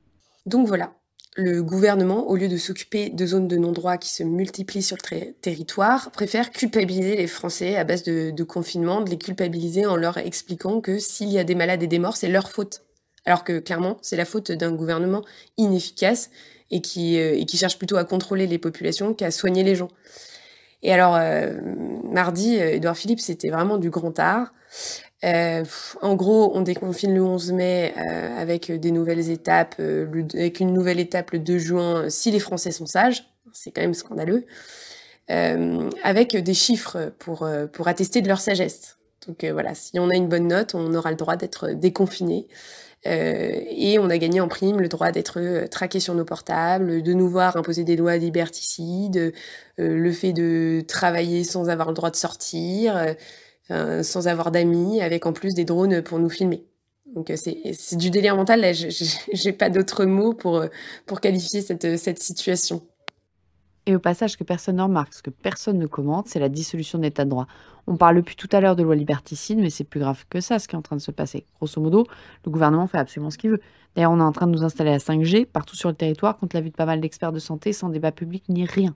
Donc 0.46 0.66
voilà, 0.66 0.94
le 1.36 1.62
gouvernement, 1.62 2.28
au 2.28 2.34
lieu 2.34 2.48
de 2.48 2.56
s'occuper 2.56 3.10
de 3.10 3.24
zones 3.24 3.46
de 3.46 3.56
non-droit 3.56 3.96
qui 3.96 4.12
se 4.12 4.24
multiplient 4.24 4.82
sur 4.82 4.96
le 5.12 5.32
territoire, 5.40 6.10
préfère 6.10 6.50
culpabiliser 6.50 7.16
les 7.16 7.28
Français 7.28 7.76
à 7.76 7.84
base 7.84 8.02
de 8.02 8.42
confinement, 8.42 9.00
de 9.00 9.10
les 9.10 9.18
culpabiliser 9.18 9.86
en 9.86 9.94
leur 9.94 10.18
expliquant 10.18 10.80
que 10.80 10.98
s'il 10.98 11.28
y 11.28 11.38
a 11.38 11.44
des 11.44 11.54
malades 11.54 11.84
et 11.84 11.86
des 11.86 12.00
morts, 12.00 12.16
c'est 12.16 12.28
leur 12.28 12.50
faute. 12.50 12.82
Alors 13.24 13.44
que 13.44 13.59
clairement, 13.59 13.98
c'est 14.02 14.16
la 14.16 14.24
faute 14.24 14.52
d'un 14.52 14.72
gouvernement 14.72 15.22
inefficace 15.57 16.31
et 16.70 16.81
qui, 16.81 17.18
euh, 17.18 17.35
et 17.37 17.46
qui 17.46 17.57
cherche 17.57 17.78
plutôt 17.78 17.96
à 17.96 18.04
contrôler 18.04 18.46
les 18.46 18.59
populations 18.59 19.14
qu'à 19.14 19.31
soigner 19.31 19.62
les 19.62 19.74
gens. 19.74 19.88
Et 20.83 20.92
alors, 20.92 21.16
euh, 21.16 21.54
mardi, 22.04 22.57
Edouard 22.57 22.94
euh, 22.94 22.96
Philippe, 22.96 23.20
c'était 23.20 23.50
vraiment 23.50 23.78
du 23.78 23.90
grand 23.90 24.18
art. 24.18 24.52
en 25.22 26.14
gros, 26.14 26.52
on 26.54 26.61
déconfine 26.61 27.14
le 27.14 27.22
11 27.22 27.52
mai 27.52 27.94
avec 28.37 28.70
des 28.70 28.92
nouvelles 28.92 29.31
étapes, 29.31 29.81
avec 29.81 30.61
une 30.61 30.72
nouvelle 30.72 31.00
étape 31.00 31.33
le 31.33 31.40
2 31.40 31.59
juin, 31.59 32.11
si 32.11 32.31
les 32.31 32.38
Français 32.38 32.70
sont 32.70 32.87
sages. 32.87 33.24
C'est 33.52 33.72
quand 33.72 33.81
même 33.81 33.94
scandaleux. 33.94 34.46
avec 35.28 36.37
des 36.37 36.54
chiffres 36.54 37.12
pour, 37.18 37.48
pour 37.72 37.88
attester 37.88 38.22
de 38.22 38.28
leur 38.28 38.40
sagesse. 38.40 38.98
Donc 39.26 39.44
voilà, 39.44 39.74
si 39.74 39.98
on 39.98 40.09
a 40.11 40.14
une 40.14 40.28
bonne 40.28 40.46
note, 40.46 40.76
on 40.76 40.94
aura 40.94 41.11
le 41.11 41.16
droit 41.16 41.35
d'être 41.35 41.72
déconfiné. 41.72 42.46
Euh, 43.06 43.61
et 43.70 43.98
on 43.98 44.11
a 44.11 44.18
gagné 44.18 44.40
en 44.40 44.48
prime 44.48 44.80
le 44.80 44.88
droit 44.88 45.12
d'être 45.12 45.38
euh, 45.40 45.66
traqué 45.68 46.00
sur 46.00 46.14
nos 46.14 46.24
portables, 46.24 47.02
de 47.02 47.12
nous 47.12 47.28
voir 47.28 47.56
imposer 47.56 47.84
des 47.84 47.96
lois 47.96 48.16
liberticides, 48.16 49.32
euh, 49.78 49.96
le 49.96 50.12
fait 50.12 50.32
de 50.32 50.82
travailler 50.87 51.44
sans 51.44 51.68
avoir 51.68 51.88
le 51.88 51.94
droit 51.94 52.11
de 52.11 52.16
sortir, 52.16 53.14
sans 53.70 54.28
avoir 54.28 54.50
d'amis, 54.50 55.02
avec 55.02 55.26
en 55.26 55.32
plus 55.32 55.54
des 55.54 55.64
drones 55.64 56.02
pour 56.02 56.18
nous 56.18 56.30
filmer. 56.30 56.64
Donc 57.14 57.32
c'est 57.37 57.96
du 57.96 58.11
délire 58.11 58.37
mental, 58.37 58.61
là, 58.61 58.72
j'ai 59.32 59.52
pas 59.52 59.70
d'autres 59.70 60.04
mots 60.04 60.32
pour, 60.34 60.64
pour 61.06 61.20
qualifier 61.20 61.61
cette, 61.62 61.98
cette 61.98 62.18
situation. 62.18 62.82
Et 63.88 63.96
au 63.96 63.98
passage, 63.98 64.37
que 64.37 64.44
personne 64.44 64.77
ne 64.77 64.83
remarque, 64.83 65.14
ce 65.14 65.22
que 65.22 65.31
personne 65.31 65.79
ne 65.79 65.87
commente, 65.87 66.29
c'est 66.29 66.38
la 66.38 66.51
dissolution 66.51 66.98
de 66.98 67.05
l'état 67.05 67.24
de 67.24 67.31
droit. 67.31 67.46
On 67.87 67.96
parle 67.96 68.16
depuis 68.16 68.37
tout 68.37 68.48
à 68.53 68.61
l'heure 68.61 68.77
de 68.77 68.83
loi 68.83 68.94
liberticide, 68.94 69.59
mais 69.59 69.70
c'est 69.70 69.83
plus 69.83 69.98
grave 69.98 70.27
que 70.29 70.42
ça, 70.42 70.59
ce 70.59 70.68
qui 70.68 70.74
est 70.74 70.79
en 70.79 70.83
train 70.83 70.96
de 70.96 71.01
se 71.01 71.11
passer. 71.11 71.46
Grosso 71.57 71.81
modo, 71.81 72.05
le 72.44 72.51
gouvernement 72.51 72.87
fait 72.87 72.98
absolument 72.98 73.31
ce 73.31 73.38
qu'il 73.38 73.48
veut. 73.48 73.62
D'ailleurs, 73.96 74.11
on 74.11 74.20
est 74.20 74.22
en 74.22 74.33
train 74.33 74.46
de 74.46 74.53
nous 74.53 74.62
installer 74.62 74.90
à 74.90 74.98
5G 74.98 75.46
partout 75.46 75.74
sur 75.74 75.88
le 75.88 75.94
territoire 75.94 76.37
contre 76.37 76.55
l'avis 76.55 76.68
de 76.68 76.77
pas 76.77 76.85
mal 76.85 77.01
d'experts 77.01 77.33
de 77.33 77.38
santé, 77.38 77.72
sans 77.72 77.88
débat 77.88 78.12
public 78.12 78.44
ni 78.51 78.66
rien. 78.66 78.94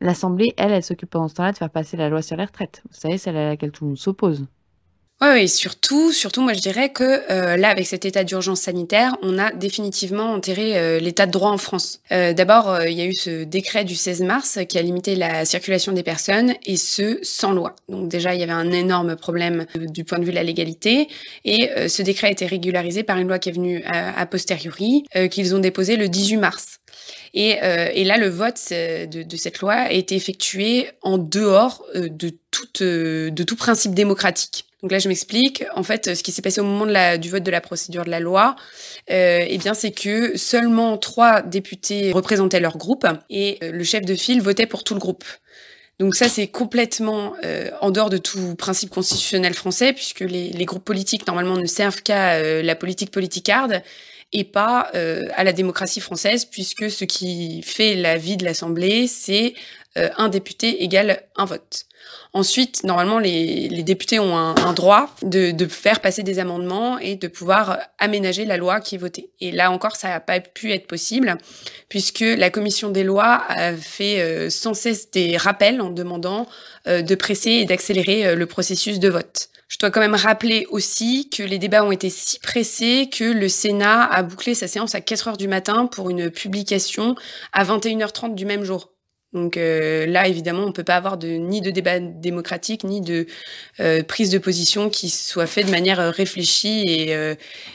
L'Assemblée, 0.00 0.54
elle, 0.56 0.72
elle 0.72 0.82
s'occupe 0.82 1.10
pendant 1.10 1.28
ce 1.28 1.34
temps-là 1.34 1.52
de 1.52 1.58
faire 1.58 1.70
passer 1.70 1.96
la 1.96 2.08
loi 2.08 2.20
sur 2.20 2.36
les 2.36 2.46
retraites. 2.46 2.82
Vous 2.90 2.98
savez, 2.98 3.16
celle 3.16 3.36
à 3.36 3.46
laquelle 3.46 3.70
tout 3.70 3.84
le 3.84 3.90
monde 3.90 3.98
s'oppose. 3.98 4.44
Oui, 5.20 5.48
surtout, 5.48 6.12
surtout, 6.12 6.42
moi 6.42 6.52
je 6.52 6.60
dirais 6.60 6.90
que 6.92 7.02
euh, 7.02 7.56
là, 7.56 7.70
avec 7.70 7.88
cet 7.88 8.04
état 8.04 8.22
d'urgence 8.22 8.60
sanitaire, 8.60 9.16
on 9.20 9.36
a 9.36 9.50
définitivement 9.50 10.32
enterré 10.32 10.78
euh, 10.78 11.00
l'état 11.00 11.26
de 11.26 11.32
droit 11.32 11.50
en 11.50 11.58
France. 11.58 11.98
Euh, 12.12 12.32
D'abord, 12.32 12.82
il 12.84 12.92
y 12.92 13.00
a 13.00 13.04
eu 13.04 13.14
ce 13.14 13.42
décret 13.42 13.84
du 13.84 13.96
16 13.96 14.22
mars 14.22 14.60
qui 14.68 14.78
a 14.78 14.82
limité 14.82 15.16
la 15.16 15.44
circulation 15.44 15.90
des 15.90 16.04
personnes, 16.04 16.54
et 16.66 16.76
ce, 16.76 17.18
sans 17.22 17.50
loi. 17.50 17.74
Donc 17.88 18.08
déjà, 18.08 18.32
il 18.32 18.40
y 18.40 18.44
avait 18.44 18.52
un 18.52 18.70
énorme 18.70 19.16
problème 19.16 19.66
du 19.74 20.04
point 20.04 20.20
de 20.20 20.24
vue 20.24 20.30
de 20.30 20.36
la 20.36 20.44
légalité, 20.44 21.08
et 21.44 21.68
ce 21.88 22.02
décret 22.02 22.28
a 22.28 22.30
été 22.30 22.46
régularisé 22.46 23.02
par 23.02 23.18
une 23.18 23.26
loi 23.26 23.40
qui 23.40 23.48
est 23.48 23.52
venue 23.52 23.82
a 23.84 24.24
posteriori, 24.26 25.04
qu'ils 25.32 25.54
ont 25.56 25.58
déposé 25.58 25.96
le 25.96 26.08
18 26.08 26.36
mars. 26.36 26.77
Et, 27.34 27.58
et, 27.94 28.04
là, 28.04 28.16
le 28.16 28.28
vote 28.28 28.58
de, 28.70 29.22
de, 29.22 29.36
cette 29.36 29.60
loi 29.60 29.74
a 29.74 29.92
été 29.92 30.16
effectué 30.16 30.90
en 31.02 31.18
dehors 31.18 31.84
de, 31.94 32.32
toute, 32.50 32.82
de 32.82 33.42
tout 33.42 33.56
principe 33.56 33.94
démocratique. 33.94 34.64
Donc 34.82 34.92
là, 34.92 34.98
je 34.98 35.08
m'explique. 35.08 35.64
En 35.74 35.82
fait, 35.82 36.14
ce 36.14 36.22
qui 36.22 36.30
s'est 36.30 36.42
passé 36.42 36.60
au 36.60 36.64
moment 36.64 37.18
du 37.18 37.30
vote 37.30 37.42
de 37.42 37.50
la 37.50 37.60
procédure 37.60 38.04
de 38.04 38.10
la 38.10 38.20
loi, 38.20 38.54
euh, 39.10 39.44
eh 39.46 39.58
bien, 39.58 39.74
c'est 39.74 39.90
que 39.90 40.36
seulement 40.36 40.96
trois 40.98 41.42
députés 41.42 42.12
représentaient 42.12 42.60
leur 42.60 42.78
groupe 42.78 43.06
et 43.28 43.58
euh, 43.62 43.72
le 43.72 43.84
chef 43.84 44.04
de 44.04 44.14
file 44.14 44.40
votait 44.40 44.66
pour 44.66 44.84
tout 44.84 44.94
le 44.94 45.00
groupe. 45.00 45.24
Donc 45.98 46.14
ça, 46.14 46.28
c'est 46.28 46.46
complètement 46.46 47.34
euh, 47.44 47.70
en 47.80 47.90
dehors 47.90 48.08
de 48.08 48.18
tout 48.18 48.54
principe 48.54 48.90
constitutionnel 48.90 49.52
français, 49.52 49.92
puisque 49.92 50.20
les, 50.20 50.64
groupes 50.64 50.84
politiques, 50.84 51.26
normalement, 51.26 51.56
ne 51.56 51.66
servent 51.66 52.02
qu'à 52.02 52.34
euh, 52.34 52.62
la 52.62 52.76
politique 52.76 53.10
politicarde 53.10 53.82
et 54.32 54.44
pas 54.44 54.90
euh, 54.94 55.28
à 55.34 55.44
la 55.44 55.52
démocratie 55.52 56.00
française, 56.00 56.44
puisque 56.44 56.90
ce 56.90 57.04
qui 57.04 57.62
fait 57.62 57.94
la 57.94 58.18
vie 58.18 58.36
de 58.36 58.44
l'Assemblée, 58.44 59.06
c'est 59.06 59.54
un 60.16 60.28
député 60.28 60.84
égale 60.84 61.22
un 61.34 61.44
vote. 61.44 61.88
Ensuite, 62.34 62.84
normalement, 62.84 63.18
les, 63.18 63.68
députés 63.82 64.18
ont 64.18 64.36
un, 64.36 64.72
droit 64.72 65.14
de, 65.22 65.66
faire 65.66 66.00
passer 66.00 66.22
des 66.22 66.38
amendements 66.38 66.98
et 66.98 67.16
de 67.16 67.26
pouvoir 67.26 67.78
aménager 67.98 68.44
la 68.44 68.56
loi 68.56 68.80
qui 68.80 68.96
est 68.96 68.98
votée. 68.98 69.30
Et 69.40 69.50
là 69.50 69.70
encore, 69.70 69.96
ça 69.96 70.08
n'a 70.08 70.20
pas 70.20 70.38
pu 70.40 70.72
être 70.72 70.86
possible, 70.86 71.38
puisque 71.88 72.20
la 72.20 72.50
commission 72.50 72.90
des 72.90 73.02
lois 73.02 73.42
a 73.48 73.72
fait 73.74 74.20
euh, 74.20 74.50
sans 74.50 74.74
cesse 74.74 75.10
des 75.10 75.36
rappels 75.36 75.80
en 75.80 75.90
demandant 75.90 76.46
euh, 76.86 77.02
de 77.02 77.14
presser 77.14 77.50
et 77.50 77.64
d'accélérer 77.64 78.26
euh, 78.26 78.34
le 78.34 78.46
processus 78.46 78.98
de 78.98 79.08
vote. 79.08 79.48
Je 79.68 79.76
dois 79.78 79.90
quand 79.90 80.00
même 80.00 80.14
rappeler 80.14 80.66
aussi 80.70 81.28
que 81.28 81.42
les 81.42 81.58
débats 81.58 81.84
ont 81.84 81.92
été 81.92 82.08
si 82.08 82.40
pressés 82.40 83.10
que 83.12 83.24
le 83.24 83.48
Sénat 83.48 84.04
a 84.04 84.22
bouclé 84.22 84.54
sa 84.54 84.66
séance 84.66 84.94
à 84.94 85.02
4 85.02 85.28
heures 85.28 85.36
du 85.36 85.46
matin 85.46 85.86
pour 85.86 86.08
une 86.08 86.30
publication 86.30 87.14
à 87.52 87.64
21h30 87.64 88.34
du 88.34 88.46
même 88.46 88.64
jour. 88.64 88.90
Donc 89.34 89.58
euh, 89.58 90.06
là, 90.06 90.26
évidemment, 90.26 90.62
on 90.62 90.68
ne 90.68 90.72
peut 90.72 90.84
pas 90.84 90.96
avoir 90.96 91.18
de, 91.18 91.28
ni 91.28 91.60
de 91.60 91.70
débat 91.70 92.00
démocratique, 92.00 92.82
ni 92.82 93.02
de 93.02 93.26
euh, 93.80 94.02
prise 94.02 94.30
de 94.30 94.38
position 94.38 94.88
qui 94.88 95.10
soit 95.10 95.46
fait 95.46 95.64
de 95.64 95.70
manière 95.70 96.00
euh, 96.00 96.10
réfléchie 96.10 96.84
et, 96.86 97.14
euh, 97.14 97.34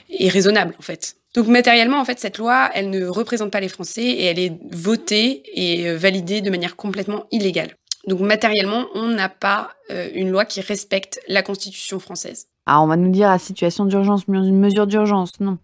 et, 0.09 0.29
raisonnable, 0.29 0.73
en 0.79 0.81
fait. 0.81 1.17
Donc 1.35 1.47
matériellement, 1.47 1.99
en 1.99 2.05
fait, 2.05 2.19
cette 2.19 2.39
loi, 2.39 2.71
elle 2.73 2.89
ne 2.89 3.05
représente 3.05 3.51
pas 3.51 3.59
les 3.59 3.69
Français 3.69 4.03
et 4.03 4.25
elle 4.25 4.39
est 4.39 4.53
votée 4.71 5.43
et 5.53 5.91
validée 5.93 6.41
de 6.41 6.49
manière 6.49 6.75
complètement 6.75 7.25
illégale. 7.31 7.75
Donc 8.07 8.19
matériellement, 8.19 8.85
on 8.95 9.07
n'a 9.07 9.29
pas 9.29 9.71
euh, 9.89 10.09
une 10.13 10.29
loi 10.29 10.45
qui 10.45 10.61
respecte 10.61 11.19
la 11.27 11.41
Constitution 11.41 11.99
française. 11.99 12.47
Ah, 12.65 12.81
on 12.81 12.87
va 12.87 12.97
nous 12.97 13.11
dire 13.11 13.29
à 13.29 13.39
situation 13.39 13.85
d'urgence, 13.85 14.23
une 14.27 14.59
mesure 14.59 14.87
d'urgence, 14.87 15.39
non. 15.39 15.57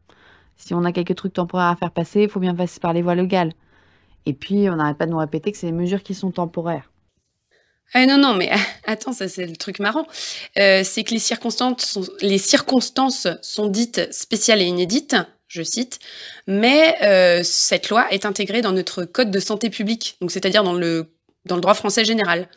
Si 0.57 0.73
on 0.73 0.83
a 0.83 0.91
quelques 0.91 1.15
trucs 1.15 1.33
temporaires 1.33 1.67
à 1.67 1.75
faire 1.75 1.91
passer, 1.91 2.23
il 2.23 2.29
faut 2.29 2.39
bien 2.39 2.55
passer 2.55 2.79
par 2.79 2.93
les 2.93 3.01
voies 3.01 3.15
légales. 3.15 3.53
Et 4.25 4.33
puis, 4.33 4.69
on 4.69 4.75
n'arrête 4.75 4.97
pas 4.97 5.05
de 5.05 5.11
nous 5.11 5.17
répéter 5.17 5.51
que 5.51 5.57
c'est 5.57 5.67
des 5.67 5.73
mesures 5.73 6.03
qui 6.03 6.13
sont 6.13 6.31
temporaires. 6.31 6.89
Ah 7.93 8.05
non, 8.05 8.17
non, 8.17 8.35
mais 8.35 8.51
attends, 8.85 9.13
ça 9.13 9.27
c'est 9.27 9.45
le 9.45 9.55
truc 9.55 9.79
marrant. 9.79 10.05
Euh, 10.57 10.81
c'est 10.83 11.03
que 11.03 11.13
les 11.13 11.19
circonstances, 11.19 11.85
sont, 11.85 12.05
les 12.21 12.37
circonstances 12.37 13.27
sont 13.41 13.67
dites 13.67 14.11
spéciales 14.13 14.61
et 14.61 14.65
inédites, 14.65 15.15
je 15.47 15.63
cite, 15.63 15.99
mais 16.45 16.95
euh, 17.01 17.41
cette 17.43 17.89
loi 17.89 18.11
est 18.11 18.25
intégrée 18.25 18.61
dans 18.61 18.71
notre 18.71 19.05
code 19.05 19.31
de 19.31 19.39
santé 19.39 19.71
publique, 19.71 20.17
donc 20.21 20.29
c'est-à-dire 20.29 20.63
dans 20.63 20.73
le, 20.73 21.07
dans 21.45 21.55
le 21.55 21.61
droit 21.61 21.73
français 21.73 22.05
général. 22.05 22.47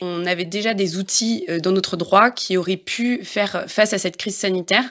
On 0.00 0.26
avait 0.26 0.44
déjà 0.44 0.74
des 0.74 0.96
outils 0.96 1.44
euh, 1.48 1.60
dans 1.60 1.72
notre 1.72 1.96
droit 1.96 2.30
qui 2.30 2.56
auraient 2.56 2.76
pu 2.76 3.24
faire 3.24 3.64
face 3.68 3.92
à 3.92 3.98
cette 3.98 4.16
crise 4.16 4.36
sanitaire, 4.36 4.84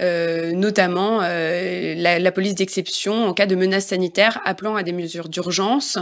euh, 0.00 0.52
notamment 0.52 1.20
euh, 1.22 1.94
la, 1.96 2.32
police 2.32 2.54
d'exception 2.54 3.26
en 3.26 3.34
cas 3.34 3.46
de 3.46 3.54
menace 3.54 3.86
sanitaire 3.86 4.40
appelant 4.44 4.74
à 4.74 4.82
des 4.82 4.92
mesures 4.92 5.28
d'urgence 5.28 5.98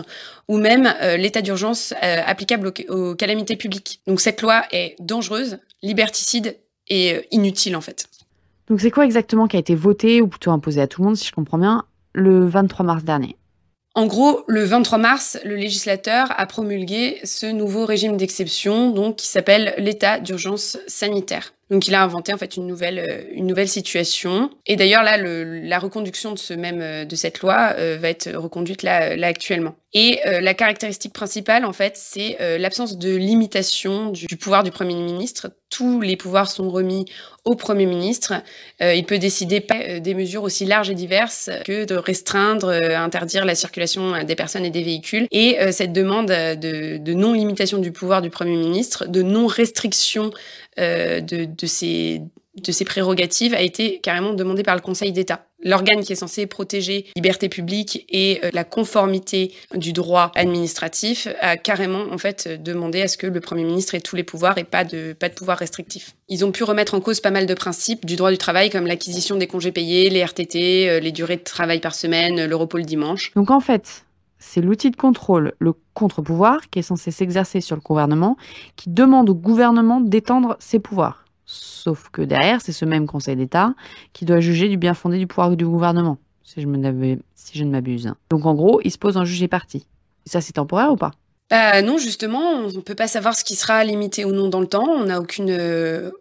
ou 0.49 0.59
même 0.59 0.93
l'état 1.19 1.43
d'urgence 1.43 1.93
applicable 2.01 2.73
aux, 2.89 3.15
calamités 3.15 3.57
publiques. 3.57 4.01
Donc 4.07 4.21
cette 4.21 4.41
loi 4.43 4.63
est 4.71 4.95
dangereuse, 5.01 5.59
liberticide 5.83 6.57
et 6.89 7.27
inutile 7.33 7.77
en 7.77 7.81
fait. 7.81 8.07
Donc 8.69 8.81
c'est 8.81 8.93
quoi 8.93 9.05
exactement 9.05 9.49
qui 9.49 9.57
a 9.57 9.61
été 9.61 9.75
voté 9.75 10.23
ou 10.23 10.29
plutôt 10.29 10.53
imposé 10.53 10.81
à 10.81 10.87
tout 10.87 11.03
le 11.03 11.09
monde, 11.09 11.17
si 11.17 11.27
je 11.27 11.33
comprends 11.33 11.59
bien, 11.59 11.85
le 12.13 12.47
23 12.47 12.87
mars 12.87 13.05
dernier? 13.05 13.37
En 13.97 14.07
gros, 14.07 14.45
le 14.47 14.63
23 14.65 14.99
mars, 14.99 15.39
le 15.45 15.57
législateur 15.57 16.33
a 16.39 16.47
promulgué 16.47 17.19
ce 17.25 17.47
nouveau 17.47 17.85
régime 17.85 18.17
d'exception, 18.17 18.91
donc 18.91 19.17
qui 19.17 19.27
s'appelle 19.27 19.75
l'état 19.79 20.21
d'urgence 20.21 20.79
sanitaire. 20.87 21.55
Donc 21.71 21.89
il 21.89 21.95
a 21.95 22.03
inventé 22.03 22.33
en 22.33 22.39
fait 22.39 22.57
une 22.57 22.67
nouvelle, 22.67 22.99
euh, 22.99 23.23
une 23.33 23.47
nouvelle 23.47 23.69
situation. 23.69 24.51
Et 24.67 24.77
d'ailleurs 24.77 25.03
là, 25.03 25.17
le, 25.17 25.61
la 25.61 25.79
reconduction 25.79 26.33
de 26.33 26.39
ce 26.39 26.55
même 26.55 26.81
euh, 26.81 27.05
de 27.05 27.17
cette 27.17 27.41
loi 27.41 27.75
euh, 27.79 27.97
va 28.01 28.11
être 28.11 28.31
reconduite 28.33 28.83
là, 28.83 29.17
là 29.17 29.27
actuellement. 29.27 29.75
Et 29.93 30.21
euh, 30.25 30.41
la 30.41 30.55
caractéristique 30.55 31.13
principale 31.13 31.65
en 31.65 31.73
fait, 31.73 31.97
c'est 31.97 32.37
euh, 32.41 32.59
l'absence 32.59 32.97
de 32.97 33.15
limitation 33.15 34.11
du, 34.11 34.27
pouvoir 34.37 34.63
du 34.63 34.71
Premier 34.71 34.95
ministre. 34.95 35.51
Tous 35.69 36.01
les 36.01 36.17
pouvoirs 36.17 36.49
sont 36.49 36.71
remis 36.71 37.07
au 37.45 37.57
Premier 37.57 37.87
ministre. 37.87 38.35
Euh, 38.83 38.95
il 38.95 39.05
peut 39.05 39.19
décider 39.19 39.65
des 40.01 40.15
mesures 40.15 40.45
aussi 40.45 40.65
larges 40.65 40.91
et 40.91 40.95
diverses 40.95 41.51
que 41.65 41.85
de 41.85 41.97
restreindre, 41.97 42.71
interdire 42.71 43.45
la 43.45 43.57
circulation 43.57 44.23
des 44.23 44.37
personnes 44.37 44.65
et 44.65 44.71
des 44.71 44.83
véhicules. 44.83 45.27
Et 45.33 45.57
cette 45.73 45.93
demande 45.93 46.27
de, 46.29 46.99
de 46.99 47.13
non-limitation 47.13 47.79
du 47.79 47.93
pouvoir 47.93 48.23
du 48.23 48.31
Premier 48.31 48.57
ministre, 48.57 49.07
de 49.07 49.23
non-restriction 49.23 50.31
de, 50.77 51.45
de 51.45 51.67
ces 51.67 52.23
de 52.57 52.73
ces 52.73 52.85
prérogatives 52.85 53.55
a 53.55 53.61
été 53.61 54.01
carrément 54.03 54.33
demandé 54.33 54.63
par 54.63 54.75
le 54.75 54.81
Conseil 54.81 55.13
d'État. 55.13 55.47
L'organe 55.63 56.03
qui 56.03 56.13
est 56.13 56.17
censé 56.17 56.47
protéger 56.47 57.07
liberté 57.15 57.49
publique 57.49 58.07
et 58.09 58.41
euh, 58.45 58.51
la 58.53 58.65
conformité 58.65 59.53
du 59.75 59.93
droit 59.93 60.33
administratif 60.35 61.29
a 61.41 61.57
carrément 61.57 62.05
en 62.11 62.19
fait 62.19 62.49
demandé 62.63 63.03
à 63.03 63.09
ce 63.09 63.17
que 63.17 63.27
le 63.27 63.41
Premier 63.41 63.65
ministre 63.65 63.95
ait 63.95 64.01
tous 64.01 64.17
les 64.17 64.25
pouvoirs 64.25 64.59
et 64.59 64.65
pas 64.65 64.85
de, 64.85 65.13
pas 65.13 65.29
de 65.29 65.35
pouvoir 65.35 65.59
restrictif. 65.59 66.17
Ils 66.29 66.45
ont 66.45 66.51
pu 66.51 66.65
remettre 66.65 66.95
en 66.95 67.01
cause 67.01 67.21
pas 67.21 67.31
mal 67.31 67.47
de 67.47 67.55
principes 67.55 68.07
du 68.07 68.17
droit 68.17 68.31
du 68.31 68.39
travail 68.39 68.71
comme 68.71 68.87
l'acquisition 68.87 69.37
des 69.37 69.47
congés 69.47 69.73
payés, 69.73 70.11
les 70.11 70.25
RTT, 70.25 70.89
euh, 70.89 71.01
les 71.01 71.13
durées 71.13 71.37
de 71.37 71.45
travail 71.45 71.81
par 71.81 71.95
semaine, 71.95 72.47
le 72.47 72.57
repos 72.57 72.79
le 72.79 72.85
dimanche. 72.85 73.33
Donc 73.35 73.51
en 73.51 73.61
fait, 73.61 74.05
c'est 74.39 74.63
l'outil 74.63 74.91
de 74.91 74.97
contrôle, 74.97 75.53
le 75.59 75.75
contre-pouvoir, 75.95 76.71
qui 76.71 76.79
est 76.79 76.83
censé 76.83 77.11
s'exercer 77.11 77.61
sur 77.61 77.77
le 77.77 77.83
gouvernement, 77.83 78.37
qui 78.77 78.91
demande 78.91 79.29
au 79.29 79.35
gouvernement 79.35 80.01
d'étendre 80.01 80.57
ses 80.59 80.79
pouvoirs. 80.79 81.25
Sauf 81.53 82.11
que 82.11 82.23
derrière, 82.23 82.61
c'est 82.61 82.71
ce 82.71 82.85
même 82.85 83.07
Conseil 83.09 83.35
d'État 83.35 83.75
qui 84.13 84.25
doit 84.25 84.39
juger 84.39 84.69
du 84.69 84.77
bien 84.77 84.95
fondé 84.95 85.19
du 85.19 85.27
pouvoir 85.27 85.57
du 85.57 85.67
gouvernement, 85.67 86.19
si 86.45 86.61
je, 86.61 86.67
ne 86.69 87.71
m'abuse. 87.71 88.13
Donc 88.31 88.47
en 88.47 88.55
gros, 88.55 88.81
il 88.85 88.93
se 88.93 88.99
pose 88.99 89.17
en 89.17 89.25
juge 89.25 89.43
et 89.43 89.49
parti. 89.49 89.85
Ça, 90.27 90.41
c'est 90.41 90.53
temporaire 90.53 90.93
ou 90.93 90.97
pas? 90.97 91.11
Bah, 91.51 91.83
Non, 91.83 91.99
justement, 91.99 92.39
on 92.39 92.69
ne 92.69 92.81
peut 92.81 92.95
pas 92.95 93.09
savoir 93.09 93.35
ce 93.35 93.43
qui 93.43 93.57
sera 93.57 93.83
limité 93.83 94.25
ou 94.25 94.31
non 94.31 94.49
dans 94.49 94.61
le 94.61 94.69
temps. 94.69 94.89
On 94.89 95.07
n'a 95.07 95.19
aucune, 95.19 95.51
euh, 95.51 96.13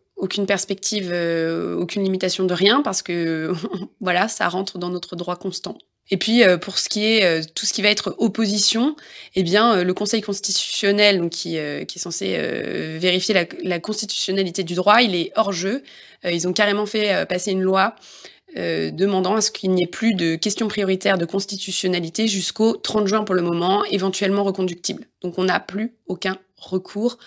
perspective, 0.48 1.12
euh, 1.12 1.76
aucune 1.76 2.04
limitation 2.04 2.46
de 2.46 2.54
rien 2.56 2.82
parce 2.82 3.04
que 3.04 3.54
voilà, 4.02 4.30
ça 4.30 4.50
rentre 4.50 4.80
dans 4.80 4.90
notre 4.90 5.16
droit 5.16 5.36
constant. 5.36 5.78
Et 6.12 6.18
puis 6.18 6.44
euh, 6.44 6.58
pour 6.58 6.78
ce 6.78 6.90
qui 6.90 7.06
est 7.06 7.24
euh, 7.24 7.44
tout 7.54 7.66
ce 7.66 7.74
qui 7.74 7.82
va 7.82 7.90
être 7.90 8.16
opposition, 8.18 8.96
eh 9.36 9.44
bien 9.44 9.76
euh, 9.76 9.84
le 9.84 9.94
Conseil 9.94 10.22
constitutionnel, 10.22 11.20
donc 11.20 11.32
qui, 11.32 11.56
est 11.58 11.98
censé 11.98 12.38
vérifier 12.98 13.48
la, 13.64 13.80
constitutionnalité 13.80 14.64
du 14.64 14.74
droit, 14.74 15.02
il 15.02 15.16
est 15.16 15.32
hors 15.36 15.52
jeu. 15.52 15.84
Ils 16.24 16.48
ont 16.48 16.54
carrément 16.54 16.86
fait 16.86 17.26
passer 17.28 17.52
une 17.52 17.62
loi 17.62 17.96
demandant 18.56 19.36
à 19.36 19.42
ce 19.42 19.52
qu'il 19.52 19.72
n'y 19.72 19.84
ait 19.84 19.88
plus 19.88 20.14
de 20.14 20.36
questions 20.36 20.68
prioritaires 20.68 21.18
de 21.18 21.26
constitutionnalité 21.26 22.28
jusqu'au 22.28 22.76
30 22.76 23.08
juin 23.08 23.24
pour 23.24 23.36
le 23.36 23.42
moment, 23.42 23.84
éventuellement 23.86 24.44
reconductible. 24.44 25.06
Donc 25.22 25.38
on 25.38 25.46
n'a 25.46 25.60
plus 25.60 25.96
aucun 26.08 26.38
recours 26.58 27.18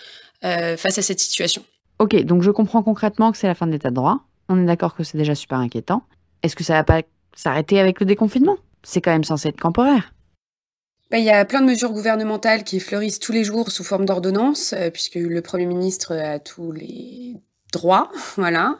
face 0.41 0.97
à 0.97 1.01
cette 1.01 1.19
situation. 1.19 1.63
Ok, 1.99 2.15
donc 2.23 2.41
je 2.43 2.51
comprends 2.51 2.83
concrètement 2.83 3.31
que 3.31 3.37
c'est 3.37 3.47
la 3.47 3.55
fin 3.55 3.67
de 3.67 3.71
l'état 3.71 3.89
de 3.89 3.95
droit. 3.95 4.21
On 4.49 4.61
est 4.61 4.65
d'accord 4.65 4.95
que 4.95 5.03
c'est 5.03 5.17
déjà 5.17 5.35
super 5.35 5.59
inquiétant. 5.59 6.03
Est-ce 6.41 6.55
que 6.55 6.63
ça 6.63 6.73
va 6.73 6.83
pas 6.83 7.01
s'arrêter 7.35 7.79
avec 7.79 7.99
le 7.99 8.05
déconfinement? 8.05 8.57
C'est 8.83 9.01
quand 9.01 9.11
même 9.11 9.23
censé 9.23 9.49
être 9.49 9.61
temporaire. 9.61 10.13
Bah, 11.13 11.19
il 11.19 11.25
y 11.25 11.29
a 11.29 11.45
plein 11.45 11.61
de 11.61 11.67
mesures 11.67 11.91
gouvernementales 11.91 12.63
qui 12.63 12.79
fleurissent 12.79 13.19
tous 13.19 13.31
les 13.31 13.43
jours 13.43 13.69
sous 13.69 13.83
forme 13.83 14.03
d'ordonnance, 14.03 14.73
euh, 14.73 14.89
puisque 14.89 15.13
le 15.13 15.41
Premier 15.43 15.67
ministre 15.67 16.15
a 16.15 16.39
tous 16.39 16.71
les 16.71 17.35
droits, 17.71 18.11
voilà, 18.35 18.77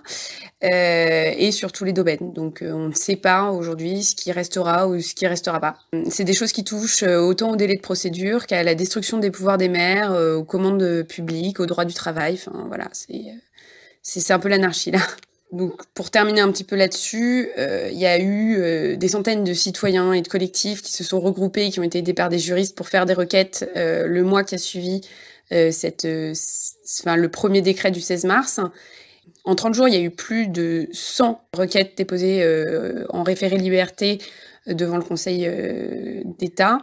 euh, 0.64 1.32
et 1.38 1.51
sur 1.51 1.72
tous 1.72 1.84
les 1.84 1.93
domaines. 1.93 2.34
Donc 2.34 2.64
euh, 2.64 2.72
on 2.72 2.88
ne 2.88 2.93
sait 2.93 3.18
pas 3.18 3.51
aujourd'hui 3.51 4.01
ce 4.01 4.16
qui 4.16 4.32
restera 4.32 4.88
ou 4.88 4.99
ce 4.99 5.14
qui 5.14 5.28
restera 5.28 5.60
pas. 5.60 5.78
C'est 6.10 6.24
des 6.24 6.34
choses 6.34 6.54
qui 6.54 6.64
touchent 6.64 7.04
autant 7.04 7.51
au 7.51 7.56
délai 7.56 7.76
de 7.76 7.82
procédure 7.82 8.47
qu'à 8.47 8.64
la 8.64 8.74
destruction 8.74 9.20
des 9.20 9.30
pouvoirs 9.30 9.60
des 9.60 9.70
maires, 9.70 10.14
aux 10.14 10.43
commandes 10.43 11.04
publiques, 11.04 11.60
aux 11.60 11.68
droits 11.68 11.86
du 11.86 11.93
travail. 11.93 12.34
Enfin 12.34 12.66
voilà, 12.68 12.89
c'est 14.01 14.32
un 14.32 14.39
peu 14.39 14.49
l'anarchie 14.49 14.89
là. 14.89 15.01
Donc, 15.54 15.86
pour 15.93 16.10
terminer 16.10 16.41
un 16.41 16.51
petit 16.51 16.64
peu 16.64 16.76
là-dessus, 16.76 17.49
euh, 17.60 17.88
il 17.91 17.99
y 17.99 18.08
a 18.08 18.20
eu 18.20 18.56
euh, 18.58 18.95
des 18.95 19.10
centaines 19.10 19.43
de 19.43 19.54
citoyens 19.54 20.12
et 20.12 20.24
de 20.24 20.28
collectifs 20.28 20.82
qui 20.82 20.91
se 20.91 21.04
sont 21.04 21.20
regroupés, 21.20 21.70
qui 21.70 21.80
ont 21.80 21.84
été 21.84 21.99
aidés 21.99 22.16
par 22.16 22.30
des 22.30 22.39
juristes 22.39 22.76
pour 22.76 22.89
faire 22.89 23.06
des 23.06 23.14
requêtes 23.14 23.70
euh, 23.76 24.08
le 24.08 24.24
mois 24.24 24.43
qui 24.43 24.56
a 24.56 24.58
suivi 24.58 25.01
euh, 25.51 25.70
le 26.01 27.28
premier 27.28 27.62
décret 27.62 27.91
du 27.91 28.01
16 28.01 28.26
mars. 28.26 28.62
En 29.45 29.54
30 29.54 29.76
jours, 29.76 29.88
il 29.88 29.93
y 29.93 29.97
a 29.97 30.01
eu 30.01 30.10
plus 30.10 30.47
de 30.47 30.88
100 30.91 31.39
requêtes 31.54 31.95
déposées 31.97 32.43
en 33.10 33.22
référé 33.22 33.58
liberté 33.58 34.20
devant 34.66 34.97
le 34.97 35.04
Conseil 35.04 35.47
d'État 36.39 36.80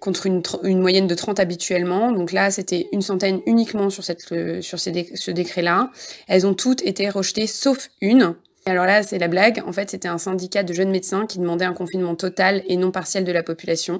contre 0.00 0.26
une, 0.26 0.80
moyenne 0.80 1.06
de 1.06 1.14
30 1.14 1.38
habituellement. 1.38 2.10
Donc 2.10 2.32
là, 2.32 2.50
c'était 2.50 2.88
une 2.92 3.02
centaine 3.02 3.40
uniquement 3.46 3.90
sur, 3.90 4.02
cette, 4.02 4.32
euh, 4.32 4.60
sur 4.60 4.80
ce 4.80 5.30
décret-là. 5.30 5.90
Elles 6.26 6.46
ont 6.46 6.54
toutes 6.54 6.82
été 6.82 7.08
rejetées, 7.08 7.46
sauf 7.46 7.90
une. 8.00 8.34
Alors 8.66 8.86
là, 8.86 9.02
c'est 9.02 9.18
la 9.18 9.28
blague. 9.28 9.62
En 9.66 9.72
fait, 9.72 9.90
c'était 9.90 10.08
un 10.08 10.18
syndicat 10.18 10.62
de 10.62 10.72
jeunes 10.72 10.90
médecins 10.90 11.26
qui 11.26 11.38
demandait 11.38 11.64
un 11.64 11.74
confinement 11.74 12.14
total 12.14 12.62
et 12.66 12.76
non 12.76 12.90
partiel 12.90 13.24
de 13.24 13.32
la 13.32 13.42
population. 13.42 13.98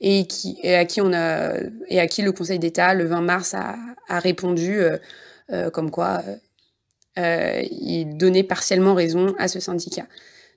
et, 0.00 0.26
à 0.74 0.84
qui 0.84 1.00
on 1.00 1.12
a, 1.12 1.54
et 1.88 1.98
à 1.98 2.06
qui 2.06 2.22
le 2.22 2.32
Conseil 2.32 2.58
d'État, 2.58 2.94
le 2.94 3.04
20 3.04 3.20
mars, 3.22 3.54
a, 3.54 3.76
répondu 4.18 4.82
comme 5.72 5.90
quoi 5.90 6.22
il 7.16 8.16
donnait 8.16 8.42
partiellement 8.42 8.94
raison 8.94 9.34
à 9.38 9.48
ce 9.48 9.60
syndicat. 9.60 10.06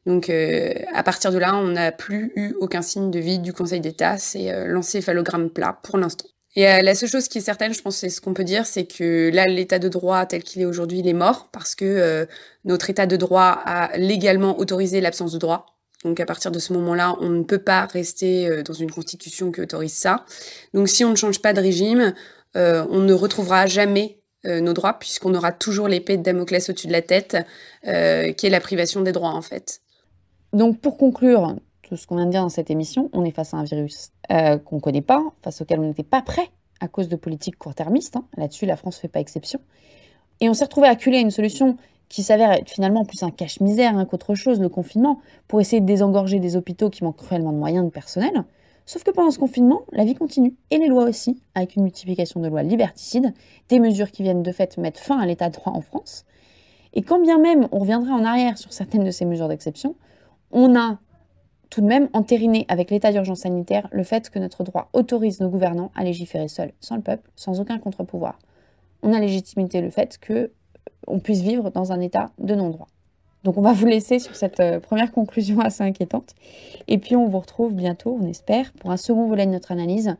Donc 0.08 0.32
à 0.32 1.03
partir 1.03 1.32
de 1.32 1.38
là, 1.38 1.55
on 1.55 1.68
n'a 1.68 1.91
plus 1.91 2.32
eu 2.36 2.55
aucun 2.60 2.82
signe 2.82 3.12
de 3.12 3.20
vide 3.20 3.43
du 3.43 3.53
Conseil 3.53 3.82
d'État. 3.82 4.18
C'est 4.18 4.66
l'encéphalogramme 4.66 5.49
plat 5.51 5.78
pour 5.84 5.99
l'instant. 5.99 6.28
Et 6.58 6.68
euh, 6.68 6.82
la 6.82 6.95
seule 6.95 7.08
chose 7.08 7.28
qui 7.28 7.38
est 7.38 7.41
certaine, 7.41 7.72
je 7.72 7.84
pense, 7.84 7.97
c'est 7.97 8.10
ce 8.10 8.20
qu'on 8.20 8.34
peut 8.34 8.43
dire, 8.43 8.66
c'est 8.66 8.86
que 8.86 9.30
là, 9.32 9.45
l'état 9.45 9.78
de 9.78 9.88
droit 9.89 10.26
tel 10.26 10.41
qu'il 10.41 10.60
est 10.64 10.66
aujourd'hui, 10.66 10.99
il 10.99 11.08
est 11.08 11.14
mort 11.14 11.49
parce 11.51 11.76
que 11.76 11.86
euh, 11.86 12.26
notre 12.66 12.89
état 12.89 13.05
de 13.05 13.16
droit 13.16 13.62
a 13.64 13.95
légalement 13.95 14.58
autorisé 14.58 14.99
l'absence 14.99 15.34
de 15.34 15.38
droit. 15.38 15.78
Donc 16.03 16.20
à 16.20 16.26
partir 16.26 16.49
de 16.49 16.58
ce 16.58 16.74
moment-là, 16.74 17.16
on 17.20 17.30
ne 17.30 17.43
peut 17.43 17.60
pas 17.60 17.86
rester 17.86 18.47
euh, 18.47 18.64
dans 18.64 18.74
une 18.74 18.89
constitution 18.89 19.51
qui 19.51 19.62
autorise 19.62 19.93
ça. 19.93 20.26
Donc 20.74 20.89
si 20.89 21.05
on 21.05 21.12
ne 21.12 21.16
change 21.16 21.43
pas 21.43 21.53
de 21.53 21.62
régime, 21.62 22.14
on 22.55 23.01
ne 23.01 23.14
retrouvera 23.14 23.68
jamais 23.68 24.20
nos 24.43 24.74
droits 24.74 24.97
puisqu'on 24.97 25.36
aura 25.36 25.51
toujours 25.51 25.88
l'épée 25.88 26.18
de 26.18 26.24
Damoclès 26.24 26.68
au-dessus 26.72 26.88
de 26.88 26.91
la 26.91 27.03
tête, 27.03 27.38
qui 27.84 27.88
est 28.47 28.49
la 28.49 28.60
privation 28.60 29.01
des 29.01 29.12
droits 29.12 29.30
en 29.30 29.43
fait. 29.43 29.82
Donc 30.54 30.80
pour 30.80 30.98
conclure, 30.98 31.56
tout 31.82 31.95
ce 31.95 32.08
qu'on 32.08 32.16
vient 32.16 32.26
de 32.26 32.32
dire 32.32 32.41
dans 32.41 32.50
cette 32.50 32.70
émission, 32.70 33.10
on 33.14 33.24
est 33.24 33.32
face 33.32 33.54
à 33.54 33.58
un 33.58 33.64
virus 33.64 34.12
euh, 34.32 34.58
qu'on 34.58 34.78
ne 34.78 34.82
connaît 34.82 35.02
pas, 35.02 35.24
face 35.41 35.62
auquel 35.62 35.80
on 35.80 35.84
n'était 35.84 36.04
pas 36.04 36.22
prêt 36.22 36.50
à 36.80 36.88
cause 36.88 37.10
de 37.10 37.16
politiques 37.16 37.58
court-termistes. 37.58 38.18
Hein. 38.18 38.26
Là-dessus, 38.38 38.66
la 38.66 38.76
France 38.76 38.98
ne 38.98 39.02
fait 39.02 39.08
pas 39.08 39.20
exception. 39.20 39.60
Et 40.39 40.50
on 40.50 40.54
s'est 40.54 40.66
retrouvé 40.66 40.88
acculé 40.88 41.18
à 41.18 41.22
une 41.22 41.32
solution 41.32 41.78
qui 42.10 42.24
s'avère 42.24 42.52
être 42.52 42.70
finalement 42.70 43.04
plus 43.04 43.24
un 43.24 43.32
cache-misère 43.32 43.98
hein, 43.98 44.06
qu'autre 44.06 44.36
chose, 44.36 44.60
le 44.60 44.70
confinement, 44.70 45.20
pour 45.48 45.60
essayer 45.60 45.82
de 45.82 45.86
désengorger 45.86 46.39
des 46.39 46.56
hôpitaux 46.56 46.89
qui 46.89 47.04
manquent 47.04 47.18
cruellement 47.18 47.52
de 47.52 47.58
moyens 47.58 47.86
de 47.86 47.89
personnel. 47.89 48.43
Sauf 48.86 49.04
que 49.04 49.12
pendant 49.12 49.32
ce 49.32 49.39
confinement, 49.39 49.82
la 49.91 50.06
vie 50.06 50.16
continue, 50.16 50.56
et 50.72 50.78
les 50.78 50.88
lois 50.88 51.04
aussi, 51.04 51.41
avec 51.56 51.76
une 51.76 51.84
multiplication 51.84 52.39
de 52.39 52.48
lois 52.48 52.64
liberticides, 52.64 53.34
des 53.68 53.80
mesures 53.80 54.12
qui 54.12 54.24
viennent 54.24 54.43
de 54.43 54.52
fait 54.54 54.78
mettre 54.78 55.02
fin 55.02 55.20
à 55.20 55.26
l'état 55.26 55.50
de 55.50 55.56
droit 55.56 55.74
en 55.74 55.82
France. 55.82 56.26
Et 56.93 57.02
quand 57.02 57.20
bien 57.20 57.38
même 57.38 57.68
on 57.74 57.80
reviendrait 57.80 58.14
en 58.14 58.24
arrière 58.24 58.58
sur 58.58 58.72
certaines 58.72 59.04
de 59.04 59.12
ces 59.12 59.26
mesures 59.26 59.50
d'exception, 59.50 59.95
on 60.52 60.76
a 60.76 61.00
tout 61.70 61.82
de 61.82 61.88
même 61.88 62.10
entériner 62.14 62.66
avec 62.70 62.91
l'état 62.91 63.12
d'urgence 63.12 63.41
sanitaire 63.41 63.88
le 63.91 64.04
fait 64.04 64.30
que 64.30 64.39
notre 64.39 64.64
droit 64.64 64.89
autorise 64.93 65.39
nos 65.39 65.50
gouvernants 65.50 65.91
à 65.95 66.04
légiférer 66.04 66.48
seuls, 66.48 66.72
sans 66.80 66.95
le 66.95 67.02
peuple, 67.02 67.30
sans 67.36 67.60
aucun 67.60 67.78
contre-pouvoir. 67.78 68.39
On 69.04 69.14
a 69.14 69.20
légitimité 69.20 69.82
le 69.82 69.89
fait 69.89 70.18
que 70.18 70.34
euh, 70.34 70.48
on 71.08 71.20
puisse 71.20 71.41
vivre 71.41 71.70
dans 71.72 71.91
un 71.91 72.00
état 72.00 72.32
de 72.39 72.56
non-droit. 72.56 72.88
Donc 73.43 73.58
on 73.58 73.62
va 73.62 73.74
vous 73.74 73.86
laisser 73.86 74.20
sur 74.20 74.36
cette 74.36 74.60
euh, 74.60 74.80
première 74.80 75.12
conclusion 75.12 75.60
assez 75.60 75.84
inquiétante. 75.84 76.36
Et 76.88 76.98
puis 76.98 77.16
on 77.16 77.28
vous 77.28 77.39
retrouve 77.39 77.74
bientôt, 77.74 78.18
on 78.20 78.28
espère, 78.28 78.72
pour 78.74 78.91
un 78.91 78.98
second 78.98 79.28
volet 79.28 79.45
de 79.45 79.52
notre 79.52 79.72
analyse 79.72 80.16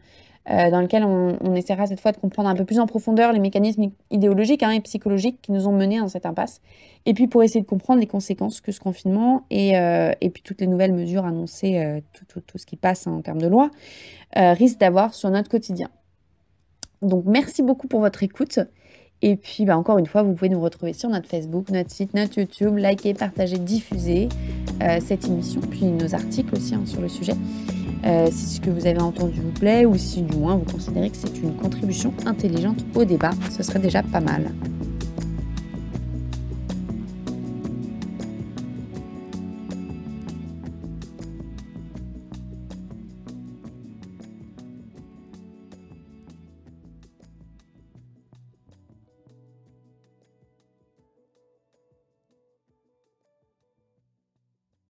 euh, 0.50 0.70
dans 0.72 0.82
lequel 0.82 1.04
on, 1.04 1.56
essaiera 1.56 1.88
cette 1.88 2.00
fois 2.00 2.12
de 2.12 2.18
comprendre 2.18 2.48
un 2.48 2.56
peu 2.56 2.64
plus 2.64 2.80
en 2.80 2.88
profondeur 2.88 3.34
les 3.34 3.40
mécanismes 3.40 3.92
idéologiques 4.12 4.64
hein, 4.64 4.72
et 4.72 4.80
psychologiques 4.80 5.42
qui 5.42 5.52
nous 5.52 5.68
ont 5.68 5.74
menés 5.74 6.00
dans 6.00 6.08
cette 6.08 6.26
impasse, 6.26 6.62
et 7.06 7.14
puis 7.14 7.28
pour 7.28 7.44
essayer 7.44 7.62
de 7.62 7.66
comprendre 7.66 8.00
les 8.00 8.08
conséquences 8.08 8.62
que 8.62 8.72
ce 8.72 8.80
confinement 8.80 9.46
et, 9.50 9.78
euh, 9.78 10.12
et 10.22 10.30
puis 10.30 10.42
toutes 10.44 10.62
les 10.62 10.68
nouvelles 10.68 10.94
mesures 10.94 11.26
annoncées, 11.26 11.80
euh, 11.80 12.00
tout, 12.30 12.40
tout, 12.40 12.58
ce 12.58 12.66
qui 12.66 12.78
passe 12.78 13.08
hein, 13.08 13.12
en 13.12 13.22
termes 13.22 13.42
de 13.42 13.48
loi, 13.48 13.72
risque 14.36 14.80
d'avoir 14.80 15.14
sur 15.14 15.30
notre 15.30 15.50
quotidien. 15.50 15.90
Donc 17.02 17.26
merci 17.26 17.62
beaucoup 17.62 17.88
pour 17.88 18.00
votre 18.00 18.24
écoute. 18.24 18.60
Et 19.22 19.36
puis, 19.36 19.66
bah, 19.66 19.78
encore 19.78 19.98
une 19.98 20.06
fois, 20.06 20.24
vous 20.24 20.34
pouvez 20.34 20.50
nous 20.50 20.62
retrouver 20.62 20.94
sur 20.94 21.10
notre 21.10 21.28
Facebook, 21.28 21.70
notre 21.70 21.92
site, 21.92 22.14
notre 22.14 22.38
YouTube, 22.40 22.78
liker, 22.78 23.14
partager, 23.14 23.58
diffuser 23.58 24.30
cette 25.00 25.26
émission, 25.26 25.60
puis 25.60 25.86
nos 25.86 26.14
articles 26.14 26.54
aussi 26.56 26.76
hein, 26.76 26.84
sur 26.86 27.02
le 27.02 27.10
sujet. 27.10 27.34
Euh, 28.06 28.28
si 28.32 28.56
ce 28.56 28.62
que 28.62 28.70
vous 28.70 28.86
avez 28.86 29.02
entendu 29.02 29.42
vous 29.42 29.52
plaît 29.52 29.86
ou 29.86 29.98
si 29.98 30.22
du 30.22 30.38
moins 30.38 30.56
vous 30.56 30.72
considérez 30.72 31.10
que 31.10 31.18
c'est 31.18 31.38
une 31.40 31.56
contribution 31.56 32.14
intelligente 32.26 32.78
au 32.96 33.04
débat, 33.06 33.32
ce 33.50 33.64
serait 33.64 33.80
déjà 33.80 34.04
pas 34.04 34.22
mal. 34.22 34.52